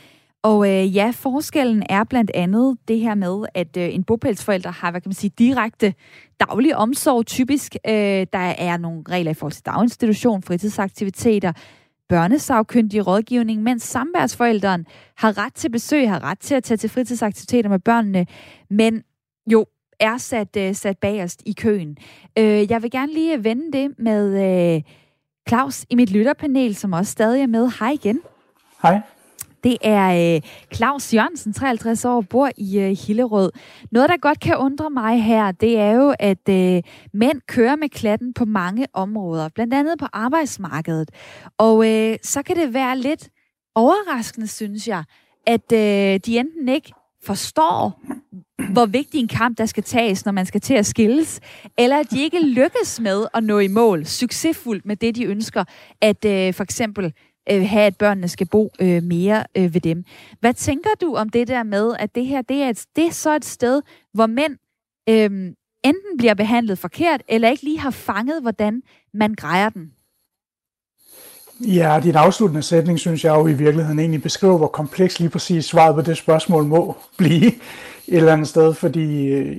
Og 0.43 0.69
øh, 0.69 0.95
ja, 0.95 1.11
forskellen 1.15 1.83
er 1.89 2.03
blandt 2.03 2.31
andet 2.33 2.77
det 2.87 2.99
her 2.99 3.15
med, 3.15 3.45
at 3.53 3.77
øh, 3.77 3.95
en 3.95 4.03
bopælsforælder 4.03 4.71
har, 4.71 4.91
hvad 4.91 5.01
kan 5.01 5.09
man 5.09 5.13
sige, 5.13 5.31
direkte 5.37 5.93
daglig 6.39 6.75
omsorg 6.75 7.25
typisk. 7.25 7.75
Øh, 7.87 8.27
der 8.33 8.53
er 8.57 8.77
nogle 8.77 9.03
regler 9.09 9.31
i 9.31 9.33
forhold 9.33 9.53
til 9.53 9.65
daginstitution, 9.65 10.43
fritidsaktiviteter, 10.43 11.51
børnesagkyndig 12.09 13.07
rådgivning, 13.07 13.63
mens 13.63 13.83
samværsforælderen 13.83 14.85
har 15.17 15.37
ret 15.37 15.53
til 15.53 15.69
besøg, 15.69 16.09
har 16.09 16.23
ret 16.23 16.39
til 16.39 16.55
at 16.55 16.63
tage 16.63 16.77
til 16.77 16.89
fritidsaktiviteter 16.89 17.69
med 17.69 17.79
børnene, 17.79 18.25
men 18.69 19.03
jo 19.51 19.65
er 19.99 20.17
sat, 20.17 20.57
øh, 20.57 20.75
sat 20.75 20.97
bagerst 20.97 21.43
i 21.45 21.53
køen. 21.53 21.97
Øh, 22.37 22.71
jeg 22.71 22.83
vil 22.83 22.91
gerne 22.91 23.13
lige 23.13 23.43
vende 23.43 23.71
det 23.77 23.99
med 23.99 24.43
øh, 24.75 24.81
Claus 25.49 25.85
i 25.89 25.95
mit 25.95 26.11
lytterpanel, 26.11 26.75
som 26.75 26.93
også 26.93 27.11
stadig 27.11 27.41
er 27.41 27.47
med. 27.47 27.71
Hej 27.79 27.91
igen. 27.91 28.19
Hej. 28.81 29.01
Det 29.63 29.77
er 29.81 30.35
øh, 30.35 30.41
Claus 30.73 31.13
Jørgensen, 31.13 31.53
53 31.53 32.05
år, 32.05 32.21
bor 32.21 32.49
i 32.57 32.79
øh, 32.79 32.97
Hillerød. 33.07 33.51
Noget, 33.91 34.09
der 34.09 34.17
godt 34.17 34.39
kan 34.39 34.57
undre 34.57 34.89
mig 34.89 35.23
her, 35.23 35.51
det 35.51 35.79
er 35.79 35.91
jo, 35.91 36.15
at 36.19 36.49
øh, 36.49 36.81
mænd 37.13 37.41
kører 37.47 37.75
med 37.75 37.89
klatten 37.89 38.33
på 38.33 38.45
mange 38.45 38.87
områder, 38.93 39.49
blandt 39.55 39.73
andet 39.73 39.99
på 39.99 40.05
arbejdsmarkedet. 40.13 41.11
Og 41.57 41.89
øh, 41.89 42.17
så 42.23 42.43
kan 42.43 42.55
det 42.55 42.73
være 42.73 42.97
lidt 42.97 43.29
overraskende, 43.75 44.47
synes 44.47 44.87
jeg, 44.87 45.03
at 45.47 45.71
øh, 45.71 46.19
de 46.25 46.39
enten 46.39 46.69
ikke 46.69 46.93
forstår, 47.25 48.01
hvor 48.73 48.85
vigtig 48.85 49.19
en 49.19 49.27
kamp 49.27 49.57
der 49.57 49.65
skal 49.65 49.83
tages, 49.83 50.25
når 50.25 50.31
man 50.31 50.45
skal 50.45 50.61
til 50.61 50.73
at 50.73 50.85
skilles, 50.85 51.39
eller 51.77 51.97
at 51.97 52.11
de 52.11 52.21
ikke 52.21 52.45
lykkes 52.45 52.99
med 52.99 53.25
at 53.33 53.43
nå 53.43 53.59
i 53.59 53.67
mål 53.67 54.05
succesfuldt 54.05 54.85
med 54.85 54.95
det, 54.95 55.15
de 55.15 55.25
ønsker, 55.25 55.63
at 56.01 56.25
øh, 56.25 56.53
for 56.53 56.63
eksempel 56.63 57.13
øh, 57.51 57.69
have, 57.69 57.85
at 57.85 57.97
børnene 57.97 58.27
skal 58.27 58.47
bo 58.47 58.71
øh, 58.79 59.03
mere 59.03 59.43
øh, 59.55 59.73
ved 59.73 59.81
dem. 59.81 60.03
Hvad 60.39 60.53
tænker 60.53 60.89
du 61.01 61.15
om 61.15 61.29
det 61.29 61.47
der 61.47 61.63
med, 61.63 61.95
at 61.99 62.15
det 62.15 62.25
her 62.25 62.41
det 62.41 62.57
er, 62.57 62.69
et, 62.69 62.85
det 62.95 63.05
er 63.05 63.11
så 63.11 63.35
et 63.35 63.45
sted, 63.45 63.81
hvor 64.13 64.25
mænd 64.25 64.57
øh, 65.09 65.53
enten 65.83 66.17
bliver 66.17 66.33
behandlet 66.33 66.79
forkert, 66.79 67.21
eller 67.27 67.49
ikke 67.49 67.63
lige 67.63 67.79
har 67.79 67.91
fanget, 67.91 68.41
hvordan 68.41 68.81
man 69.13 69.35
grejer 69.35 69.69
den? 69.69 69.91
Ja, 71.59 71.99
din 72.03 72.15
afsluttende 72.15 72.61
sætning, 72.61 72.99
synes 72.99 73.23
jeg 73.23 73.35
jo 73.35 73.47
i 73.47 73.53
virkeligheden 73.53 73.99
egentlig 73.99 74.21
beskriver, 74.21 74.57
hvor 74.57 74.67
kompleks 74.67 75.19
lige 75.19 75.29
præcis 75.29 75.65
svaret 75.65 75.95
på 75.95 76.01
det 76.01 76.17
spørgsmål 76.17 76.63
må 76.63 76.95
blive 77.17 77.47
et 77.47 77.53
eller 78.07 78.33
andet 78.33 78.47
sted, 78.47 78.73
fordi 78.73 79.27
øh, 79.27 79.57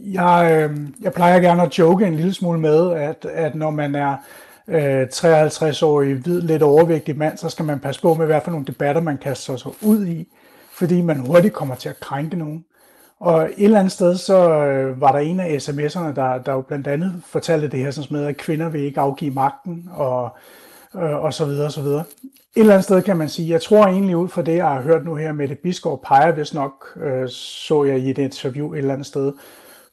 jeg, 0.00 0.68
øh, 0.70 0.78
jeg 1.00 1.12
plejer 1.12 1.40
gerne 1.40 1.62
at 1.62 1.78
joke 1.78 2.06
en 2.06 2.16
lille 2.16 2.34
smule 2.34 2.60
med, 2.60 2.92
at, 2.92 3.26
at 3.32 3.54
når 3.54 3.70
man 3.70 3.94
er 3.94 4.16
øh, 4.70 5.06
53-årig, 5.12 6.14
hvid, 6.14 6.40
lidt 6.40 6.62
overvægtig 6.62 7.18
mand, 7.18 7.38
så 7.38 7.48
skal 7.48 7.64
man 7.64 7.80
passe 7.80 8.02
på 8.02 8.14
med, 8.14 8.26
hvad 8.26 8.40
for 8.44 8.50
nogle 8.50 8.66
debatter, 8.66 9.02
man 9.02 9.18
kaster 9.18 9.56
sig 9.56 9.72
ud 9.82 10.06
i, 10.06 10.28
fordi 10.72 11.00
man 11.00 11.18
hurtigt 11.18 11.54
kommer 11.54 11.74
til 11.74 11.88
at 11.88 12.00
krænke 12.00 12.36
nogen. 12.36 12.64
Og 13.20 13.44
et 13.44 13.64
eller 13.64 13.78
andet 13.78 13.92
sted, 13.92 14.16
så 14.16 14.64
øh, 14.64 15.00
var 15.00 15.12
der 15.12 15.18
en 15.18 15.40
af 15.40 15.56
sms'erne, 15.56 16.14
der, 16.14 16.38
der 16.38 16.52
jo 16.52 16.60
blandt 16.60 16.86
andet 16.86 17.22
fortalte 17.26 17.68
det 17.68 17.80
her 17.80 17.90
sådan 17.90 18.16
med, 18.16 18.26
at 18.26 18.36
kvinder 18.36 18.68
vil 18.68 18.80
ikke 18.80 19.00
afgive 19.00 19.34
magten, 19.34 19.88
og, 19.92 20.30
øh, 20.94 21.24
og 21.24 21.34
så 21.34 21.44
videre, 21.44 21.66
og 21.66 21.72
så 21.72 21.82
videre. 21.82 22.04
Et 22.56 22.60
eller 22.60 22.74
andet 22.74 22.84
sted 22.84 23.02
kan 23.02 23.16
man 23.16 23.28
sige, 23.28 23.50
jeg 23.50 23.62
tror 23.62 23.86
egentlig 23.86 24.16
ud 24.16 24.28
fra 24.28 24.42
det, 24.42 24.56
jeg 24.56 24.66
har 24.66 24.80
hørt 24.80 25.04
nu 25.04 25.14
her 25.14 25.32
med 25.32 25.48
det 25.48 25.58
Biskov 25.58 26.02
peger, 26.04 26.32
hvis 26.32 26.54
nok 26.54 26.98
øh, 27.02 27.28
så 27.28 27.84
jeg 27.84 27.98
i 27.98 28.10
et 28.10 28.18
interview 28.18 28.72
et 28.72 28.78
eller 28.78 28.92
andet 28.92 29.06
sted, 29.06 29.32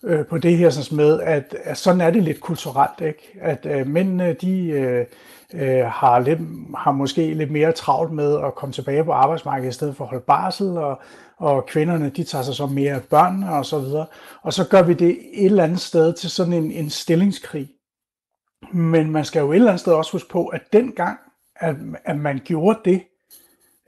øh, 0.03 0.25
på 0.25 0.37
det 0.37 0.57
her 0.57 0.69
sådan 0.69 0.97
med, 0.97 1.19
at, 1.21 1.55
at 1.63 1.77
sådan 1.77 2.01
er 2.01 2.09
det 2.09 2.23
lidt 2.23 2.39
kulturelt, 2.39 3.01
ikke? 3.01 3.37
At 3.41 3.65
øh, 3.65 3.87
mændene, 3.87 4.33
de 4.33 4.67
øh, 4.67 5.05
øh, 5.53 5.85
har, 5.85 6.19
lidt, 6.19 6.39
har 6.77 6.91
måske 6.91 7.33
lidt 7.33 7.51
mere 7.51 7.71
travlt 7.71 8.11
med 8.11 8.41
at 8.45 8.55
komme 8.55 8.73
tilbage 8.73 9.03
på 9.03 9.11
arbejdsmarkedet 9.11 9.69
i 9.69 9.73
stedet 9.73 9.95
for 9.95 10.03
at 10.03 10.09
holde 10.09 10.23
barsel, 10.27 10.77
og, 10.77 11.01
og 11.37 11.65
kvinderne, 11.65 12.09
de 12.09 12.23
tager 12.23 12.43
sig 12.43 12.55
så 12.55 12.65
mere 12.65 12.93
af 12.93 13.03
børnene 13.03 13.53
og 13.53 13.65
så 13.65 13.79
videre. 13.79 14.05
Og 14.41 14.53
så 14.53 14.67
gør 14.67 14.81
vi 14.81 14.93
det 14.93 15.17
et 15.33 15.45
eller 15.45 15.63
andet 15.63 15.79
sted 15.79 16.13
til 16.13 16.29
sådan 16.29 16.53
en, 16.53 16.71
en 16.71 16.89
stillingskrig. 16.89 17.69
Men 18.73 19.11
man 19.11 19.25
skal 19.25 19.39
jo 19.39 19.51
et 19.51 19.55
eller 19.55 19.69
andet 19.69 19.79
sted 19.79 19.93
også 19.93 20.11
huske 20.11 20.29
på, 20.29 20.47
at 20.47 20.61
dengang, 20.73 21.19
at, 21.55 21.75
at 22.05 22.17
man 22.17 22.41
gjorde 22.45 22.79
det, 22.85 23.03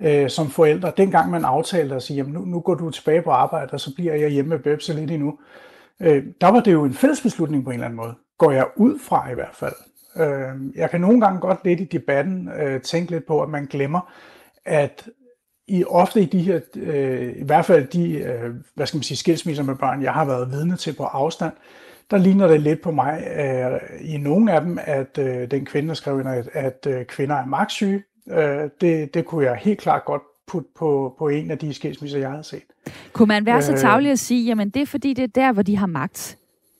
øh, 0.01 0.29
som 0.29 0.49
forældre, 0.49 0.91
dengang 0.97 1.31
man 1.31 1.45
aftalte 1.45 1.95
at 1.95 2.03
sige, 2.03 2.17
jamen 2.17 2.33
nu, 2.33 2.45
nu 2.45 2.59
går 2.59 2.75
du 2.75 2.89
tilbage 2.89 3.21
på 3.21 3.31
arbejde, 3.31 3.73
og 3.73 3.79
så 3.79 3.95
bliver 3.95 4.15
jeg 4.15 4.29
hjemme 4.29 4.49
med 4.49 4.59
Bebse 4.59 4.93
lidt 4.93 5.11
endnu, 5.11 5.39
øh, 6.01 6.25
der 6.41 6.47
var 6.47 6.59
det 6.59 6.73
jo 6.73 6.83
en 6.83 6.93
fælles 6.93 7.21
beslutning 7.21 7.63
på 7.63 7.69
en 7.69 7.73
eller 7.73 7.85
anden 7.85 7.97
måde. 7.97 8.15
Går 8.37 8.51
jeg 8.51 8.67
ud 8.75 8.99
fra 8.99 9.31
i 9.31 9.33
hvert 9.33 9.55
fald. 9.55 9.75
Øh, 10.17 10.77
jeg 10.77 10.89
kan 10.89 11.01
nogle 11.01 11.21
gange 11.21 11.39
godt 11.39 11.65
lidt 11.65 11.79
i 11.79 11.83
debatten 11.83 12.49
øh, 12.59 12.81
tænke 12.81 13.11
lidt 13.11 13.25
på, 13.25 13.41
at 13.41 13.49
man 13.49 13.65
glemmer, 13.65 14.13
at 14.65 15.09
i 15.67 15.83
ofte 15.83 16.21
i 16.21 16.25
de 16.25 16.41
her, 16.41 16.59
øh, 16.75 17.35
i 17.37 17.43
hvert 17.43 17.65
fald 17.65 17.87
de, 17.87 18.17
øh, 18.17 18.55
hvad 18.75 18.85
skal 18.85 18.97
man 18.97 19.03
sige, 19.03 19.17
skilsmisser 19.17 19.63
med 19.63 19.75
børn, 19.75 20.03
jeg 20.03 20.13
har 20.13 20.25
været 20.25 20.51
vidne 20.51 20.75
til 20.75 20.93
på 20.93 21.03
afstand, 21.03 21.53
der 22.11 22.17
ligner 22.17 22.47
det 22.47 22.61
lidt 22.61 22.81
på 22.81 22.91
mig 22.91 23.27
øh, 23.39 23.79
i 24.01 24.17
nogle 24.17 24.53
af 24.53 24.61
dem, 24.61 24.79
at 24.81 25.17
øh, 25.17 25.51
den 25.51 25.65
kvinde, 25.65 25.87
der 25.87 25.93
skrev 25.93 26.19
ind, 26.19 26.29
at, 26.29 26.49
at 26.53 26.87
øh, 26.87 27.05
kvinder 27.05 27.35
er 27.35 27.45
magtsyge. 27.45 28.03
Øh, 28.29 28.69
det, 28.81 29.13
det 29.13 29.25
kunne 29.25 29.45
jeg 29.45 29.55
helt 29.55 29.79
klart 29.79 30.05
godt 30.05 30.21
putte 30.49 30.69
på, 30.79 31.15
på 31.19 31.29
en 31.29 31.51
af 31.51 31.57
de 31.57 31.73
skilsmisser, 31.73 32.19
jeg 32.19 32.29
havde 32.29 32.43
set. 32.43 32.63
Kunne 33.13 33.27
man 33.27 33.45
være 33.45 33.61
så 33.61 33.71
øh. 33.71 33.77
tavlig 33.77 34.11
at 34.11 34.19
sige, 34.19 34.45
jamen 34.45 34.69
det 34.69 34.81
er 34.81 34.85
fordi, 34.85 35.13
det 35.13 35.23
er 35.23 35.27
der, 35.27 35.51
hvor 35.51 35.61
de 35.61 35.77
har 35.77 35.87
magt? 35.87 36.37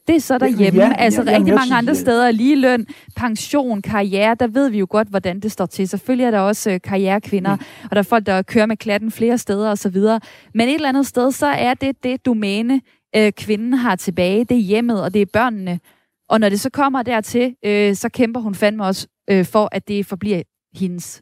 Det 0.07 0.15
er 0.15 0.19
så 0.19 0.37
derhjemme. 0.37 0.81
Ja, 0.81 0.93
altså 0.97 1.23
ja, 1.23 1.37
rigtig 1.37 1.53
mange 1.53 1.75
andre 1.75 1.95
steder, 1.95 2.31
lige 2.31 2.55
løn, 2.55 2.87
pension, 3.15 3.81
karriere, 3.81 4.35
der 4.35 4.47
ved 4.47 4.69
vi 4.69 4.79
jo 4.79 4.87
godt, 4.89 5.07
hvordan 5.07 5.39
det 5.39 5.51
står 5.51 5.65
til. 5.65 5.87
Selvfølgelig 5.87 6.25
er 6.25 6.31
der 6.31 6.39
også 6.39 6.71
øh, 6.71 6.81
karrierekvinder, 6.81 7.55
mm. 7.55 7.61
og 7.83 7.89
der 7.91 7.97
er 7.97 8.03
folk, 8.03 8.25
der 8.25 8.41
kører 8.41 8.65
med 8.65 8.77
klatten 8.77 9.11
flere 9.11 9.37
steder 9.37 9.71
osv. 9.71 9.97
Men 10.53 10.67
et 10.69 10.75
eller 10.75 10.89
andet 10.89 11.07
sted, 11.07 11.31
så 11.31 11.47
er 11.47 11.73
det 11.73 12.03
det 12.03 12.25
domæne, 12.25 12.81
øh, 13.15 13.31
kvinden 13.31 13.73
har 13.73 13.95
tilbage. 13.95 14.45
Det 14.45 14.57
er 14.57 14.61
hjemmet, 14.61 15.03
og 15.03 15.13
det 15.13 15.21
er 15.21 15.25
børnene. 15.33 15.79
Og 16.29 16.39
når 16.39 16.49
det 16.49 16.59
så 16.59 16.69
kommer 16.69 17.03
dertil, 17.03 17.55
øh, 17.65 17.95
så 17.95 18.09
kæmper 18.09 18.39
hun 18.39 18.55
fandme 18.55 18.85
også 18.85 19.07
øh, 19.29 19.45
for, 19.45 19.69
at 19.71 19.87
det 19.87 20.05
forbliver 20.05 20.41
hendes. 20.73 21.21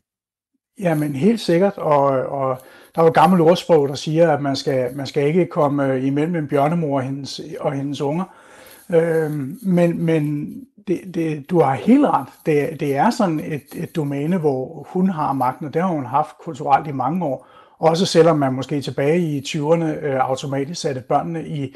Jamen 0.79 1.15
helt 1.15 1.39
sikkert, 1.39 1.77
og, 1.77 2.05
og 2.07 2.61
der 2.95 3.01
er 3.01 3.05
jo 3.05 3.09
et 3.09 3.13
gammelt 3.13 3.41
ordsprog, 3.41 3.89
der 3.89 3.95
siger, 3.95 4.31
at 4.31 4.41
man 4.41 4.55
skal, 4.55 4.95
man 4.95 5.07
skal 5.07 5.27
ikke 5.27 5.45
komme 5.45 5.93
øh, 5.93 6.05
imellem 6.05 6.35
en 6.35 6.47
bjørnemor 6.47 6.97
og 6.97 7.03
hendes, 7.03 7.41
og 7.59 7.73
hendes 7.73 8.01
unger. 8.01 8.23
Øh, 8.95 9.31
men 9.61 10.05
men 10.05 10.53
det, 10.87 11.01
det, 11.13 11.49
du 11.49 11.59
har 11.59 11.73
helt 11.73 12.05
ret. 12.05 12.27
Det, 12.45 12.79
det 12.79 12.95
er 12.95 13.09
sådan 13.09 13.39
et, 13.39 13.63
et 13.75 13.95
domæne, 13.95 14.37
hvor 14.37 14.87
hun 14.89 15.09
har 15.09 15.33
magten, 15.33 15.65
og 15.65 15.73
det 15.73 15.81
har 15.81 15.89
hun 15.89 16.05
haft 16.05 16.37
kulturelt 16.43 16.87
i 16.87 16.91
mange 16.91 17.25
år. 17.25 17.47
Også 17.79 18.05
selvom 18.05 18.37
man 18.37 18.53
måske 18.53 18.81
tilbage 18.81 19.19
i 19.19 19.39
20'erne 19.39 20.05
øh, 20.05 20.19
automatisk 20.19 20.81
satte 20.81 21.01
børnene 21.01 21.47
i, 21.47 21.75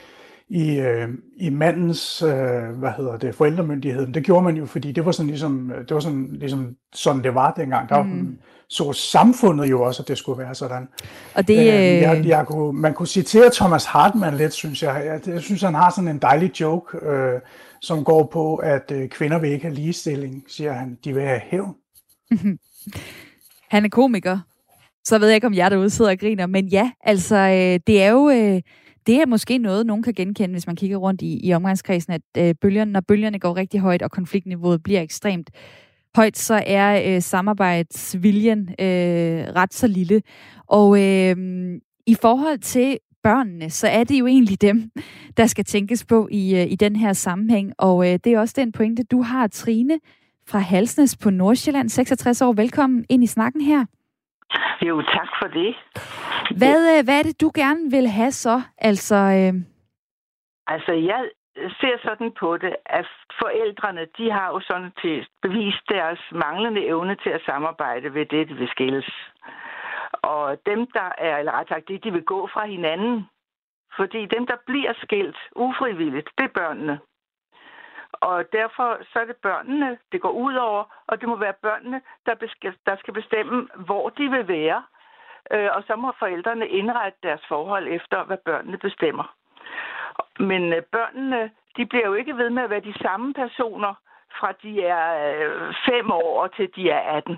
i, 0.50 0.80
øh, 0.80 1.10
i 1.38 1.50
mandens, 1.50 2.22
øh, 2.22 2.80
hvad 2.80 2.92
hedder 2.98 3.18
det, 3.18 3.36
forældremyndigheden. 3.36 4.14
Det 4.14 4.24
gjorde 4.24 4.44
man 4.44 4.56
jo, 4.56 4.66
fordi 4.66 4.92
det 4.92 5.06
var 5.06 5.12
sådan 5.12 5.30
ligesom, 5.30 5.72
det 5.88 5.94
var 5.94 6.00
sådan, 6.00 6.30
ligesom 6.32 6.76
sådan 6.94 7.24
det 7.24 7.36
var 7.36 7.52
dengang. 7.52 7.90
Der 7.90 8.04
mm. 8.04 8.38
Så 8.72 8.94
samfundet 8.94 9.70
jo 9.70 9.82
også, 9.82 10.02
at 10.02 10.08
det 10.08 10.18
skulle 10.18 10.40
være 10.44 10.56
sådan. 10.56 10.88
Og 11.36 11.48
det, 11.48 11.58
øh, 11.58 11.66
jeg, 11.66 12.18
øh, 12.18 12.28
jeg 12.28 12.46
kunne, 12.48 12.82
man 12.82 12.94
kunne 12.94 13.08
citere 13.08 13.52
Thomas 13.54 13.86
Hartmann 13.86 14.38
lidt, 14.38 14.54
synes 14.54 14.84
jeg. 14.84 15.04
Jeg, 15.06 15.34
jeg 15.34 15.42
synes, 15.42 15.62
han 15.62 15.76
har 15.76 15.90
sådan 15.90 16.08
en 16.08 16.20
dejlig 16.20 16.62
joke, 16.62 16.98
øh, 16.98 17.40
som 17.82 18.04
går 18.04 18.30
på, 18.34 18.56
at 18.56 18.92
øh, 18.92 19.10
kvinder 19.10 19.40
vil 19.40 19.52
ikke 19.52 19.66
have 19.66 19.76
ligestilling, 19.76 20.44
siger 20.48 20.74
han. 20.74 20.98
De 21.06 21.14
vil 21.14 21.24
have 21.24 21.42
hævn. 21.44 21.76
han 23.74 23.86
er 23.86 23.90
komiker, 23.90 24.40
så 25.04 25.20
ved 25.20 25.28
jeg 25.28 25.36
ikke, 25.36 25.48
om 25.48 25.54
jeg 25.54 25.72
derude 25.72 25.90
sidder 25.90 26.12
og 26.12 26.20
griner. 26.20 26.48
Men 26.48 26.68
ja, 26.68 26.92
altså, 27.04 27.36
øh, 27.36 27.80
det 27.88 28.04
er 28.04 28.10
jo... 28.10 28.30
Øh, 28.30 28.62
det 29.08 29.16
er 29.16 29.26
måske 29.26 29.58
noget, 29.58 29.86
nogen 29.86 30.04
kan 30.04 30.14
genkende, 30.14 30.54
hvis 30.54 30.68
man 30.68 30.76
kigger 30.76 30.98
rundt 30.98 31.22
i, 31.22 31.48
i 31.48 31.54
omgangskredsen, 31.54 32.14
at 32.14 32.22
øh, 32.38 32.56
bølgerne, 32.62 32.92
når 32.92 33.02
bølgerne 33.08 33.40
går 33.40 33.56
rigtig 33.56 33.80
højt, 33.80 34.02
og 34.02 34.12
konfliktniveauet 34.12 34.84
bliver 34.84 35.02
ekstremt 35.02 35.50
højt, 36.16 36.38
så 36.38 36.64
er 36.68 37.16
øh, 37.16 37.22
samarbejdsviljen 37.22 38.70
øh, 38.80 39.56
ret 39.56 39.74
så 39.74 39.88
lille. 39.88 40.22
Og 40.68 40.98
øh, 40.98 41.36
i 42.08 42.16
forhold 42.22 42.60
til 42.60 42.98
børnene, 43.24 43.70
så 43.70 43.88
er 43.88 44.04
det 44.04 44.20
jo 44.20 44.28
egentlig 44.28 44.62
dem, 44.62 44.92
der 45.38 45.46
skal 45.46 45.66
tænkes 45.66 46.06
på 46.06 46.28
i, 46.32 46.56
øh, 46.56 46.72
i 46.72 46.76
den 46.76 46.96
her 46.96 47.14
sammenhæng. 47.14 47.74
Og 47.78 48.08
øh, 48.08 48.20
det 48.24 48.28
er 48.28 48.40
også 48.40 48.54
den 48.58 48.72
pointe, 48.72 49.04
du 49.04 49.22
har, 49.22 49.48
Trine, 49.48 50.00
fra 50.48 50.60
Halsnes 50.60 51.18
på 51.18 51.30
Nordsjælland, 51.30 51.90
66 51.90 52.42
år. 52.42 52.54
Velkommen 52.54 53.06
ind 53.10 53.24
i 53.24 53.28
snakken 53.28 53.62
her. 53.62 53.86
Jo, 54.82 55.02
tak 55.02 55.28
for 55.42 55.48
det. 55.48 55.76
Hvad, 56.58 56.98
øh, 56.98 57.04
hvad 57.04 57.20
er 57.20 57.24
det, 57.24 57.42
du 57.42 57.52
gerne 57.56 57.92
vil 57.92 58.08
have 58.08 58.32
så? 58.32 58.62
Altså, 58.78 59.16
øh... 59.16 59.54
altså 60.68 60.92
jeg 60.92 61.22
ser 61.56 61.98
sådan 62.04 62.32
på 62.32 62.58
det, 62.58 62.76
at 62.86 63.08
forældrene, 63.42 64.08
de 64.18 64.32
har 64.32 64.48
jo 64.48 64.60
sådan 64.60 64.92
til 65.02 65.28
bevist 65.42 65.90
deres 65.90 66.20
manglende 66.32 66.86
evne 66.86 67.16
til 67.16 67.30
at 67.30 67.42
samarbejde 67.46 68.14
ved 68.14 68.26
det, 68.26 68.50
de 68.50 68.54
vil 68.54 68.70
skilles. 68.70 69.10
Og 70.14 70.58
dem, 70.66 70.88
der 70.94 71.12
er, 71.18 71.38
eller 71.38 71.52
ret 71.52 71.68
sagt, 71.68 71.88
det, 71.88 72.04
de 72.04 72.12
vil 72.12 72.24
gå 72.24 72.48
fra 72.48 72.66
hinanden. 72.66 73.30
Fordi 73.96 74.26
dem, 74.26 74.48
der 74.48 74.56
bliver 74.66 74.94
skilt 75.04 75.38
ufrivilligt, 75.56 76.30
det 76.38 76.44
er 76.44 76.60
børnene. 76.60 77.00
Og 78.14 78.52
derfor 78.52 78.98
så 79.14 79.20
er 79.20 79.26
det 79.26 79.36
børnene, 79.36 79.98
det 80.12 80.22
går 80.22 80.32
ud 80.32 80.54
over, 80.56 80.84
og 81.08 81.22
det 81.22 81.30
må 81.30 81.36
være 81.36 81.54
børnene, 81.54 82.02
der, 82.26 82.36
besk- 82.36 82.80
der 82.86 82.96
skal 82.96 83.14
bestemme, 83.14 83.68
hvor 83.76 84.10
de 84.10 84.30
vil 84.30 84.48
være. 84.48 84.84
Øh, 85.52 85.70
og 85.74 85.84
så 85.88 85.96
må 85.96 86.12
forældrene 86.20 86.68
indrette 86.68 87.20
deres 87.24 87.42
forhold 87.48 87.88
efter, 87.88 88.24
hvad 88.24 88.38
børnene 88.38 88.78
bestemmer. 88.78 89.36
Men 90.50 90.74
øh, 90.74 90.82
børnene, 90.92 91.52
de 91.78 91.86
bliver 91.86 92.08
jo 92.08 92.14
ikke 92.14 92.38
ved 92.38 92.50
med 92.50 92.64
at 92.64 92.70
være 92.70 92.90
de 92.90 93.00
samme 93.02 93.34
personer, 93.34 93.94
fra 94.40 94.52
de 94.64 94.72
er 94.84 95.08
øh, 95.30 95.74
fem 95.90 96.12
år 96.12 96.48
til 96.48 96.70
de 96.76 96.90
er 96.90 97.00
18. 97.18 97.38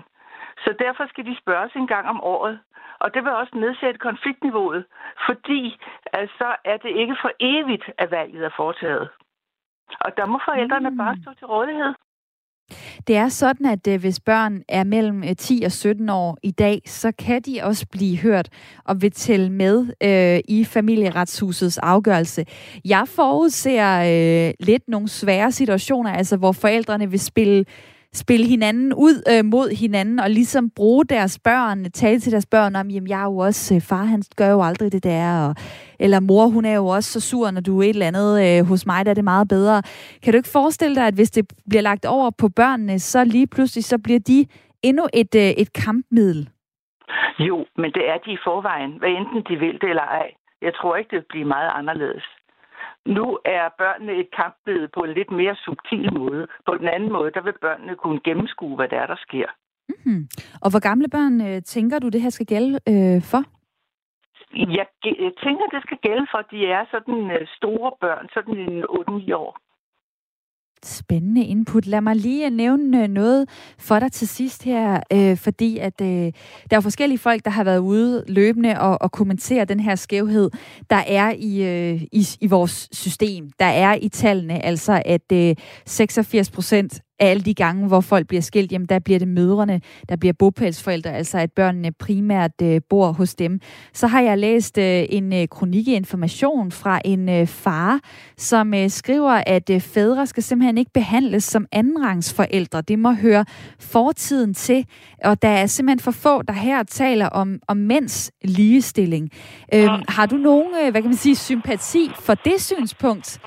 Så 0.64 0.74
derfor 0.78 1.06
skal 1.08 1.24
de 1.24 1.36
spørges 1.38 1.72
en 1.74 1.86
gang 1.86 2.08
om 2.08 2.20
året. 2.24 2.60
Og 2.98 3.14
det 3.14 3.24
vil 3.24 3.32
også 3.32 3.52
nedsætte 3.58 3.98
konfliktniveauet, 3.98 4.84
fordi 5.26 5.80
altså, 6.12 6.34
så 6.38 6.56
er 6.64 6.76
det 6.76 6.96
ikke 6.96 7.16
for 7.22 7.30
evigt, 7.40 7.90
at 7.98 8.10
valget 8.10 8.44
er 8.44 8.50
foretaget. 8.56 9.08
Og 10.00 10.16
der 10.16 10.26
må 10.26 10.40
forældrene 10.44 10.90
mm. 10.90 10.96
bare 10.96 11.16
stå 11.22 11.34
til 11.34 11.46
rådighed. 11.46 11.94
Det 13.06 13.16
er 13.16 13.28
sådan, 13.28 13.66
at 13.66 13.86
øh, 13.86 14.00
hvis 14.00 14.20
børn 14.20 14.62
er 14.68 14.84
mellem 14.84 15.24
øh, 15.24 15.36
10 15.36 15.62
og 15.64 15.72
17 15.72 16.08
år 16.08 16.38
i 16.42 16.50
dag, 16.50 16.82
så 16.86 17.12
kan 17.18 17.42
de 17.42 17.60
også 17.62 17.86
blive 17.90 18.18
hørt 18.18 18.48
og 18.84 19.02
vil 19.02 19.10
tælle 19.10 19.52
med 19.52 19.86
øh, 20.02 20.40
i 20.48 20.64
familieretshusets 20.64 21.78
afgørelse. 21.78 22.44
Jeg 22.84 23.08
forudser 23.08 24.00
øh, 24.00 24.54
lidt 24.60 24.82
nogle 24.88 25.08
svære 25.08 25.52
situationer, 25.52 26.12
altså 26.12 26.36
hvor 26.36 26.52
forældrene 26.52 27.10
vil 27.10 27.20
spille 27.20 27.64
spille 28.14 28.46
hinanden 28.46 28.92
ud 28.92 29.16
øh, 29.32 29.44
mod 29.44 29.76
hinanden, 29.82 30.18
og 30.20 30.30
ligesom 30.30 30.70
bruge 30.76 31.04
deres 31.04 31.38
børn, 31.44 31.84
tale 31.84 32.20
til 32.20 32.32
deres 32.32 32.46
børn 32.46 32.76
om, 32.76 32.88
jamen 32.88 33.08
jeg 33.08 33.20
er 33.20 33.24
jo 33.24 33.36
også, 33.36 33.74
øh, 33.74 33.80
far 33.80 34.04
han 34.04 34.22
gør 34.36 34.50
jo 34.50 34.62
aldrig 34.62 34.92
det 34.92 35.04
der, 35.04 35.48
og, 35.48 35.54
eller 36.00 36.20
mor 36.20 36.46
hun 36.46 36.64
er 36.64 36.76
jo 36.76 36.86
også 36.86 37.12
så 37.12 37.20
sur, 37.30 37.50
når 37.50 37.60
du 37.60 37.78
er 37.78 37.82
et 37.82 37.88
eller 37.88 38.06
andet, 38.06 38.32
øh, 38.44 38.66
hos 38.66 38.86
mig 38.86 39.04
der 39.04 39.10
er 39.10 39.14
det 39.14 39.24
meget 39.24 39.48
bedre. 39.48 39.82
Kan 40.22 40.32
du 40.32 40.36
ikke 40.36 40.56
forestille 40.58 40.96
dig, 40.96 41.06
at 41.06 41.14
hvis 41.14 41.30
det 41.30 41.52
bliver 41.68 41.82
lagt 41.82 42.04
over 42.04 42.30
på 42.38 42.48
børnene, 42.48 42.98
så 42.98 43.24
lige 43.24 43.46
pludselig, 43.46 43.84
så 43.84 43.98
bliver 44.04 44.20
de 44.20 44.46
endnu 44.82 45.04
et, 45.14 45.34
øh, 45.34 45.50
et 45.62 45.72
kampmiddel? 45.84 46.48
Jo, 47.38 47.66
men 47.76 47.92
det 47.92 48.08
er 48.08 48.18
de 48.26 48.32
i 48.32 48.44
forvejen, 48.44 48.92
hvad 48.98 49.08
enten 49.08 49.42
de 49.48 49.56
vil 49.56 49.78
det 49.80 49.88
eller 49.90 50.02
ej. 50.02 50.28
Jeg 50.62 50.74
tror 50.74 50.96
ikke, 50.96 51.10
det 51.10 51.16
vil 51.16 51.32
blive 51.34 51.44
meget 51.44 51.70
anderledes. 51.74 52.24
Nu 53.06 53.38
er 53.44 53.68
børnene 53.78 54.12
et 54.12 54.28
kampbillede 54.36 54.88
på 54.94 55.00
en 55.00 55.14
lidt 55.14 55.30
mere 55.30 55.56
subtil 55.64 56.14
måde. 56.18 56.46
På 56.66 56.74
den 56.80 56.88
anden 56.88 57.12
måde, 57.12 57.30
der 57.34 57.42
vil 57.42 57.54
børnene 57.60 57.96
kunne 57.96 58.20
gennemskue, 58.24 58.76
hvad 58.76 58.88
der 58.88 58.98
er, 59.00 59.06
der 59.06 59.16
sker. 59.26 59.48
Mm-hmm. 59.88 60.28
Og 60.62 60.70
hvor 60.70 60.80
gamle 60.88 61.08
børn 61.08 61.40
øh, 61.48 61.62
tænker 61.62 61.98
du, 61.98 62.08
det 62.08 62.20
her 62.22 62.30
skal 62.30 62.46
gælde 62.46 62.72
øh, 62.88 63.22
for? 63.32 63.42
Jeg, 64.78 64.86
jeg 65.04 65.32
tænker, 65.44 65.66
det 65.74 65.82
skal 65.82 65.98
gælde 66.06 66.26
for, 66.30 66.38
at 66.38 66.50
de 66.50 66.66
er 66.66 66.84
sådan 66.90 67.30
øh, 67.30 67.46
store 67.58 67.92
børn, 68.00 68.28
sådan 68.34 68.56
en 68.56 68.84
8-9 68.84 69.34
år. 69.34 69.52
Spændende 70.84 71.44
input. 71.44 71.86
Lad 71.86 72.00
mig 72.00 72.16
lige 72.16 72.46
øh, 72.46 72.52
nævne 72.52 73.02
øh, 73.02 73.08
noget 73.08 73.48
for 73.78 73.98
dig 73.98 74.12
til 74.12 74.28
sidst 74.28 74.62
her, 74.62 75.00
øh, 75.12 75.36
fordi 75.36 75.78
at 75.78 76.00
øh, 76.00 76.32
der 76.70 76.76
er 76.76 76.80
forskellige 76.80 77.18
folk, 77.18 77.44
der 77.44 77.50
har 77.50 77.64
været 77.64 77.78
ude 77.78 78.24
løbende 78.28 78.80
og, 78.80 79.02
og 79.02 79.12
kommentere 79.12 79.64
den 79.64 79.80
her 79.80 79.94
skævhed, 79.94 80.50
der 80.90 81.02
er 81.06 81.32
i, 81.38 81.62
øh, 81.62 82.02
i, 82.12 82.28
i 82.40 82.46
vores 82.46 82.88
system. 82.92 83.50
Der 83.58 83.66
er 83.66 83.98
i 84.02 84.08
tallene 84.08 84.64
altså, 84.64 85.02
at 85.04 85.32
øh, 85.32 85.56
86 85.86 86.50
procent 86.50 87.00
alle 87.18 87.42
de 87.42 87.54
gange, 87.54 87.86
hvor 87.88 88.00
folk 88.00 88.26
bliver 88.26 88.40
skilt, 88.40 88.72
jamen 88.72 88.86
der 88.86 88.98
bliver 88.98 89.18
det 89.18 89.28
mødrene, 89.28 89.80
der 90.08 90.16
bliver 90.16 90.32
bopælsforældre, 90.32 91.12
altså 91.12 91.38
at 91.38 91.52
børnene 91.52 91.92
primært 91.92 92.62
øh, 92.62 92.80
bor 92.88 93.12
hos 93.12 93.34
dem. 93.34 93.60
Så 93.92 94.06
har 94.06 94.20
jeg 94.20 94.38
læst 94.38 94.78
øh, 94.78 95.04
en 95.08 95.32
øh, 95.32 95.48
kronik 95.48 95.88
i 95.88 95.94
Information 95.94 96.70
fra 96.70 97.00
en 97.04 97.28
øh, 97.28 97.46
far, 97.46 98.00
som 98.36 98.74
øh, 98.74 98.90
skriver, 98.90 99.42
at 99.46 99.70
øh, 99.70 99.80
fædre 99.80 100.26
skal 100.26 100.42
simpelthen 100.42 100.78
ikke 100.78 100.90
behandles 100.94 101.44
som 101.44 101.66
andenrangsforældre. 101.72 102.80
Det 102.80 102.98
må 102.98 103.12
høre 103.12 103.44
fortiden 103.78 104.54
til, 104.54 104.86
og 105.24 105.42
der 105.42 105.48
er 105.48 105.66
simpelthen 105.66 106.00
for 106.00 106.10
få, 106.10 106.42
der 106.42 106.52
her 106.52 106.82
taler 106.82 107.26
om, 107.26 107.58
om 107.68 107.76
mænds 107.76 108.30
ligestilling. 108.44 109.30
Øh, 109.74 109.88
har 110.08 110.26
du 110.26 110.36
nogen, 110.36 110.68
øh, 110.84 110.90
hvad 110.90 111.02
kan 111.02 111.10
man 111.10 111.16
sige, 111.16 111.36
sympati 111.36 112.10
for 112.20 112.34
det 112.34 112.60
synspunkt? 112.60 113.40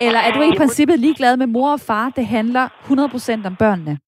Eller 0.00 0.20
er 0.20 0.32
du 0.32 0.40
i 0.42 0.52
princippet 0.56 0.98
ligeglad 0.98 1.36
med 1.36 1.46
mor 1.46 1.72
og 1.72 1.80
far? 1.80 2.10
Det 2.16 2.26
handler 2.26 2.64
100% 2.68 3.46
om 3.46 3.56
børnene. 3.56 3.98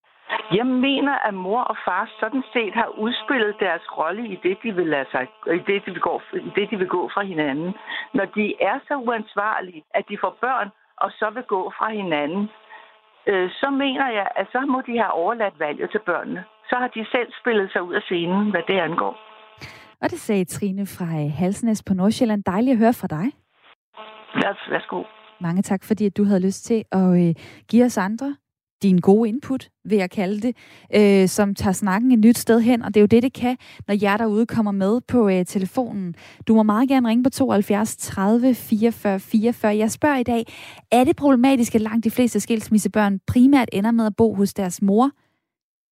Jeg 0.59 0.66
mener, 0.66 1.14
at 1.28 1.34
mor 1.34 1.62
og 1.72 1.76
far 1.86 2.11
sådan 2.20 2.45
set 2.53 2.74
har 2.74 2.89
udspillet 3.05 3.55
deres 3.61 3.84
rolle 3.99 4.22
i 4.34 4.36
det, 4.43 4.59
de 4.62 4.74
vil, 4.74 4.86
lade 4.86 5.09
sig, 5.11 5.22
i 5.59 5.62
det, 5.68 5.78
de 5.86 5.91
vil, 5.95 6.01
gå, 6.01 6.22
i 6.32 6.51
det, 6.57 6.70
de 6.70 6.76
vil 6.76 6.86
gå 6.86 7.11
fra 7.14 7.22
hinanden. 7.24 7.70
Når 8.14 8.24
de 8.24 8.55
er 8.61 8.76
så 8.89 8.95
uansvarlige, 9.07 9.82
at 9.95 10.05
de 10.11 10.16
får 10.22 10.36
børn, 10.41 10.68
og 10.97 11.11
så 11.11 11.26
vil 11.34 11.43
gå 11.43 11.72
fra 11.78 11.89
hinanden, 12.01 12.43
øh, 13.30 13.51
så 13.61 13.68
mener 13.70 14.09
jeg, 14.18 14.28
at 14.36 14.47
så 14.53 14.61
må 14.72 14.78
de 14.89 14.95
have 15.03 15.12
overladt 15.22 15.59
valget 15.59 15.91
til 15.91 16.01
børnene. 16.11 16.45
Så 16.70 16.76
har 16.82 16.89
de 16.89 17.07
selv 17.14 17.28
spillet 17.41 17.72
sig 17.72 17.82
ud 17.82 17.95
af 17.95 18.03
scenen, 18.03 18.51
hvad 18.51 18.62
det 18.68 18.78
angår. 18.89 19.14
Og 20.03 20.11
det 20.11 20.20
sagde 20.20 20.45
Trine 20.45 20.86
fra 20.86 21.05
Halsnæs 21.41 21.82
på 21.89 21.95
Nordsjælland. 21.95 22.45
Dejligt 22.45 22.74
at 22.74 22.78
høre 22.78 22.95
fra 23.01 23.07
dig. 23.07 23.26
Værsgo. 24.70 25.03
Mange 25.41 25.62
tak, 25.62 25.84
fordi 25.84 26.07
at 26.07 26.16
du 26.16 26.24
havde 26.24 26.41
lyst 26.41 26.64
til 26.64 26.84
at 26.93 27.28
øh, 27.28 27.34
give 27.68 27.84
os 27.84 27.97
andre 27.97 28.36
din 28.82 28.99
gode 28.99 29.28
input, 29.28 29.68
vil 29.84 29.99
jeg 29.99 30.11
kalde 30.11 30.41
det, 30.41 30.57
øh, 30.95 31.28
som 31.28 31.55
tager 31.55 31.72
snakken 31.72 32.12
et 32.12 32.18
nyt 32.18 32.39
sted 32.39 32.61
hen, 32.61 32.82
og 32.82 32.95
det 32.95 33.01
er 33.01 33.03
jo 33.03 33.07
det, 33.07 33.22
det 33.22 33.32
kan, 33.32 33.57
når 33.89 33.95
jer 34.03 34.16
derude 34.16 34.47
kommer 34.47 34.72
med 34.72 35.01
på 35.01 35.28
øh, 35.28 35.47
telefonen. 35.47 36.14
Du 36.49 36.55
må 36.55 36.62
meget 36.62 36.89
gerne 36.89 37.09
ringe 37.09 37.24
på 37.24 37.30
72 37.30 37.97
30 37.97 38.55
44 38.55 39.20
44. 39.20 39.76
Jeg 39.76 39.91
spørger 39.91 40.16
i 40.16 40.22
dag, 40.22 40.45
er 40.91 41.05
det 41.05 41.16
problematisk, 41.16 41.74
at 41.74 41.80
langt 41.80 42.05
de 42.05 42.11
fleste 42.11 42.41
skilsmissebørn 42.41 43.20
primært 43.26 43.68
ender 43.72 43.91
med 43.91 44.07
at 44.07 44.16
bo 44.16 44.34
hos 44.34 44.55
deres 44.55 44.82
mor, 44.82 45.11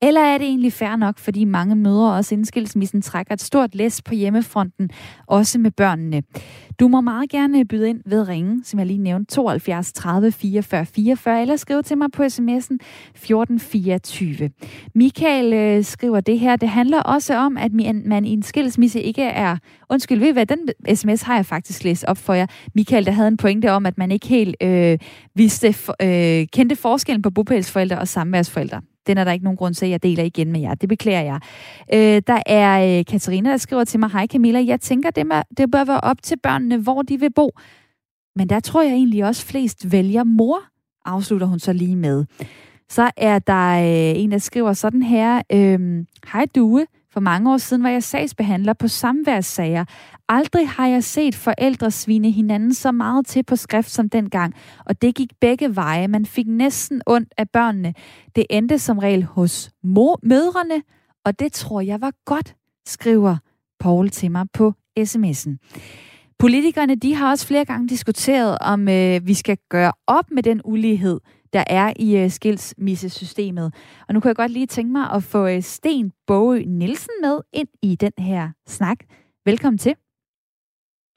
eller 0.03 0.21
er 0.21 0.39
det 0.39 0.47
egentlig 0.47 0.73
fair 0.73 0.97
nok, 0.97 1.19
fordi 1.19 1.45
mange 1.45 1.75
mødre 1.75 2.15
også 2.15 2.35
inden 2.35 2.45
skilsmissen 2.45 3.03
trækker 3.03 3.35
et 3.35 3.43
stort 3.43 3.75
læs 3.75 4.03
på 4.03 4.15
hjemmefronten, 4.15 4.91
også 5.27 5.59
med 5.59 5.71
børnene? 5.71 6.23
Du 6.81 6.89
må 6.89 7.01
meget 7.01 7.31
gerne 7.31 7.65
byde 7.65 7.89
ind 7.89 8.01
ved 8.07 8.29
ringe, 8.29 8.65
som 8.65 8.79
jeg 8.79 8.87
lige 8.87 8.99
nævnte, 8.99 9.35
72 9.35 9.93
30 9.93 10.33
44 10.33 10.87
44, 10.87 11.43
eller 11.43 11.57
skrive 11.57 11.83
til 11.83 11.99
mig 11.99 12.09
på 12.13 12.23
sms'en 12.23 12.77
1424. 13.15 14.51
Michael 14.95 15.53
øh, 15.53 15.85
skriver 15.85 16.21
det 16.21 16.39
her. 16.39 16.57
Det 16.57 16.69
handler 16.69 17.03
også 17.03 17.37
om, 17.37 17.57
at 17.57 17.73
man 18.05 18.25
i 18.25 18.31
en 18.31 18.43
skilsmisse 18.43 19.03
ikke 19.03 19.23
er... 19.23 19.57
Undskyld, 19.91 20.19
ved 20.19 20.29
I 20.29 20.33
hvad? 20.33 20.47
Den 20.47 20.59
sms 20.95 21.23
har 21.23 21.35
jeg 21.35 21.47
faktisk 21.47 21.85
læst 21.85 22.05
op 22.05 22.19
for 22.19 22.35
jer. 22.35 22.47
Michael, 22.75 23.07
der 23.07 23.13
havde 23.13 23.29
en 23.29 23.37
pointe 23.37 23.73
om, 23.73 23.87
at 23.87 23.99
man 23.99 24.13
ikke 24.13 24.27
helt 24.27 24.57
øh, 24.63 24.99
vidste, 25.35 25.75
øh, 26.03 26.47
kendte 26.53 26.77
forskellen 26.77 27.23
på 27.23 27.31
bopælsforældre 27.31 27.99
og 27.99 28.09
samværsforældre. 28.09 28.81
Den 29.07 29.19
er 29.19 29.25
der 29.25 29.33
ikke 29.33 29.45
nogen 29.45 29.57
grund 29.57 29.75
til, 29.75 29.87
at 29.87 29.91
jeg 29.91 30.03
deler 30.03 30.25
igen 30.25 30.53
med 30.53 30.61
jer. 30.61 30.75
Det 30.75 30.89
beklager 30.89 31.23
jeg. 31.23 31.41
Øh, 31.95 32.23
der 32.27 32.43
er 32.47 32.99
øh, 32.99 33.05
Katarina, 33.05 33.51
der 33.51 33.57
skriver 33.57 33.85
til 33.85 34.01
mig, 34.01 34.11
hej 34.11 34.27
Camilla, 34.27 34.65
jeg 34.67 34.81
tænker, 34.81 35.11
det, 35.11 35.27
med, 35.27 35.43
det 35.57 35.71
bør 35.71 35.85
være 35.85 36.01
op 36.01 36.23
til 36.23 36.37
børnene, 36.43 36.77
hvor 36.77 37.03
de 37.03 37.21
vil 37.21 37.33
bo. 37.33 37.51
Men 38.37 38.49
der 38.49 38.61
tror 38.61 38.83
jeg 38.83 38.93
egentlig 38.93 39.25
også 39.25 39.47
flest 39.47 39.93
vælger 39.93 40.25
mor, 40.25 40.59
afslutter 41.05 41.47
hun 41.47 41.59
så 41.59 41.73
lige 41.73 41.97
med. 41.97 42.25
Så 42.89 43.11
er 43.17 43.39
der 43.39 43.79
øh, 43.79 44.23
en, 44.23 44.33
der 44.33 44.39
skriver 44.39 44.73
sådan 44.73 45.03
her, 45.03 45.43
øh, 45.53 46.05
hej 46.33 46.47
Due, 46.55 46.87
for 47.17 47.21
mange 47.21 47.53
år 47.53 47.57
siden 47.57 47.83
var 47.83 47.89
jeg 47.89 48.03
sagsbehandler 48.03 48.73
på 48.73 48.89
samværssager. 48.89 49.85
Aldrig 50.29 50.69
har 50.69 50.87
jeg 50.87 51.05
set 51.05 51.35
forældre 51.35 51.91
svine 51.91 52.31
hinanden 52.31 52.75
så 52.75 52.93
meget 52.93 53.27
til 53.27 53.43
på 53.43 53.57
skrift 53.57 53.91
som 53.91 54.09
dengang, 54.09 54.55
og 54.87 55.03
det 55.03 55.15
gik 55.15 55.33
begge 55.41 55.77
veje. 55.77 56.09
Man 56.09 56.27
fik 56.27 56.47
næsten 56.47 57.03
ondt 57.07 57.35
af 57.39 57.51
børnene. 57.51 57.95
Det 58.37 58.47
endte 58.51 58.79
som 58.79 58.99
regel 58.99 59.25
hos 59.25 59.71
mor, 59.83 60.19
mødrene, 60.23 60.83
og 61.25 61.39
det 61.39 61.53
tror 61.53 61.81
jeg 61.81 62.01
var 62.01 62.13
godt, 62.25 62.55
skriver 62.87 63.37
Paul 63.81 64.11
til 64.11 64.31
mig 64.31 64.47
på 64.53 64.73
sms'en. 65.01 65.57
Politikerne 66.39 66.95
de 66.95 67.15
har 67.15 67.31
også 67.31 67.47
flere 67.47 67.65
gange 67.65 67.89
diskuteret, 67.89 68.59
om 68.61 68.89
øh, 68.89 69.27
vi 69.27 69.35
skal 69.35 69.59
gøre 69.69 69.93
op 70.07 70.31
med 70.31 70.43
den 70.43 70.61
ulighed, 70.65 71.21
der 71.57 71.65
er 71.67 71.93
i 71.99 72.25
uh, 72.25 72.31
skilsmissesystemet. 72.31 73.75
Og 74.09 74.15
nu 74.15 74.21
kan 74.21 74.29
jeg 74.29 74.37
godt 74.37 74.53
lige 74.53 74.67
tænke 74.67 74.93
mig 74.93 75.11
at 75.17 75.23
få 75.23 75.47
uh, 75.47 75.61
Sten 75.61 76.13
Bogø 76.27 76.63
Nielsen 76.67 77.15
med 77.23 77.41
ind 77.53 77.69
i 77.83 77.97
den 78.05 78.13
her 78.19 78.49
snak. 78.67 78.99
Velkommen 79.45 79.79
til. 79.79 79.95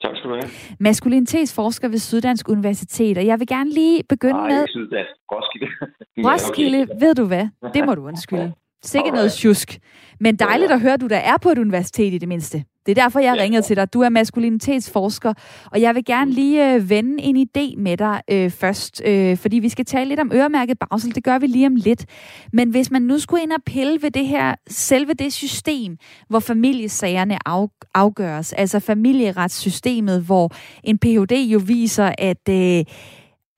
Tak 0.02 0.16
skal 0.16 0.30
du 0.30 0.34
have. 0.34 0.50
Maskulinitetsforsker 0.80 1.88
ved 1.88 1.98
Syddansk 1.98 2.48
Universitet, 2.48 3.18
og 3.18 3.26
jeg 3.26 3.38
vil 3.40 3.46
gerne 3.46 3.70
lige 3.70 4.02
begynde 4.08 4.40
Nej, 4.40 4.48
med... 4.48 4.66
Syddansk. 4.68 5.10
Roskilde. 5.32 5.68
Roskilde, 6.28 6.82
okay. 6.82 7.06
ved 7.06 7.14
du 7.14 7.24
hvad? 7.24 7.46
Det 7.74 7.86
må 7.86 7.94
du 7.94 8.06
undskylde. 8.06 8.52
Sikkert 8.92 9.14
noget 9.14 9.32
tjusk. 9.32 9.78
Men 10.20 10.36
dejligt 10.36 10.72
at 10.72 10.80
høre, 10.80 10.92
at 10.92 11.00
du 11.00 11.06
der 11.06 11.16
er 11.16 11.36
på 11.42 11.48
et 11.48 11.58
universitet 11.58 12.14
i 12.14 12.18
det 12.18 12.28
mindste. 12.28 12.64
Det 12.90 12.98
er 12.98 13.02
derfor, 13.02 13.20
jeg 13.20 13.36
ja. 13.36 13.42
ringede 13.42 13.62
til 13.62 13.76
dig. 13.76 13.92
Du 13.92 14.00
er 14.00 14.08
maskulinitetsforsker, 14.08 15.34
og 15.72 15.80
jeg 15.80 15.94
vil 15.94 16.04
gerne 16.04 16.30
lige 16.30 16.74
øh, 16.74 16.90
vende 16.90 17.22
en 17.22 17.36
idé 17.36 17.80
med 17.80 17.96
dig 17.96 18.22
øh, 18.30 18.50
først, 18.50 19.02
øh, 19.04 19.36
fordi 19.36 19.58
vi 19.58 19.68
skal 19.68 19.84
tale 19.84 20.08
lidt 20.08 20.20
om 20.20 20.32
øremærket 20.34 20.78
bagsel. 20.78 21.14
Det 21.14 21.24
gør 21.24 21.38
vi 21.38 21.46
lige 21.46 21.66
om 21.66 21.74
lidt. 21.74 22.06
Men 22.52 22.70
hvis 22.70 22.90
man 22.90 23.02
nu 23.02 23.18
skulle 23.18 23.42
ind 23.42 23.52
og 23.52 23.62
pille 23.66 24.02
ved 24.02 24.10
det 24.10 24.26
her, 24.26 24.54
selve 24.68 25.14
det 25.14 25.32
system, 25.32 25.96
hvor 26.28 26.38
familiesagerne 26.38 27.38
af, 27.46 27.66
afgøres, 27.94 28.52
altså 28.52 28.80
familieretssystemet, 28.80 30.22
hvor 30.22 30.52
en 30.84 30.98
Ph.D. 30.98 31.32
jo 31.32 31.60
viser, 31.66 32.12
at... 32.18 32.48
Øh, 32.48 32.84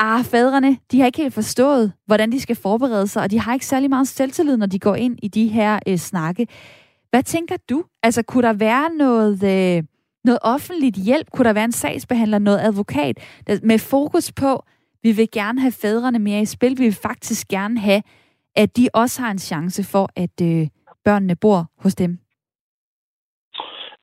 ah, 0.01 0.25
fædrene, 0.25 0.77
de 0.93 0.99
har 0.99 1.07
ikke 1.07 1.23
helt 1.23 1.35
forstået, 1.35 1.93
hvordan 2.07 2.33
de 2.33 2.41
skal 2.41 2.57
forberede 2.57 3.07
sig, 3.07 3.23
og 3.23 3.31
de 3.31 3.41
har 3.41 3.55
ikke 3.55 3.67
særlig 3.67 3.91
meget 3.91 4.09
selvtillid, 4.09 4.57
når 4.57 4.67
de 4.67 4.79
går 4.79 4.95
ind 4.95 5.19
i 5.23 5.29
de 5.29 5.49
her 5.49 5.79
øh, 5.87 5.97
snakke. 5.97 6.47
Hvad 7.13 7.23
tænker 7.23 7.57
du? 7.71 7.85
Altså, 8.03 8.23
kunne 8.29 8.47
der 8.49 8.57
være 8.69 8.87
noget, 9.05 9.35
øh, 9.55 9.83
noget 10.25 10.39
offentligt 10.55 10.97
hjælp? 11.07 11.27
Kunne 11.31 11.49
der 11.49 11.53
være 11.53 11.71
en 11.73 11.81
sagsbehandler, 11.83 12.39
noget 12.39 12.61
advokat, 12.69 13.15
der, 13.47 13.55
med 13.63 13.79
fokus 13.79 14.33
på 14.43 14.53
Vi 15.05 15.11
vil 15.13 15.29
gerne 15.41 15.61
have 15.61 15.77
fædrene 15.83 16.19
mere 16.19 16.41
i 16.41 16.53
spil. 16.57 16.79
Vi 16.79 16.85
vil 16.85 17.03
faktisk 17.09 17.49
gerne 17.49 17.79
have, 17.79 18.03
at 18.57 18.77
de 18.77 18.89
også 18.95 19.23
har 19.23 19.31
en 19.31 19.39
chance 19.51 19.83
for, 19.93 20.05
at 20.25 20.37
øh, 20.43 20.69
børnene 21.05 21.37
bor 21.37 21.61
hos 21.83 21.95
dem. 21.95 22.13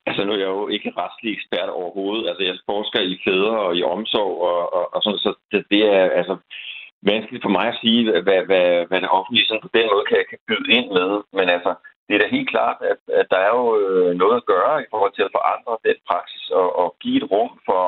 Altså, 0.08 0.22
nu 0.26 0.32
er 0.32 0.38
jeg 0.38 0.52
jo 0.58 0.68
ikke 0.68 0.90
retslig 0.98 1.30
ekspert 1.34 1.70
overhovedet. 1.70 2.30
Altså, 2.30 2.44
jeg 2.44 2.56
forsker 2.72 3.00
i 3.00 3.16
fædre 3.26 3.60
og 3.68 3.76
i 3.80 3.84
omsorg, 3.84 4.34
og, 4.50 4.74
og, 4.78 4.84
og 4.94 5.00
sådan, 5.04 5.24
så 5.26 5.32
det, 5.52 5.66
det 5.72 5.82
er 5.96 6.04
altså 6.20 6.36
vanskeligt 7.12 7.44
for 7.46 7.54
mig 7.58 7.66
at 7.68 7.80
sige, 7.82 8.02
hvad, 8.12 8.42
hvad, 8.50 8.68
hvad 8.90 9.02
det 9.02 9.10
offentlige 9.18 9.48
sådan 9.48 9.66
på 9.66 9.72
den 9.78 9.88
måde 9.94 10.06
kan, 10.10 10.20
kan 10.30 10.40
byde 10.48 10.70
ind 10.78 10.88
med. 10.98 11.10
Men 11.38 11.48
altså, 11.56 11.72
det 12.10 12.16
er 12.16 12.24
da 12.24 12.36
helt 12.38 12.50
klart, 12.56 12.78
at, 12.92 13.00
at 13.20 13.28
der 13.32 13.40
er 13.48 13.52
jo 13.60 13.66
øh, 13.82 14.12
noget 14.22 14.38
at 14.38 14.48
gøre 14.54 14.82
i 14.82 14.90
forhold 14.90 15.14
til 15.16 15.28
at 15.28 15.36
forandre 15.38 15.74
den 15.88 15.98
praksis 16.10 16.46
og, 16.60 16.68
og 16.82 16.88
give 17.02 17.18
et 17.18 17.32
rum 17.32 17.52
for, 17.68 17.84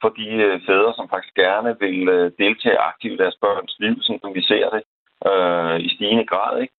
for 0.00 0.10
de 0.18 0.28
øh, 0.46 0.60
fædre, 0.66 0.92
som 0.96 1.06
faktisk 1.12 1.34
gerne 1.34 1.70
vil 1.84 2.08
øh, 2.16 2.26
deltage 2.42 2.78
aktivt 2.90 3.14
i 3.14 3.22
deres 3.22 3.38
børns 3.44 3.74
liv, 3.84 3.96
som 4.06 4.34
vi 4.34 4.42
ser 4.50 4.66
det 4.74 4.82
øh, 5.30 5.76
i 5.86 5.88
stigende 5.94 6.26
grad. 6.32 6.52
Ikke? 6.62 6.74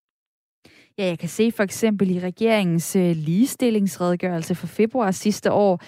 Ja, 0.98 1.04
jeg 1.12 1.18
kan 1.18 1.28
se 1.28 1.52
for 1.56 1.62
eksempel 1.62 2.10
i 2.16 2.20
regeringens 2.28 2.94
ligestillingsredegørelse 3.28 4.54
for 4.54 4.66
februar 4.66 5.10
sidste 5.10 5.52
år, 5.52 5.80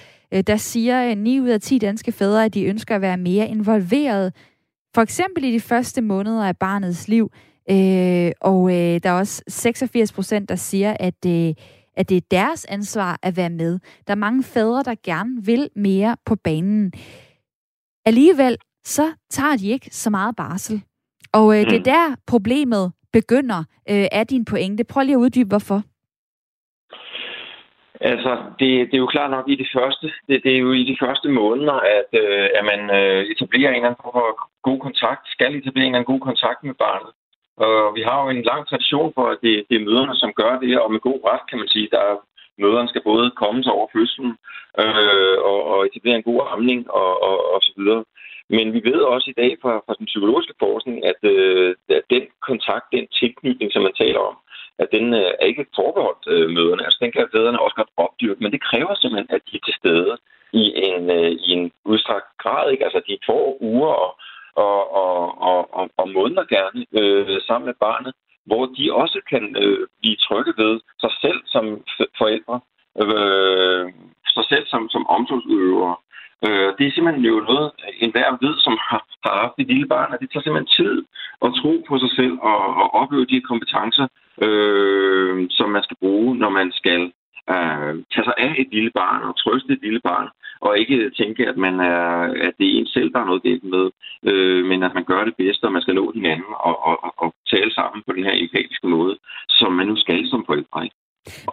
der 0.51 0.57
siger 0.57 1.15
9 1.15 1.41
ud 1.41 1.49
af 1.49 1.61
10 1.61 1.79
danske 1.79 2.13
fædre, 2.13 2.45
at 2.45 2.55
de 2.55 2.65
ønsker 2.65 2.95
at 2.95 3.03
være 3.03 3.17
mere 3.17 3.49
involveret, 3.49 4.35
for 4.95 5.03
eksempel 5.03 5.45
i 5.45 5.53
de 5.53 5.61
første 5.61 6.03
måneder 6.03 6.49
af 6.49 6.57
barnets 6.57 7.09
liv. 7.09 7.31
Øh, 7.71 8.33
og 8.41 8.71
øh, 8.71 9.01
der 9.03 9.11
er 9.11 9.19
også 9.19 9.43
86 9.49 10.12
procent, 10.12 10.49
der 10.49 10.57
siger, 10.57 10.97
at, 11.01 11.27
øh, 11.27 11.55
at 11.97 12.09
det 12.09 12.16
er 12.16 12.27
deres 12.31 12.64
ansvar 12.64 13.19
at 13.23 13.37
være 13.37 13.51
med. 13.51 13.79
Der 14.07 14.12
er 14.12 14.25
mange 14.27 14.43
fædre, 14.43 14.83
der 14.83 14.95
gerne 15.05 15.45
vil 15.45 15.69
mere 15.77 16.16
på 16.27 16.37
banen. 16.37 16.93
Alligevel, 18.07 18.57
så 18.85 19.12
tager 19.31 19.57
de 19.57 19.69
ikke 19.69 19.91
så 19.91 20.11
meget 20.11 20.37
barsel. 20.37 20.83
Og 21.33 21.59
øh, 21.59 21.71
det 21.71 21.79
er 21.79 21.83
der 21.83 22.16
problemet 22.27 22.93
begynder, 23.12 23.59
øh, 23.91 24.07
er 24.12 24.25
din 24.25 24.45
pointe. 24.45 24.85
Prøv 24.85 25.03
lige 25.03 25.14
at 25.14 25.25
uddybe, 25.25 25.49
hvorfor. 25.49 25.83
Altså, 28.01 28.33
det, 28.59 28.69
det 28.89 28.95
er 28.95 29.05
jo 29.07 29.14
klart 29.14 29.31
nok 29.31 29.49
i 29.49 29.57
de 29.62 29.69
første, 29.77 30.07
det, 30.29 30.41
det 30.45 30.53
er 30.55 30.59
jo 30.59 30.73
i 30.73 30.85
de 30.91 30.97
første 31.03 31.29
måneder, 31.29 31.79
at, 31.97 32.09
øh, 32.21 32.49
at 32.59 32.64
man 32.71 32.81
øh, 32.99 33.25
etablerer 33.33 33.71
en 33.71 33.75
eller 33.75 33.89
anden 33.89 34.37
god 34.62 34.79
kontakt, 34.87 35.23
skal 35.29 35.55
etablere 35.55 35.87
en 35.87 35.95
eller 35.95 35.99
anden 35.99 36.12
god 36.14 36.21
kontakt 36.21 36.64
med 36.64 36.75
barnet. 36.75 37.12
Og 37.65 37.95
vi 37.97 38.03
har 38.09 38.19
jo 38.23 38.29
en 38.29 38.43
lang 38.51 38.63
tradition 38.67 39.13
for, 39.17 39.27
at 39.33 39.39
det, 39.43 39.55
det 39.69 39.77
er 39.77 39.87
møderne, 39.89 40.15
som 40.17 40.33
gør 40.41 40.59
det, 40.59 40.81
og 40.81 40.93
med 40.93 41.01
god 41.01 41.21
ret, 41.31 41.45
kan 41.51 41.59
man 41.59 41.69
sige. 41.69 41.89
Der 41.95 42.01
er, 42.11 42.17
møderne 42.59 42.89
skal 42.89 43.03
både 43.11 43.31
komme 43.43 43.63
sig 43.63 43.73
over 43.73 43.89
fødslen 43.97 44.33
øh, 44.83 45.37
og, 45.51 45.61
og 45.73 45.87
etablere 45.87 46.17
en 46.17 46.29
god 46.31 46.41
amning 46.53 46.91
og, 46.91 47.23
og, 47.29 47.37
og 47.55 47.61
så 47.63 47.73
videre. 47.77 48.05
Men 48.51 48.67
vi 48.77 48.81
ved 48.91 49.01
også 49.15 49.27
i 49.31 49.39
dag 49.43 49.53
fra, 49.63 49.73
fra 49.87 49.95
den 49.99 50.07
psykologiske 50.07 50.55
forskning, 50.59 50.97
at, 51.11 51.21
øh, 51.23 51.75
at 51.89 52.05
den 52.11 52.25
kontakt, 52.49 52.87
den 52.93 53.07
tilknytning, 53.21 53.73
som 53.73 53.83
man 53.83 53.99
taler 54.03 54.21
om, 54.31 54.37
at 54.83 54.89
den 54.93 55.15
øh, 55.15 55.31
er 55.41 55.47
ikke 55.47 55.67
forbeholdt 55.79 56.25
øh, 56.35 56.51
møderne. 56.57 56.85
Altså, 56.85 56.99
den 57.03 57.13
kan 57.13 57.33
fædrene 57.35 57.65
også 57.65 57.77
godt 57.77 57.93
opdyrke, 57.97 58.43
men 58.43 58.53
det 58.53 58.67
kræver 58.69 58.95
simpelthen, 58.95 59.31
at 59.37 59.43
de 59.49 59.57
er 59.57 59.65
til 59.65 59.79
stede 59.81 60.13
i 60.53 60.65
en, 60.89 61.11
øh, 61.19 61.33
i 61.47 61.49
en 61.59 61.73
udstrakt 61.85 62.29
grad. 62.43 62.71
Ikke? 62.71 62.85
Altså, 62.85 63.01
de 63.09 63.19
får 63.27 63.45
uger 63.61 63.93
og, 64.07 64.13
og, 64.65 64.79
og, 65.03 65.43
og, 65.51 65.61
og, 65.79 65.85
og 66.01 66.07
måneder 66.17 66.45
gerne 66.57 66.81
øh, 67.01 67.41
sammen 67.47 67.67
med 67.67 67.77
barnet, 67.87 68.13
hvor 68.47 68.65
de 68.77 68.85
også 69.03 69.19
kan 69.31 69.45
øh, 69.63 69.87
blive 70.01 70.17
trygge 70.27 70.53
ved 70.63 70.81
sig 71.03 71.13
selv 71.23 71.41
som 71.55 71.65
forældre, 72.21 72.61
øh, 73.03 73.85
sig 74.37 74.45
selv 74.53 74.67
som, 74.67 74.83
som 74.95 75.07
omsorgsudøvere, 75.17 75.97
Øh, 76.47 76.69
det 76.79 76.85
er 76.87 76.93
simpelthen 76.95 77.25
jo 77.25 77.37
noget, 77.51 77.71
enhver 78.05 78.31
ved, 78.45 78.55
som 78.67 78.75
har, 78.89 79.03
har 79.25 79.35
haft 79.43 79.57
et 79.59 79.67
lille 79.73 79.89
barn, 79.95 80.13
at 80.13 80.21
det 80.21 80.29
tager 80.31 80.45
simpelthen 80.45 80.75
tid 80.79 80.95
at 81.47 81.51
tro 81.61 81.73
på 81.89 81.95
sig 82.03 82.11
selv 82.19 82.35
og, 82.51 82.61
og 82.83 82.87
opleve 83.01 83.27
de 83.33 83.41
kompetencer, 83.51 84.07
øh, 84.47 85.47
som 85.51 85.69
man 85.71 85.83
skal 85.83 85.97
bruge, 86.03 86.37
når 86.43 86.51
man 86.61 86.69
skal 86.81 87.03
øh, 87.55 87.93
tage 88.13 88.27
sig 88.29 88.37
af 88.47 88.53
et 88.63 88.69
lille 88.77 88.93
barn 89.01 89.23
og 89.29 89.33
trøste 89.43 89.73
et 89.73 89.83
lille 89.87 90.01
barn, 90.11 90.29
og 90.61 90.79
ikke 90.79 91.11
tænke, 91.21 91.43
at, 91.51 91.57
man 91.57 91.81
er, 91.81 92.05
at 92.47 92.55
det 92.59 92.67
er 92.69 92.79
en 92.79 92.87
selv, 92.87 93.13
der 93.13 93.21
er 93.21 93.25
noget 93.31 93.43
galt 93.43 93.65
med, 93.65 93.85
øh, 94.31 94.65
men 94.71 94.83
at 94.83 94.95
man 94.95 95.05
gør 95.05 95.25
det 95.25 95.35
bedste, 95.43 95.65
og 95.65 95.73
man 95.73 95.83
skal 95.83 95.95
nå 95.95 96.13
hinanden 96.15 96.53
og, 96.69 96.77
og, 96.87 96.97
og 97.23 97.35
tale 97.53 97.73
sammen 97.75 98.03
på 98.07 98.13
den 98.17 98.25
her 98.25 98.35
empatiske 98.45 98.87
måde, 98.87 99.15
som 99.49 99.73
man 99.73 99.87
nu 99.87 99.97
skal 99.97 100.29
som 100.29 100.45
forældre. 100.47 100.85
Ikke? 100.85 100.97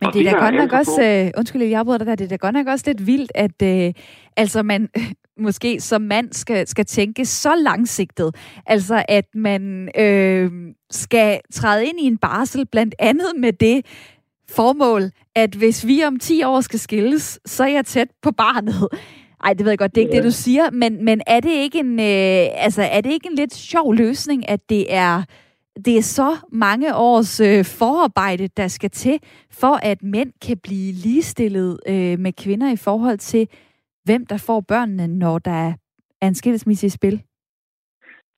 Men 0.02 0.14
det 0.14 0.28
er 0.28 0.32
da 0.32 0.38
godt 0.46 0.56
nok 0.56 0.74
også, 0.74 1.02
øh, 1.04 1.32
undskyld, 1.38 1.62
jeg 1.64 1.80
afbryder 1.80 1.98
dig 1.98 2.08
der, 2.08 2.16
det 2.16 2.26
er 2.26 2.30
da 2.30 2.36
godt 2.36 2.56
nok 2.56 2.68
også 2.68 2.86
lidt 2.88 3.08
vildt, 3.08 3.32
at 3.36 3.62
øh, 3.64 3.94
altså 4.38 4.64
man 4.64 4.90
måske 5.48 5.80
som 5.80 6.02
mand 6.02 6.34
skal, 6.34 6.68
skal 6.68 6.86
tænke 6.86 7.26
så 7.26 7.56
langsigtet. 7.56 8.36
Altså 8.66 9.06
at 9.08 9.26
man 9.34 9.90
øh, 10.00 10.52
skal 10.92 11.40
træde 11.54 11.86
ind 11.86 12.00
i 12.00 12.06
en 12.08 12.18
barsel 12.18 12.66
blandt 12.66 12.96
andet 13.00 13.32
med 13.38 13.54
det 13.54 13.86
formål, 14.50 15.02
at 15.36 15.56
hvis 15.56 15.88
vi 15.88 16.04
om 16.04 16.20
10 16.20 16.44
år 16.44 16.62
skal 16.62 16.80
skilles, 16.80 17.40
så 17.46 17.64
er 17.64 17.68
jeg 17.68 17.86
tæt 17.86 18.08
på 18.22 18.32
barnet. 18.32 18.88
Ej, 19.44 19.54
det 19.54 19.66
ved 19.66 19.72
jeg 19.72 19.80
godt, 19.80 19.96
det 19.96 20.02
er 20.02 20.06
ikke 20.06 20.16
ja. 20.16 20.22
det, 20.22 20.26
du 20.26 20.32
siger, 20.32 20.72
men, 20.72 21.06
men 21.06 21.22
er 21.28 21.40
det 21.40 21.52
ikke 21.52 21.80
en, 21.80 22.00
øh, 22.00 22.66
altså, 22.66 22.82
er 22.92 23.02
det 23.02 23.12
ikke 23.12 23.28
en 23.28 23.36
lidt 23.36 23.54
sjov 23.54 23.94
løsning, 23.94 24.50
at 24.50 24.70
det 24.70 24.94
er 24.94 25.24
det 25.86 25.98
er 25.98 26.02
så 26.02 26.30
mange 26.52 26.96
års 26.96 27.40
øh, 27.40 27.66
forarbejde, 27.80 28.48
der 28.48 28.68
skal 28.68 28.90
til, 28.90 29.20
for 29.62 29.76
at 29.92 30.04
mænd 30.04 30.32
kan 30.48 30.58
blive 30.64 30.92
ligestillet 31.06 31.80
øh, 31.90 32.20
med 32.20 32.34
kvinder 32.44 32.72
i 32.72 32.76
forhold 32.76 33.18
til, 33.18 33.48
hvem 34.06 34.26
der 34.26 34.38
får 34.48 34.60
børnene, 34.62 35.08
når 35.08 35.40
der 35.40 35.74
er 36.22 36.28
en 36.28 36.36
skilsmisse 36.36 36.88
i 36.88 36.90
spil? 36.90 37.22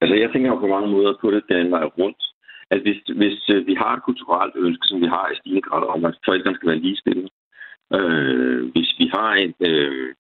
Altså, 0.01 0.16
jeg 0.16 0.30
tænker 0.34 0.49
jo 0.49 0.60
på 0.60 0.68
mange 0.68 0.89
måder 0.91 1.14
på 1.22 1.32
det 1.32 1.43
den 1.49 1.72
vej 1.72 1.84
rundt. 1.84 2.22
At 2.72 2.80
hvis, 2.82 2.99
hvis 3.15 3.39
øh, 3.49 3.68
vi 3.68 3.74
har 3.74 3.91
et 3.95 4.03
kulturelt 4.03 4.53
ønske, 4.55 4.88
som 4.88 5.01
vi 5.01 5.07
har 5.15 5.26
i 5.30 5.36
stigende 5.36 5.61
grad 5.61 5.84
om, 5.95 6.05
at 6.05 6.15
forældrene 6.26 6.55
skal 6.55 6.70
være 6.70 6.84
ligestillet, 6.86 7.30
øh, 7.97 8.61
hvis 8.74 8.89
vi 8.99 9.05
har 9.15 9.32
et, 9.45 9.61
øh, 9.72 10.13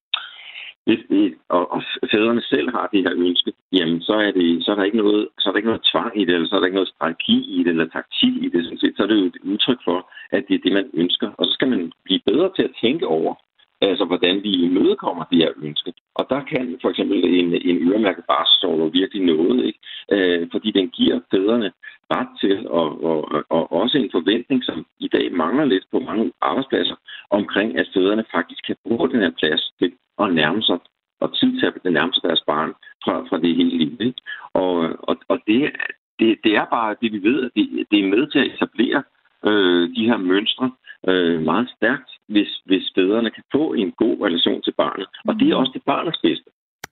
hvis 0.87 1.03
det, 1.09 1.35
og, 1.49 1.63
og 1.73 1.81
fædrene 2.11 2.41
selv 2.41 2.67
har 2.75 2.85
det 2.93 3.01
her 3.05 3.13
ønske, 3.27 3.51
jamen 3.77 4.01
så 4.01 4.13
er, 4.25 4.31
det, 4.31 4.47
så 4.63 4.71
er, 4.71 4.75
der 4.75 4.83
ikke 4.83 5.03
noget, 5.03 5.27
så 5.39 5.43
er 5.47 5.51
der 5.51 5.57
ikke 5.57 5.73
noget 5.73 5.89
tvang 5.91 6.21
i 6.21 6.25
det, 6.25 6.33
eller 6.33 6.47
så 6.47 6.55
er 6.55 6.59
der 6.59 6.69
ikke 6.69 6.81
noget 6.81 6.95
strategi 6.95 7.37
i 7.57 7.59
det, 7.63 7.71
eller 7.73 7.95
taktik 7.97 8.33
i 8.45 8.49
det. 8.53 8.63
Sådan 8.63 8.81
set. 8.81 8.93
Så 8.97 9.03
er 9.03 9.07
det 9.07 9.19
jo 9.21 9.25
et 9.25 9.39
udtryk 9.51 9.79
for, 9.87 9.99
at 10.35 10.45
det 10.47 10.55
er 10.55 10.63
det, 10.65 10.73
man 10.73 10.89
ønsker. 10.93 11.29
Og 11.37 11.45
så 11.45 11.51
skal 11.53 11.69
man 11.69 11.91
blive 12.05 12.21
bedre 12.29 12.49
til 12.55 12.63
at 12.63 12.75
tænke 12.81 13.07
over, 13.07 13.33
altså 13.81 14.05
hvordan 14.05 14.43
vi 14.43 14.51
imødekommer 14.51 15.23
det 15.31 15.37
her 15.37 15.51
ønske. 15.63 15.93
Og 16.15 16.25
der 16.29 16.41
kan 16.43 16.77
for 16.81 16.89
eksempel 16.89 17.17
en, 17.25 17.53
en 17.69 17.91
øremærket 17.91 18.23
barselsårlov 18.27 18.93
virkelig 18.93 19.25
noget, 19.25 19.65
ikke? 19.65 19.79
Øh, 20.11 20.47
fordi 20.51 20.71
den 20.71 20.89
giver 20.89 21.19
fædrene 21.31 21.71
ret 22.11 22.31
til, 22.41 22.69
og, 22.69 23.03
og, 23.03 23.43
og 23.49 23.71
også 23.71 23.97
en 23.97 24.09
forventning, 24.11 24.63
som 24.63 24.85
i 24.99 25.07
dag 25.07 25.33
mangler 25.33 25.65
lidt 25.65 25.85
på 25.91 25.99
mange 25.99 26.31
arbejdspladser, 26.41 26.95
omkring 27.29 27.77
at 27.77 27.89
fædrene 27.93 28.25
faktisk 28.31 28.61
kan 28.67 28.75
bruge 28.85 29.09
den 29.09 29.19
her 29.19 29.31
plads 29.39 29.73
til 29.79 29.91
at 30.19 30.33
nærme 30.33 30.61
sig 30.61 30.79
og 31.19 31.37
tid 31.37 31.59
til 31.59 31.65
at 31.65 31.93
nærme 31.93 32.13
sig 32.13 32.23
deres 32.23 32.43
barn 32.47 32.73
fra, 33.03 33.13
fra 33.29 33.37
det 33.37 33.55
hele 33.55 33.77
livet. 33.77 34.01
Ikke? 34.01 34.21
Og, 34.53 34.73
og, 35.09 35.15
og 35.27 35.39
det, 35.47 35.71
det, 36.19 36.37
det 36.43 36.55
er 36.55 36.65
bare 36.65 36.95
det, 37.01 37.11
vi 37.11 37.23
ved, 37.23 37.43
at 37.45 37.51
det, 37.55 37.85
det 37.91 37.99
er 37.99 38.07
med 38.15 38.27
til 38.31 38.39
at 38.39 38.45
etablere 38.53 39.03
øh, 39.45 39.95
de 39.95 40.05
her 40.09 40.17
mønstre 40.17 40.71
øh, 41.09 41.41
meget 41.41 41.69
stærkt, 41.77 42.09
hvis, 42.27 42.61
hvis 42.65 42.85
fædrene 42.95 43.31
kan 43.31 43.43
få 43.51 43.73
en 43.73 43.91
god 43.91 44.25
relation 44.25 44.61
til 44.61 44.73
barnet. 44.77 45.07
Og 45.27 45.35
det 45.35 45.45
er 45.49 45.55
mhm. 45.55 45.59
også 45.61 45.71
det 45.73 45.83
barnets 45.85 46.19
bedste. 46.21 46.49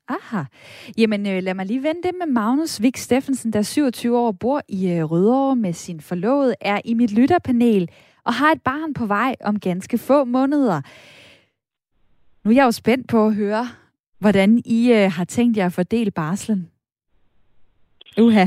Aha. 0.08 0.44
Jamen, 0.98 1.28
øh, 1.28 1.44
lad 1.44 1.54
mig 1.54 1.66
lige 1.66 1.84
vende 1.84 2.04
det 2.04 2.12
med 2.20 2.28
Magnus 2.28 2.82
Vik 2.82 2.98
Steffensen, 2.98 3.54
der 3.54 3.60
er 3.60 3.64
27 3.64 4.18
år, 4.18 4.32
bor 4.32 4.62
i 4.70 4.92
øh, 4.92 5.12
Rødovre 5.12 5.56
med 5.56 5.74
sin 5.74 6.02
forlovede, 6.02 6.56
er 6.62 6.82
i 6.86 6.94
mit 6.94 7.20
lytterpanel 7.20 7.90
og 8.24 8.34
har 8.34 8.52
et 8.52 8.62
barn 8.62 8.94
på 8.94 9.06
vej 9.06 9.36
om 9.44 9.60
ganske 9.60 9.98
få 9.98 10.24
måneder. 10.24 10.82
Nu 12.44 12.52
er 12.52 12.56
jeg 12.56 12.66
jo 12.66 12.72
spændt 12.72 13.08
på 13.08 13.26
at 13.28 13.36
høre, 13.36 13.66
hvordan 14.20 14.62
I 14.66 14.94
øh, 14.94 15.12
har 15.12 15.26
tænkt 15.26 15.58
jer 15.58 15.66
at 15.66 15.74
fordele 15.74 16.12
barslen. 16.12 16.72
Uha. 18.22 18.46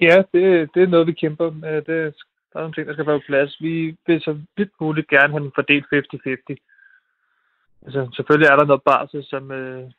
Ja, 0.00 0.22
det, 0.32 0.74
det 0.74 0.82
er 0.82 0.86
noget, 0.86 1.06
vi 1.06 1.12
kæmper 1.12 1.50
med. 1.50 1.82
Det, 1.82 2.14
der 2.54 2.60
er 2.60 2.64
nogle 2.64 2.74
ting, 2.74 2.86
der 2.86 2.94
skal 2.94 3.06
være 3.06 3.20
på 3.20 3.24
plads. 3.26 3.60
Vi 3.60 3.96
vil 4.06 4.20
så 4.20 4.38
vidt 4.56 4.70
muligt 4.80 5.08
gerne 5.08 5.32
have 5.32 5.44
den 5.44 5.52
fordelt 5.54 5.84
50-50. 5.84 6.56
Altså, 7.84 8.00
selvfølgelig 8.16 8.48
er 8.48 8.56
der 8.56 8.64
noget 8.64 8.82
barsel, 8.82 9.24
som, 9.24 9.50
øh, 9.50 9.90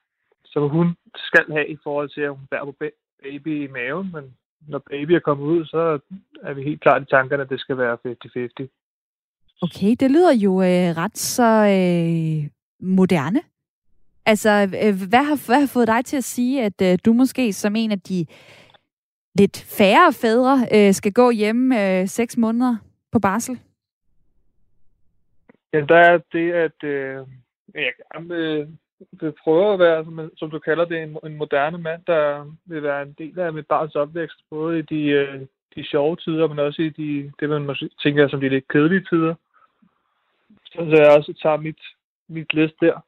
som 0.45 0.69
hun 0.69 0.95
skal 1.15 1.45
have 1.51 1.67
i 1.69 1.77
forhold 1.83 2.09
til, 2.09 2.21
at 2.21 2.29
hun 2.29 2.47
bærer 2.51 2.65
på 2.65 2.75
baby 3.23 3.63
i 3.63 3.67
maven, 3.67 4.11
men 4.13 4.25
når 4.67 4.81
baby 4.89 5.11
er 5.11 5.19
kommet 5.19 5.45
ud, 5.45 5.65
så 5.65 5.99
er 6.43 6.53
vi 6.53 6.63
helt 6.63 6.81
klart 6.81 7.01
i 7.01 7.05
tankerne, 7.05 7.43
at 7.43 7.49
det 7.49 7.59
skal 7.59 7.77
være 7.77 7.97
50-50. 8.07 8.67
Okay, 9.61 9.95
det 9.99 10.11
lyder 10.11 10.33
jo 10.33 10.61
øh, 10.61 10.89
ret 11.01 11.17
så 11.17 11.49
øh, 11.77 12.49
moderne. 12.79 13.41
Altså, 14.25 14.49
øh, 14.83 15.09
hvad 15.09 15.23
har, 15.23 15.45
hvad 15.47 15.59
har 15.59 15.67
fået 15.67 15.87
dig 15.87 16.05
til 16.05 16.17
at 16.17 16.23
sige, 16.23 16.63
at 16.63 16.81
øh, 16.81 16.97
du 17.05 17.13
måske 17.13 17.53
som 17.53 17.75
en 17.75 17.91
af 17.91 17.99
de 17.99 18.25
lidt 19.35 19.57
færre 19.77 20.13
fædre 20.13 20.67
øh, 20.75 20.93
skal 20.93 21.13
gå 21.13 21.31
hjemme 21.31 21.99
øh, 22.01 22.07
seks 22.07 22.37
måneder 22.37 22.75
på 23.11 23.19
barsel? 23.19 23.59
Ja, 25.73 25.81
der 25.81 25.97
er 25.97 26.19
det, 26.31 26.51
at 26.51 26.83
øh, 26.83 27.17
jeg 27.73 27.93
gerne 28.13 28.27
vil 28.27 28.67
vil 29.11 29.33
prøve 29.43 29.73
at 29.73 29.79
være, 29.79 30.05
som, 30.05 30.31
som 30.37 30.51
du 30.51 30.59
kalder 30.59 30.85
det, 30.85 31.03
en, 31.03 31.17
en 31.25 31.37
moderne 31.37 31.77
mand, 31.77 32.01
der 32.07 32.51
vil 32.65 32.83
være 32.83 33.01
en 33.01 33.15
del 33.17 33.39
af 33.39 33.53
mit 33.53 33.67
barns 33.67 33.95
opvækst, 33.95 34.39
både 34.49 34.79
i 34.79 34.81
de, 34.81 35.01
øh, 35.05 35.41
de 35.75 35.85
sjove 35.85 36.15
tider, 36.15 36.47
men 36.47 36.59
også 36.59 36.81
i 36.81 36.89
de, 36.89 37.31
det, 37.39 37.49
man 37.49 37.65
måske 37.65 37.89
tænker 38.03 38.27
som 38.27 38.39
de 38.39 38.49
lidt 38.49 38.67
kedelige 38.67 39.05
tider. 39.09 39.35
Så 40.73 40.95
jeg 40.97 41.17
også 41.17 41.33
tager 41.41 41.57
mit, 41.57 41.81
mit 42.27 42.53
list 42.53 42.75
der. 42.81 43.05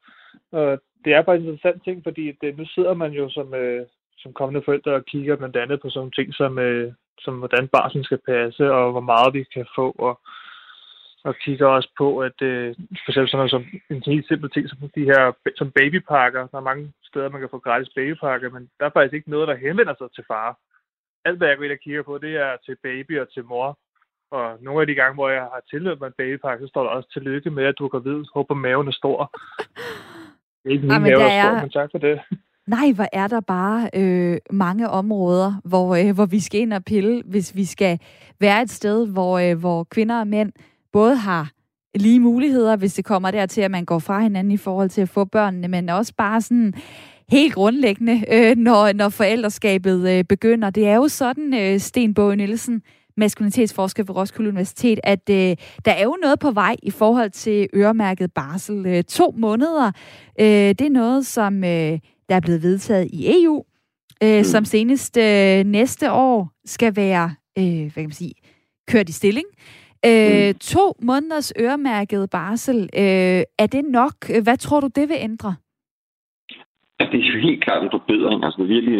Og 0.51 0.81
det 1.05 1.13
er 1.13 1.21
bare 1.21 1.35
en 1.35 1.41
interessant 1.41 1.83
ting, 1.83 2.03
fordi 2.03 2.31
det, 2.41 2.57
nu 2.57 2.65
sidder 2.65 2.93
man 2.93 3.11
jo 3.11 3.29
som, 3.29 3.53
øh, 3.53 3.85
som 4.17 4.33
kommende 4.33 4.65
forældre 4.65 4.93
og 4.93 5.05
kigger 5.05 5.35
blandt 5.35 5.55
andet 5.55 5.81
på 5.81 5.89
sådan 5.89 6.11
ting 6.11 6.33
som, 6.33 6.59
øh, 6.59 6.93
som 7.19 7.37
hvordan 7.37 7.67
barsen 7.67 8.03
skal 8.03 8.19
passe, 8.25 8.71
og 8.71 8.91
hvor 8.91 9.05
meget 9.11 9.33
vi 9.33 9.43
kan 9.43 9.65
få, 9.75 9.95
og 9.99 10.19
og 11.23 11.35
kigger 11.35 11.67
også 11.67 11.89
på, 11.97 12.19
at 12.19 12.41
øh, 12.41 12.75
for 13.03 13.09
eksempel 13.09 13.29
sådan 13.29 13.37
noget 13.37 13.55
som 13.55 13.65
en 13.89 14.03
helt 14.05 14.27
simpel 14.27 14.49
ting 14.49 14.69
som 14.69 14.77
de 14.95 15.03
her 15.11 15.21
som 15.55 15.71
babypakker. 15.71 16.47
Der 16.47 16.57
er 16.57 16.69
mange 16.71 16.93
steder, 17.09 17.29
man 17.29 17.41
kan 17.41 17.49
få 17.51 17.59
gratis 17.59 17.89
babypakker, 17.95 18.49
men 18.49 18.69
der 18.79 18.85
er 18.85 18.95
faktisk 18.95 19.13
ikke 19.13 19.29
noget, 19.29 19.47
der 19.47 19.55
henvender 19.65 19.95
sig 19.97 20.07
til 20.15 20.23
far. 20.27 20.57
Alt, 21.25 21.37
hvad 21.37 21.47
jeg 21.47 21.57
går 21.57 21.63
ind 21.63 21.77
og 21.77 21.83
kigger 21.83 22.03
på, 22.03 22.17
det 22.17 22.33
er 22.35 22.51
til 22.65 22.75
baby 22.83 23.19
og 23.19 23.27
til 23.33 23.43
mor. 23.45 23.77
Og 24.31 24.57
nogle 24.61 24.81
af 24.81 24.87
de 24.87 24.95
gange, 24.95 25.15
hvor 25.15 25.29
jeg 25.29 25.41
har 25.41 25.61
tilmeldt 25.69 25.99
mig 25.99 26.07
en 26.07 26.19
babypakke, 26.21 26.65
så 26.65 26.69
står 26.69 26.83
der 26.83 26.89
også 26.89 27.09
tillykke 27.13 27.49
med, 27.49 27.65
at 27.65 27.79
du 27.79 27.87
kan 27.87 28.03
vide, 28.03 28.25
håber 28.33 28.55
maven 28.55 28.87
er 28.87 28.91
stor. 28.91 29.19
Det 30.63 30.69
er 30.69 30.75
ikke 30.75 30.87
min 30.87 31.01
mave, 31.01 31.19
der 31.19 31.25
er 31.25 31.43
stor, 31.43 31.61
men 31.61 31.69
tak 31.69 31.89
for 31.91 31.97
det. 31.97 32.19
Nej, 32.67 32.91
hvor 32.91 33.07
er 33.13 33.27
der 33.27 33.39
bare 33.39 33.89
øh, 33.93 34.37
mange 34.51 34.89
områder, 34.89 35.61
hvor, 35.63 35.95
øh, 35.95 36.15
hvor 36.15 36.25
vi 36.25 36.39
skal 36.39 36.61
ind 36.61 36.73
og 36.73 36.83
pille, 36.85 37.21
hvis 37.25 37.55
vi 37.55 37.65
skal 37.65 37.99
være 38.39 38.61
et 38.61 38.69
sted, 38.69 39.07
hvor, 39.07 39.39
øh, 39.39 39.57
hvor 39.57 39.83
kvinder 39.83 40.19
og 40.19 40.27
mænd 40.27 40.51
både 40.91 41.15
har 41.15 41.51
lige 41.95 42.19
muligheder, 42.19 42.75
hvis 42.75 42.93
det 42.93 43.05
kommer 43.05 43.31
dertil, 43.31 43.61
at 43.61 43.71
man 43.71 43.85
går 43.85 43.99
fra 43.99 44.19
hinanden 44.19 44.51
i 44.51 44.57
forhold 44.57 44.89
til 44.89 45.01
at 45.01 45.09
få 45.09 45.25
børnene, 45.25 45.67
men 45.67 45.89
også 45.89 46.13
bare 46.17 46.41
sådan 46.41 46.73
helt 47.29 47.53
grundlæggende, 47.53 48.23
øh, 48.31 48.57
når, 48.57 48.93
når 48.93 49.09
forældreskabet 49.09 50.09
øh, 50.09 50.23
begynder. 50.23 50.69
Det 50.69 50.87
er 50.87 50.95
jo 50.95 51.07
sådan, 51.07 51.53
øh, 51.53 51.79
Sten 51.79 52.13
Bøge 52.13 52.35
Nielsen, 52.35 52.81
maskulinitetsforsker 53.17 54.03
ved 54.03 54.15
Roskilde 54.15 54.49
Universitet, 54.49 54.99
at 55.03 55.29
øh, 55.29 55.55
der 55.85 55.91
er 55.91 56.03
jo 56.03 56.17
noget 56.21 56.39
på 56.39 56.51
vej 56.51 56.75
i 56.83 56.91
forhold 56.91 57.29
til 57.29 57.67
øremærket 57.75 58.33
barsel. 58.33 58.85
Øh, 58.85 59.03
to 59.03 59.33
måneder, 59.37 59.91
øh, 60.39 60.45
det 60.47 60.81
er 60.81 60.89
noget, 60.89 61.25
som 61.25 61.63
øh, 61.63 61.99
der 62.29 62.35
er 62.35 62.39
blevet 62.39 62.63
vedtaget 62.63 63.07
i 63.13 63.43
EU, 63.43 63.63
øh, 64.23 64.37
mm. 64.37 64.43
som 64.43 64.65
senest 64.65 65.17
øh, 65.17 65.65
næste 65.65 66.11
år 66.11 66.51
skal 66.65 66.95
være 66.95 67.35
øh, 67.57 67.63
hvad 67.65 67.89
kan 67.89 68.03
man 68.03 68.11
sige, 68.11 68.33
kørt 68.87 69.09
i 69.09 69.11
stilling. 69.11 69.45
Øh, 70.05 70.47
mm. 70.47 70.53
To 70.59 70.93
måneders 71.01 71.53
øremærket 71.59 72.29
barsel, 72.29 72.89
øh, 72.93 73.43
er 73.57 73.67
det 73.71 73.85
nok? 73.85 74.29
Hvad 74.43 74.57
tror 74.57 74.79
du, 74.79 74.87
det 74.95 75.09
vil 75.09 75.17
ændre? 75.19 75.55
Altså, 76.99 77.11
det 77.11 77.19
er 77.25 77.33
jo 77.33 77.47
helt 77.47 77.63
klart 77.63 77.83
en 77.83 77.95
forbedring, 77.97 78.39
altså 78.45 78.63
virkelig 78.63 78.99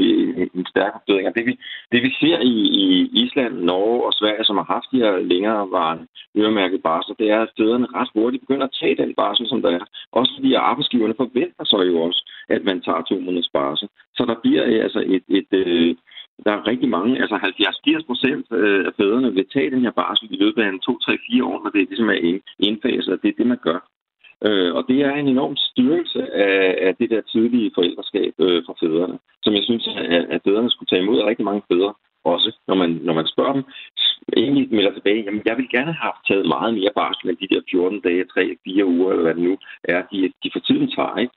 en 0.58 0.66
stærk 0.74 0.94
forbedring. 0.98 1.36
Det 1.38 1.46
vi, 1.46 1.54
det 1.92 2.00
vi 2.06 2.12
ser 2.22 2.38
i, 2.54 2.56
i 2.84 2.88
Island, 3.24 3.54
Norge 3.70 4.04
og 4.08 4.14
Sverige, 4.14 4.46
som 4.46 4.58
har 4.58 4.68
haft 4.76 4.88
de 4.92 5.04
her 5.04 5.14
længerevarende 5.32 6.08
øremærket 6.38 6.84
barsel, 6.84 7.16
det 7.20 7.28
er, 7.30 7.42
at 7.42 7.54
stederne 7.56 7.88
ret 7.96 8.10
hurtigt 8.16 8.42
begynder 8.42 8.66
at 8.68 8.78
tage 8.80 8.96
den 9.04 9.14
barsel, 9.22 9.48
som 9.48 9.62
der 9.62 9.72
er. 9.72 9.86
Også 10.12 10.32
fordi 10.38 10.54
arbejdsgiverne 10.54 11.16
forventer 11.18 11.64
så 11.66 11.78
jo 11.82 12.02
også, 12.02 12.22
at 12.50 12.64
man 12.64 12.82
tager 12.82 13.02
to 13.02 13.20
måneders 13.20 13.52
barsel. 13.54 13.88
Så 14.18 14.26
der 14.30 14.36
bliver 14.44 14.64
øh, 14.66 14.84
altså 14.86 15.00
et, 15.16 15.26
et, 15.38 15.48
et 15.52 15.98
der 16.46 16.52
er 16.52 16.68
rigtig 16.68 16.90
mange, 16.90 17.22
altså 17.22 17.36
70-80 17.36 18.06
procent 18.10 18.46
øh, 18.52 18.86
af 18.88 18.92
fædrene 18.98 19.34
vil 19.34 19.46
tage 19.54 19.72
den 19.72 19.82
her 19.82 19.92
barsel 19.92 20.28
i 20.32 20.38
løbet 20.44 20.62
af 20.64 20.70
en 20.70 20.82
2-3-4 20.90 21.44
år, 21.44 21.64
når 21.64 21.70
det 21.70 21.90
ligesom 21.90 22.10
er 22.10 22.40
indfaset, 22.60 23.14
og 23.14 23.20
det 23.22 23.30
er 23.30 23.38
det, 23.38 23.48
man 23.48 23.64
gør. 23.68 23.80
Øh, 24.46 24.76
og 24.76 24.84
det 24.90 25.00
er 25.02 25.14
en 25.14 25.28
enorm 25.28 25.56
styrkelse 25.56 26.34
af, 26.34 26.88
af 26.88 26.96
det 26.96 27.10
der 27.10 27.22
tidlige 27.22 27.72
forældreskab 27.76 28.34
øh, 28.40 28.64
for 28.66 28.78
fædrene, 28.80 29.20
som 29.44 29.54
jeg 29.54 29.64
synes, 29.64 29.88
at, 29.88 30.26
at 30.34 30.42
fædrene 30.44 30.72
skulle 30.72 30.90
tage 30.90 31.02
imod 31.02 31.20
af 31.20 31.26
rigtig 31.26 31.46
mange 31.46 31.64
fædre 31.72 31.94
også, 32.34 32.50
når 32.68 32.76
man, 32.76 32.90
når 33.08 33.14
man 33.14 33.28
spørger 33.34 33.54
dem, 33.54 33.64
egentlig 34.38 34.66
melder 34.76 34.94
tilbage, 34.94 35.24
jamen 35.24 35.42
jeg 35.46 35.58
vil 35.58 35.70
gerne 35.76 35.94
have 36.02 36.16
taget 36.28 36.46
meget 36.56 36.74
mere 36.74 36.92
barsel 37.00 37.30
end 37.30 37.38
de 37.38 37.52
der 37.54 37.62
14 37.72 38.02
dage, 38.08 38.26
3-4 38.32 38.84
uger, 38.84 39.10
eller 39.12 39.24
hvad 39.24 39.36
det 39.36 39.44
nu 39.50 39.58
er, 39.84 40.02
de, 40.12 40.18
de 40.44 40.50
for 40.54 40.60
tiden 40.60 40.88
tager. 40.96 41.18
Ikke? 41.24 41.34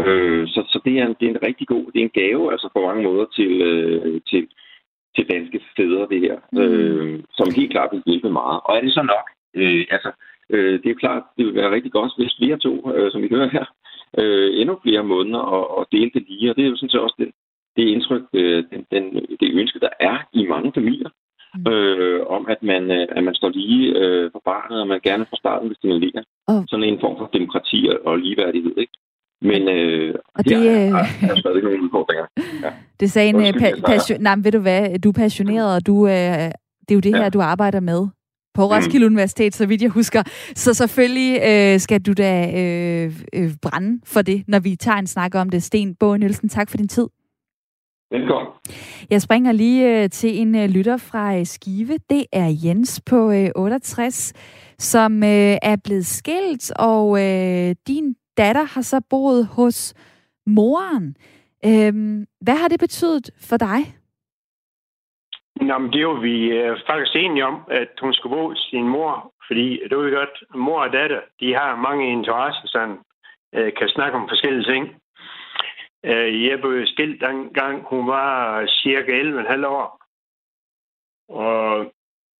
Øh, 0.00 0.48
så 0.48 0.60
så 0.72 0.78
det, 0.84 0.94
er 0.98 1.06
en, 1.06 1.16
det 1.20 1.26
er 1.26 1.34
en 1.34 1.46
rigtig 1.48 1.66
god, 1.66 1.84
det 1.92 1.98
er 2.00 2.08
en 2.08 2.18
gave 2.22 2.52
altså 2.52 2.68
på 2.74 2.80
mange 2.86 3.02
måder 3.08 3.26
til, 3.36 3.52
øh, 3.68 4.20
til, 4.30 4.42
til 5.16 5.30
danske 5.32 5.60
fædre, 5.76 6.06
det 6.12 6.20
her, 6.26 6.36
mm. 6.52 6.58
øh, 6.58 7.22
som 7.38 7.46
helt 7.56 7.72
klart 7.74 7.92
vil 7.92 8.02
hjælpe 8.06 8.30
meget. 8.30 8.60
Og 8.64 8.76
er 8.76 8.80
det 8.80 8.92
så 8.94 9.02
nok? 9.14 9.26
Øh, 9.54 9.84
altså, 9.90 10.10
øh, 10.52 10.82
det 10.82 10.90
er 10.90 11.02
klart, 11.02 11.22
det 11.36 11.46
vil 11.46 11.54
være 11.54 11.74
rigtig 11.74 11.92
godt, 11.92 12.12
hvis 12.18 12.38
flere 12.38 12.58
to, 12.58 12.72
øh, 12.94 13.12
som 13.12 13.22
vi 13.22 13.28
hører 13.30 13.50
her, 13.56 13.66
øh, 14.18 14.60
endnu 14.60 14.78
flere 14.82 15.04
måneder 15.04 15.38
og, 15.38 15.78
og 15.78 15.86
dele 15.92 16.10
det 16.14 16.24
lige. 16.28 16.50
Og 16.50 16.56
det 16.56 16.64
er 16.64 16.68
jo 16.68 16.76
sådan 16.76 16.90
set 16.90 17.00
også 17.00 17.18
det, 17.18 17.30
det 17.76 17.82
indtryk, 17.82 18.22
øh, 18.32 18.64
den, 18.70 18.80
den, 18.92 19.04
det 19.40 19.48
ønske, 19.60 19.80
der 19.80 19.92
er 20.00 20.16
i 20.32 20.46
mange 20.46 20.72
familier, 20.74 21.10
mm. 21.54 21.72
øh, 21.72 22.26
om 22.26 22.46
at 22.48 22.62
man, 22.62 22.90
øh, 22.90 23.06
at 23.16 23.24
man 23.24 23.34
står 23.34 23.48
lige 23.48 23.98
øh, 23.98 24.30
for 24.32 24.42
barnet, 24.44 24.80
og 24.80 24.88
man 24.88 25.00
gerne 25.02 25.26
fra 25.30 25.36
starten 25.36 25.68
vil 25.68 25.76
stimulere 25.76 26.24
oh. 26.48 26.62
sådan 26.68 26.84
en 26.84 27.00
form 27.00 27.16
for 27.18 27.30
demokrati 27.32 27.90
og 28.04 28.18
ligeværdighed. 28.18 28.74
Ikke? 28.78 28.92
Men 29.42 29.68
øh, 29.68 30.14
og 30.34 30.44
det, 30.44 30.56
er, 30.56 30.94
er, 30.94 31.04
er 31.30 31.36
stadig 31.40 31.62
nogle 31.62 31.82
udfordringer. 31.82 32.26
Ja. 32.62 32.72
Det 33.00 33.10
sagde 33.10 33.28
en 33.28 33.54
pa- 33.54 33.80
passion, 33.86 34.20
nej, 34.20 34.36
ved 34.44 34.52
du 34.52 34.60
hvad, 34.60 34.98
du 34.98 35.08
er 35.08 35.12
passioneret, 35.12 35.76
og 35.76 35.86
du, 35.86 36.06
øh, 36.06 36.12
det 36.84 36.90
er 36.90 36.94
jo 36.94 37.00
det 37.00 37.10
ja. 37.10 37.16
her, 37.16 37.28
du 37.28 37.40
arbejder 37.40 37.80
med 37.80 38.08
på 38.54 38.64
Roskilde 38.64 39.08
mm. 39.08 39.12
Universitet, 39.12 39.54
så 39.54 39.66
vidt 39.66 39.82
jeg 39.82 39.90
husker. 39.90 40.22
Så 40.54 40.74
selvfølgelig 40.74 41.40
øh, 41.42 41.80
skal 41.80 42.00
du 42.00 42.12
da 42.12 42.60
øh, 42.60 43.12
øh, 43.32 43.50
brænde 43.62 44.00
for 44.04 44.22
det, 44.22 44.44
når 44.48 44.58
vi 44.58 44.76
tager 44.76 44.98
en 44.98 45.06
snak 45.06 45.34
om 45.34 45.50
det. 45.50 45.62
Sten 45.62 45.94
Båge 45.94 46.18
Nielsen, 46.18 46.48
tak 46.48 46.70
for 46.70 46.76
din 46.76 46.88
tid. 46.88 47.06
Velkommen. 48.10 48.52
Jeg 49.10 49.22
springer 49.22 49.52
lige 49.52 50.02
øh, 50.02 50.10
til 50.10 50.38
en 50.40 50.54
øh, 50.54 50.68
lytter 50.68 50.96
fra 50.96 51.38
øh, 51.38 51.46
Skive. 51.46 51.98
Det 52.10 52.24
er 52.32 52.56
Jens 52.64 53.00
på 53.06 53.30
øh, 53.30 53.50
68, 53.56 54.32
som 54.78 55.22
øh, 55.22 55.56
er 55.62 55.76
blevet 55.84 56.06
skilt, 56.06 56.72
og 56.76 57.22
øh, 57.22 57.74
din 57.86 58.14
datter 58.36 58.62
har 58.62 58.82
så 58.82 59.00
boet 59.10 59.46
hos 59.46 59.94
moren. 60.46 61.16
Øhm, 61.64 62.26
hvad 62.40 62.54
har 62.54 62.68
det 62.68 62.80
betydet 62.80 63.30
for 63.40 63.56
dig? 63.56 64.01
Nå, 65.60 65.78
men 65.78 65.92
det 65.92 66.06
var 66.06 66.20
vi 66.20 66.50
øh, 66.50 66.78
faktisk 66.86 67.16
enige 67.16 67.46
om, 67.46 67.62
at 67.70 67.88
hun 68.00 68.14
skulle 68.14 68.36
bo 68.36 68.54
sin 68.54 68.88
mor, 68.88 69.32
fordi 69.46 69.80
det 69.88 69.96
var 69.98 70.10
godt, 70.10 70.44
mor 70.54 70.80
og 70.82 70.92
datter, 70.92 71.20
de 71.40 71.54
har 71.54 71.76
mange 71.76 72.12
interesser, 72.12 72.66
så 72.66 72.96
øh, 73.54 73.72
kan 73.78 73.88
snakke 73.88 74.18
om 74.18 74.28
forskellige 74.28 74.72
ting. 74.72 74.84
Øh, 76.04 76.46
jeg 76.46 76.60
blev 76.60 76.86
skilt 76.86 77.20
dengang, 77.20 77.84
hun 77.84 78.06
var 78.06 78.66
cirka 78.66 79.12
11,5 79.22 79.66
år. 79.66 80.02
Og 81.28 81.92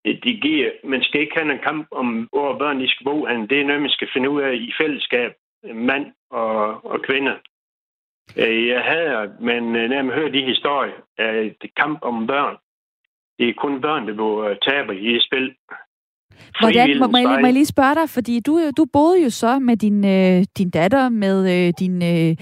det 0.04 0.42
giver, 0.42 0.70
man 0.84 1.02
skal 1.02 1.20
ikke 1.20 1.38
have 1.38 1.52
en 1.52 1.58
kamp 1.58 1.88
om, 1.90 2.28
hvor 2.32 2.58
børn 2.58 2.80
de 2.80 2.88
skal 2.88 3.04
bo. 3.04 3.26
Det 3.26 3.60
er 3.60 3.64
noget, 3.64 3.80
man 3.80 3.90
skal 3.90 4.08
finde 4.12 4.30
ud 4.30 4.40
af 4.42 4.54
i 4.54 4.72
fællesskab, 4.80 5.32
mand 5.74 6.06
og, 6.30 6.84
og 6.84 7.02
kvinde. 7.02 7.38
Øh, 8.36 8.68
jeg 8.68 8.82
havde, 8.82 9.36
men 9.40 9.76
øh, 9.76 9.90
når 9.90 10.02
man 10.02 10.14
hører 10.14 10.32
de 10.32 10.42
historier, 10.42 10.98
at 11.18 11.54
det 11.62 11.74
kamp 11.74 11.98
om 12.02 12.26
børn, 12.26 12.56
det 13.42 13.50
er 13.50 13.62
kun 13.64 13.80
børn, 13.80 14.06
der 14.08 14.14
bliver 14.14 14.54
taber 14.66 14.92
i 14.92 15.16
et 15.16 15.22
spil. 15.28 15.46
Hvordan, 16.60 16.98
må, 16.98 17.06
må, 17.06 17.18
jeg, 17.18 17.38
må 17.40 17.46
jeg 17.46 17.52
lige 17.52 17.74
spørge 17.74 17.94
dig, 17.94 18.08
fordi 18.08 18.40
du, 18.40 18.70
du 18.76 18.84
boede 18.92 19.22
jo 19.22 19.30
så 19.30 19.58
med 19.58 19.76
din, 19.76 19.98
øh, 20.04 20.44
din 20.58 20.70
datter, 20.70 21.08
med 21.08 21.38
øh, 21.54 21.72
din, 21.78 21.96
øh, 22.02 22.36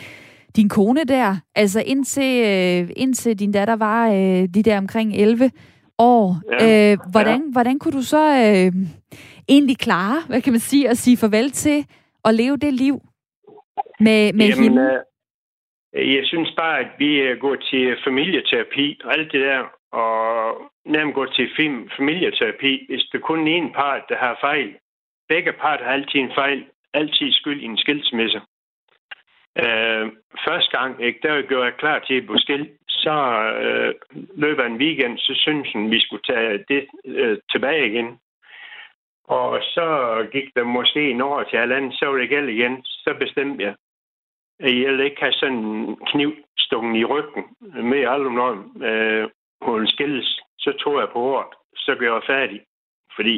din 0.57 0.68
kone 0.68 1.05
der, 1.05 1.36
altså 1.55 1.82
indtil, 1.86 2.32
øh, 2.51 2.90
indtil 2.96 3.38
din 3.38 3.53
datter 3.53 3.76
var 3.76 4.09
øh, 4.09 4.42
de 4.55 4.62
der 4.62 4.78
omkring 4.78 5.16
11 5.16 5.51
år. 5.98 6.24
Ja. 6.61 6.92
Øh, 6.92 6.98
hvordan, 7.12 7.40
ja. 7.40 7.53
hvordan 7.53 7.78
kunne 7.78 7.96
du 7.98 8.03
så 8.03 8.24
øh, 8.46 8.72
egentlig 9.48 9.78
klare, 9.78 10.16
hvad 10.28 10.40
kan 10.40 10.53
man 10.53 10.61
sige, 10.61 10.88
at 10.88 10.96
sige 10.96 11.16
farvel 11.16 11.51
til 11.51 11.84
at 12.24 12.34
leve 12.34 12.57
det 12.57 12.74
liv 12.74 12.96
med, 14.01 14.32
med 14.32 14.46
Jamen, 14.48 14.62
hende? 14.62 15.01
Øh, 15.94 16.14
jeg 16.14 16.24
synes 16.24 16.51
bare, 16.57 16.78
at 16.78 16.90
vi 16.98 17.11
øh, 17.16 17.38
går 17.40 17.57
til 17.70 17.96
familieterapi 18.05 19.01
og 19.05 19.18
alt 19.18 19.32
det 19.32 19.40
der, 19.40 19.61
og 19.92 20.69
nemt 20.84 21.14
gå 21.14 21.26
til 21.26 21.50
familieterapi, 21.96 22.86
hvis 22.88 23.04
det 23.12 23.22
kun 23.22 23.48
er 23.48 23.56
en 23.56 23.72
part, 23.72 24.02
der 24.08 24.16
har 24.16 24.38
fejl. 24.40 24.76
Begge 25.28 25.52
parter 25.52 25.84
har 25.84 25.92
altid 25.92 26.20
en 26.20 26.32
fejl, 26.34 26.66
altid 26.94 27.32
skyld 27.32 27.60
i 27.60 27.64
en 27.64 27.78
skilsmisse. 27.78 28.40
Øh, 29.58 30.12
første 30.46 30.78
gang, 30.78 31.04
ikke, 31.04 31.20
der 31.22 31.42
gjorde 31.42 31.64
jeg 31.64 31.74
klar 31.74 31.98
til 31.98 32.14
at 32.14 32.26
blive 32.26 32.38
skilt. 32.38 32.70
Så 32.88 33.14
øh, 33.62 33.94
løber 34.36 34.64
en 34.64 34.76
weekend, 34.76 35.18
så 35.18 35.32
synes 35.34 35.72
hun, 35.72 35.90
vi 35.90 36.00
skulle 36.00 36.22
tage 36.22 36.64
det 36.68 36.86
øh, 37.04 37.38
tilbage 37.50 37.86
igen. 37.92 38.18
Og 39.24 39.60
så 39.62 39.86
gik 40.32 40.54
der 40.56 40.64
måske 40.64 41.10
en 41.10 41.20
år 41.20 41.42
til 41.42 41.58
halvanden, 41.58 41.92
så 41.92 42.06
var 42.06 42.18
det 42.18 42.28
galt 42.28 42.50
igen. 42.50 42.82
Så 42.84 43.14
bestemte 43.20 43.64
jeg, 43.64 43.74
at 44.60 44.80
jeg 44.80 44.90
ville 44.90 45.04
ikke 45.04 45.20
have 45.20 45.32
sådan 45.32 45.56
en 45.56 45.96
kniv 46.06 46.32
stukken 46.58 46.96
i 46.96 47.04
ryggen 47.04 47.44
med 47.60 48.04
aldrig 48.08 48.32
når 48.32 48.50
øh, 48.86 49.28
hun 49.62 49.86
skilles. 49.86 50.40
Så 50.61 50.72
tog 50.72 51.00
jeg 51.00 51.08
på 51.12 51.18
ordet, 51.18 51.52
så 51.76 51.94
gør 51.98 52.12
jeg 52.14 52.22
færdig. 52.26 52.61
Fordi 53.16 53.36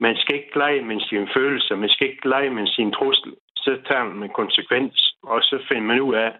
man 0.00 0.16
skal 0.16 0.34
ikke 0.34 0.58
lege 0.58 0.82
med 0.82 1.00
sine 1.00 1.28
følelser, 1.36 1.76
man 1.76 1.88
skal 1.88 2.06
ikke 2.10 2.28
lege 2.28 2.50
med 2.50 2.66
sin 2.66 2.92
trussel 2.92 3.32
så 3.66 3.72
tager 3.88 4.04
man 4.04 4.22
en 4.22 4.34
konsekvens, 4.40 4.94
og 5.22 5.38
så 5.42 5.56
finder 5.68 5.86
man 5.90 6.00
ud 6.00 6.14
af, 6.14 6.32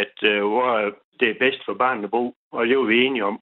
at 0.00 0.16
øh, 0.30 0.42
hvor 0.52 0.70
det 1.20 1.28
er 1.30 1.40
bedst 1.44 1.60
for 1.66 1.74
barnet 1.74 2.04
at 2.04 2.10
bo, 2.10 2.24
og 2.52 2.66
det 2.66 2.72
er 2.72 2.86
vi 2.92 3.04
enige 3.06 3.24
om. 3.24 3.38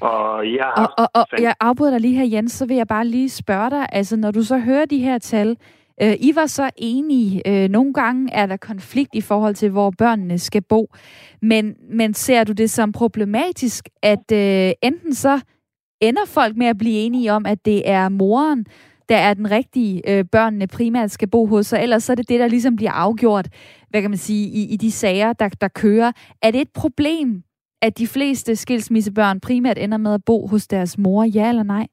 Og 0.00 0.52
jeg, 0.58 0.72
og, 0.76 0.88
og, 1.02 1.08
og 1.32 1.42
jeg 1.46 1.54
afbryder 1.60 1.90
dig 1.90 2.00
lige 2.00 2.18
her, 2.20 2.32
Jens, 2.34 2.52
så 2.52 2.66
vil 2.66 2.76
jeg 2.76 2.88
bare 2.88 3.06
lige 3.06 3.30
spørge 3.30 3.70
dig, 3.70 3.86
altså 3.92 4.16
når 4.16 4.30
du 4.30 4.42
så 4.42 4.58
hører 4.58 4.84
de 4.84 4.98
her 4.98 5.18
tal, 5.18 5.56
øh, 6.02 6.16
I 6.20 6.32
var 6.34 6.46
så 6.46 6.70
enige, 6.76 7.48
øh, 7.48 7.68
nogle 7.68 7.94
gange 7.94 8.32
er 8.32 8.46
der 8.46 8.56
konflikt 8.56 9.14
i 9.14 9.20
forhold 9.20 9.54
til, 9.54 9.70
hvor 9.70 9.90
børnene 9.98 10.38
skal 10.38 10.62
bo, 10.62 10.88
men, 11.42 11.74
men 11.90 12.14
ser 12.14 12.44
du 12.44 12.52
det 12.52 12.70
som 12.70 12.92
problematisk, 12.92 13.88
at 14.02 14.32
øh, 14.32 14.72
enten 14.82 15.14
så 15.14 15.40
ender 16.00 16.24
folk 16.26 16.56
med 16.56 16.66
at 16.66 16.78
blive 16.78 16.94
enige 16.94 17.32
om, 17.32 17.46
at 17.46 17.64
det 17.64 17.90
er 17.90 18.08
moren, 18.08 18.66
der 19.08 19.16
er 19.16 19.34
den 19.34 19.50
rigtige, 19.50 20.10
øh, 20.10 20.24
børnene 20.32 20.66
primært 20.66 21.10
skal 21.10 21.28
bo 21.28 21.46
hos, 21.46 21.72
og 21.72 21.82
ellers 21.82 22.04
så 22.04 22.12
er 22.12 22.16
det 22.16 22.28
det, 22.28 22.40
der 22.40 22.48
ligesom 22.48 22.76
bliver 22.76 22.92
afgjort, 22.92 23.48
hvad 23.90 24.00
kan 24.00 24.10
man 24.10 24.18
sige, 24.18 24.48
i, 24.48 24.72
i 24.72 24.76
de 24.76 24.90
sager, 24.92 25.32
der, 25.32 25.48
der 25.48 25.68
kører. 25.68 26.12
Er 26.42 26.50
det 26.50 26.60
et 26.60 26.70
problem, 26.74 27.42
at 27.82 27.98
de 27.98 28.06
fleste 28.06 28.56
skilsmissebørn 28.56 29.40
primært 29.40 29.78
ender 29.78 29.98
med 29.98 30.14
at 30.14 30.24
bo 30.24 30.46
hos 30.46 30.66
deres 30.66 30.98
mor, 30.98 31.24
ja 31.24 31.48
eller 31.48 31.62
nej? 31.62 31.86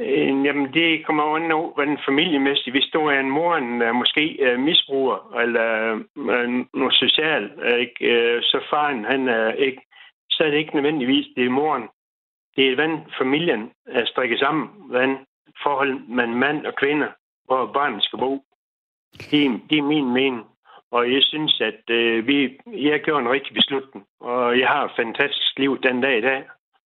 Øh, 0.00 0.44
jamen, 0.46 0.74
det 0.74 1.06
kommer 1.06 1.24
jo 1.24 1.36
an 1.36 1.52
over, 1.52 1.74
hvordan 1.74 1.98
familiemæssigt. 2.08 2.74
Hvis 2.74 2.90
du 2.92 3.00
er 3.06 3.20
en 3.20 3.30
mor, 3.30 3.56
en 3.56 3.82
øh, 3.82 3.94
måske 3.94 4.36
øh, 4.40 4.58
misbruger, 4.58 5.38
eller 5.42 5.92
uh, 6.16 6.78
noget 6.80 6.94
socialt, 6.94 7.52
ikke, 7.78 8.40
så 8.42 8.58
faren, 8.70 9.04
han 9.04 9.28
er 9.28 9.52
ikke, 9.52 9.82
så 10.30 10.44
er 10.44 10.50
det 10.50 10.58
ikke 10.58 10.74
nødvendigvis, 10.74 11.26
det 11.36 11.44
er 11.44 11.50
moren. 11.50 11.88
Det 12.56 12.68
er, 12.68 12.74
hvordan 12.74 13.04
familien 13.18 13.70
er 13.86 14.04
strikket 14.06 14.38
sammen, 14.38 14.68
hvordan 14.88 15.18
forhold 15.62 15.94
mellem 16.08 16.36
mand 16.36 16.66
og 16.66 16.74
kvinde, 16.74 17.08
hvor 17.44 17.70
barnet 17.72 18.02
skal 18.04 18.18
bo. 18.18 18.44
Det, 19.30 19.60
det 19.70 19.78
er 19.78 19.82
min 19.82 20.12
mening. 20.12 20.46
Og 20.90 21.12
jeg 21.12 21.22
synes, 21.22 21.60
at 21.60 21.90
øh, 21.90 22.26
vi, 22.26 22.58
jeg 22.66 23.00
gjorde 23.00 23.22
en 23.22 23.30
rigtig 23.30 23.54
beslutning. 23.54 24.06
Og 24.20 24.58
jeg 24.58 24.68
har 24.68 24.84
et 24.84 24.96
fantastisk 24.96 25.58
liv 25.58 25.82
den 25.82 26.00
dag 26.00 26.18
i 26.18 26.20
dag. 26.20 26.42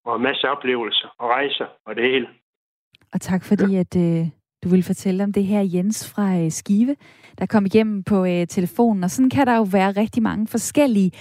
Og 0.06 0.22
masser 0.22 0.48
af 0.48 0.52
oplevelser 0.52 1.08
og 1.18 1.30
rejser 1.30 1.68
og 1.86 1.96
det 1.96 2.04
hele. 2.04 2.28
Og 3.14 3.22
tak 3.22 3.44
fordi, 3.44 3.76
at 3.76 3.96
øh, 3.96 4.28
du 4.64 4.70
vil 4.70 4.84
fortælle 4.84 5.24
om 5.24 5.34
det 5.34 5.46
her, 5.46 5.62
Jens 5.62 6.10
fra 6.10 6.38
øh, 6.38 6.52
Skive, 6.52 6.96
der 7.40 7.46
kom 7.46 7.66
igennem 7.66 8.04
på 8.04 8.26
øh, 8.26 8.48
telefonen. 8.48 9.04
Og 9.04 9.12
sådan 9.12 9.30
kan 9.30 9.48
der 9.48 9.56
jo 9.56 9.64
være 9.64 9.92
rigtig 9.92 10.24
mange 10.24 10.48
forskellige 10.48 11.12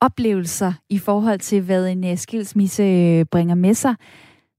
oplevelser 0.00 0.72
i 0.90 0.98
forhold 0.98 1.38
til, 1.38 1.62
hvad 1.62 1.88
en 1.88 2.04
øh, 2.04 2.18
skilsmisse 2.18 2.82
øh, 2.82 3.24
bringer 3.24 3.54
med 3.54 3.74
sig. 3.74 3.94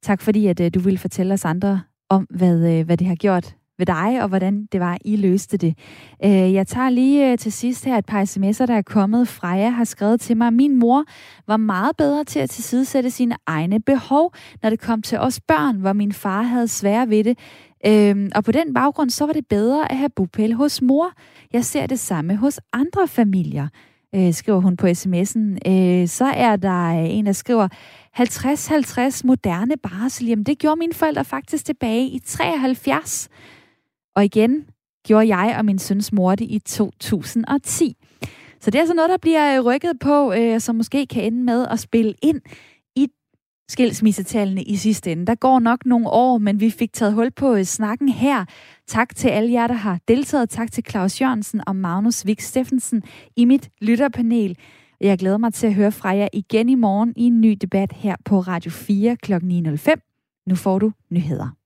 Tak 0.03 0.21
fordi, 0.21 0.47
at 0.47 0.59
øh, 0.59 0.71
du 0.73 0.79
vil 0.79 0.97
fortælle 0.97 1.33
os 1.33 1.45
andre 1.45 1.81
om, 2.09 2.27
hvad, 2.29 2.79
øh, 2.79 2.85
hvad 2.85 2.97
det 2.97 3.07
har 3.07 3.15
gjort 3.15 3.55
ved 3.79 3.85
dig, 3.85 4.21
og 4.21 4.27
hvordan 4.27 4.65
det 4.71 4.79
var, 4.79 4.97
I 5.05 5.15
løste 5.15 5.57
det. 5.57 5.77
Øh, 6.25 6.53
jeg 6.53 6.67
tager 6.67 6.89
lige 6.89 7.31
øh, 7.31 7.37
til 7.37 7.51
sidst 7.51 7.85
her 7.85 7.97
et 7.97 8.05
par 8.05 8.25
sms'er, 8.25 8.65
der 8.65 8.75
er 8.75 8.81
kommet. 8.81 9.27
Freja 9.27 9.69
har 9.69 9.83
skrevet 9.83 10.21
til 10.21 10.37
mig, 10.37 10.53
min 10.53 10.75
mor 10.75 11.03
var 11.47 11.57
meget 11.57 11.97
bedre 11.97 12.23
til 12.23 12.39
at 12.39 12.49
tilsidesætte 12.49 13.11
sine 13.11 13.35
egne 13.45 13.79
behov, 13.79 14.33
når 14.63 14.69
det 14.69 14.79
kom 14.79 15.01
til 15.01 15.17
os 15.17 15.39
børn, 15.39 15.75
hvor 15.75 15.93
min 15.93 16.13
far 16.13 16.41
havde 16.41 16.67
svære 16.67 17.09
ved 17.09 17.23
det. 17.23 17.37
Øhm, 17.85 18.31
og 18.35 18.43
på 18.43 18.51
den 18.51 18.73
baggrund, 18.73 19.09
så 19.09 19.25
var 19.25 19.33
det 19.33 19.47
bedre 19.47 19.91
at 19.91 19.97
have 19.97 20.09
bupæl 20.09 20.53
hos 20.53 20.81
mor. 20.81 21.11
Jeg 21.53 21.65
ser 21.65 21.87
det 21.87 21.99
samme 21.99 22.35
hos 22.35 22.59
andre 22.73 23.07
familier, 23.07 23.67
øh, 24.15 24.33
skriver 24.33 24.59
hun 24.59 24.77
på 24.77 24.87
sms'en. 24.87 25.71
Øh, 25.71 26.07
så 26.07 26.25
er 26.25 26.55
der 26.55 26.85
øh, 26.85 27.09
en, 27.09 27.25
der 27.25 27.31
skriver, 27.31 27.67
50-50 28.19 29.21
moderne 29.23 29.77
barsel, 29.77 30.27
jamen 30.27 30.45
det 30.45 30.57
gjorde 30.57 30.79
mine 30.79 30.93
forældre 30.93 31.25
faktisk 31.25 31.65
tilbage 31.65 32.07
i 32.07 32.19
73. 32.19 33.29
Og 34.15 34.25
igen 34.25 34.65
gjorde 35.07 35.35
jeg 35.35 35.55
og 35.57 35.65
min 35.65 35.79
søns 35.79 36.13
mor 36.13 36.35
det 36.35 36.45
i 36.45 36.59
2010. 36.59 37.95
Så 38.61 38.71
det 38.71 38.75
er 38.75 38.79
altså 38.79 38.93
noget, 38.93 39.09
der 39.09 39.17
bliver 39.17 39.57
øh, 39.57 39.65
rykket 39.65 39.99
på, 39.99 40.33
øh, 40.33 40.59
som 40.59 40.75
måske 40.75 41.05
kan 41.05 41.23
ende 41.23 41.43
med 41.43 41.67
at 41.67 41.79
spille 41.79 42.13
ind 42.21 42.41
i 42.95 43.07
skilsmissetallene 43.69 44.63
i 44.63 44.75
sidste 44.75 45.11
ende. 45.11 45.25
Der 45.25 45.35
går 45.35 45.59
nok 45.59 45.85
nogle 45.85 46.09
år, 46.09 46.37
men 46.37 46.59
vi 46.59 46.69
fik 46.69 46.93
taget 46.93 47.13
hul 47.13 47.31
på 47.31 47.55
øh, 47.55 47.63
snakken 47.63 48.09
her. 48.09 48.45
Tak 48.87 49.15
til 49.15 49.29
alle 49.29 49.51
jer, 49.51 49.67
der 49.67 49.73
har 49.73 49.99
deltaget. 50.07 50.49
Tak 50.49 50.71
til 50.71 50.83
Claus 50.89 51.21
Jørgensen 51.21 51.61
og 51.67 51.75
Magnus 51.75 52.25
Vik 52.25 52.41
Steffensen 52.41 53.03
i 53.35 53.45
mit 53.45 53.69
lytterpanel. 53.81 54.57
Jeg 55.01 55.17
glæder 55.17 55.37
mig 55.37 55.53
til 55.53 55.67
at 55.67 55.73
høre 55.73 55.91
fra 55.91 56.09
jer 56.09 56.27
igen 56.33 56.69
i 56.69 56.75
morgen 56.75 57.13
i 57.15 57.23
en 57.23 57.41
ny 57.41 57.57
debat 57.61 57.93
her 57.93 58.15
på 58.25 58.39
Radio 58.39 58.71
4 58.71 59.15
kl. 59.15 59.33
9.05. 59.33 60.43
Nu 60.47 60.55
får 60.55 60.79
du 60.79 60.91
nyheder. 61.09 61.58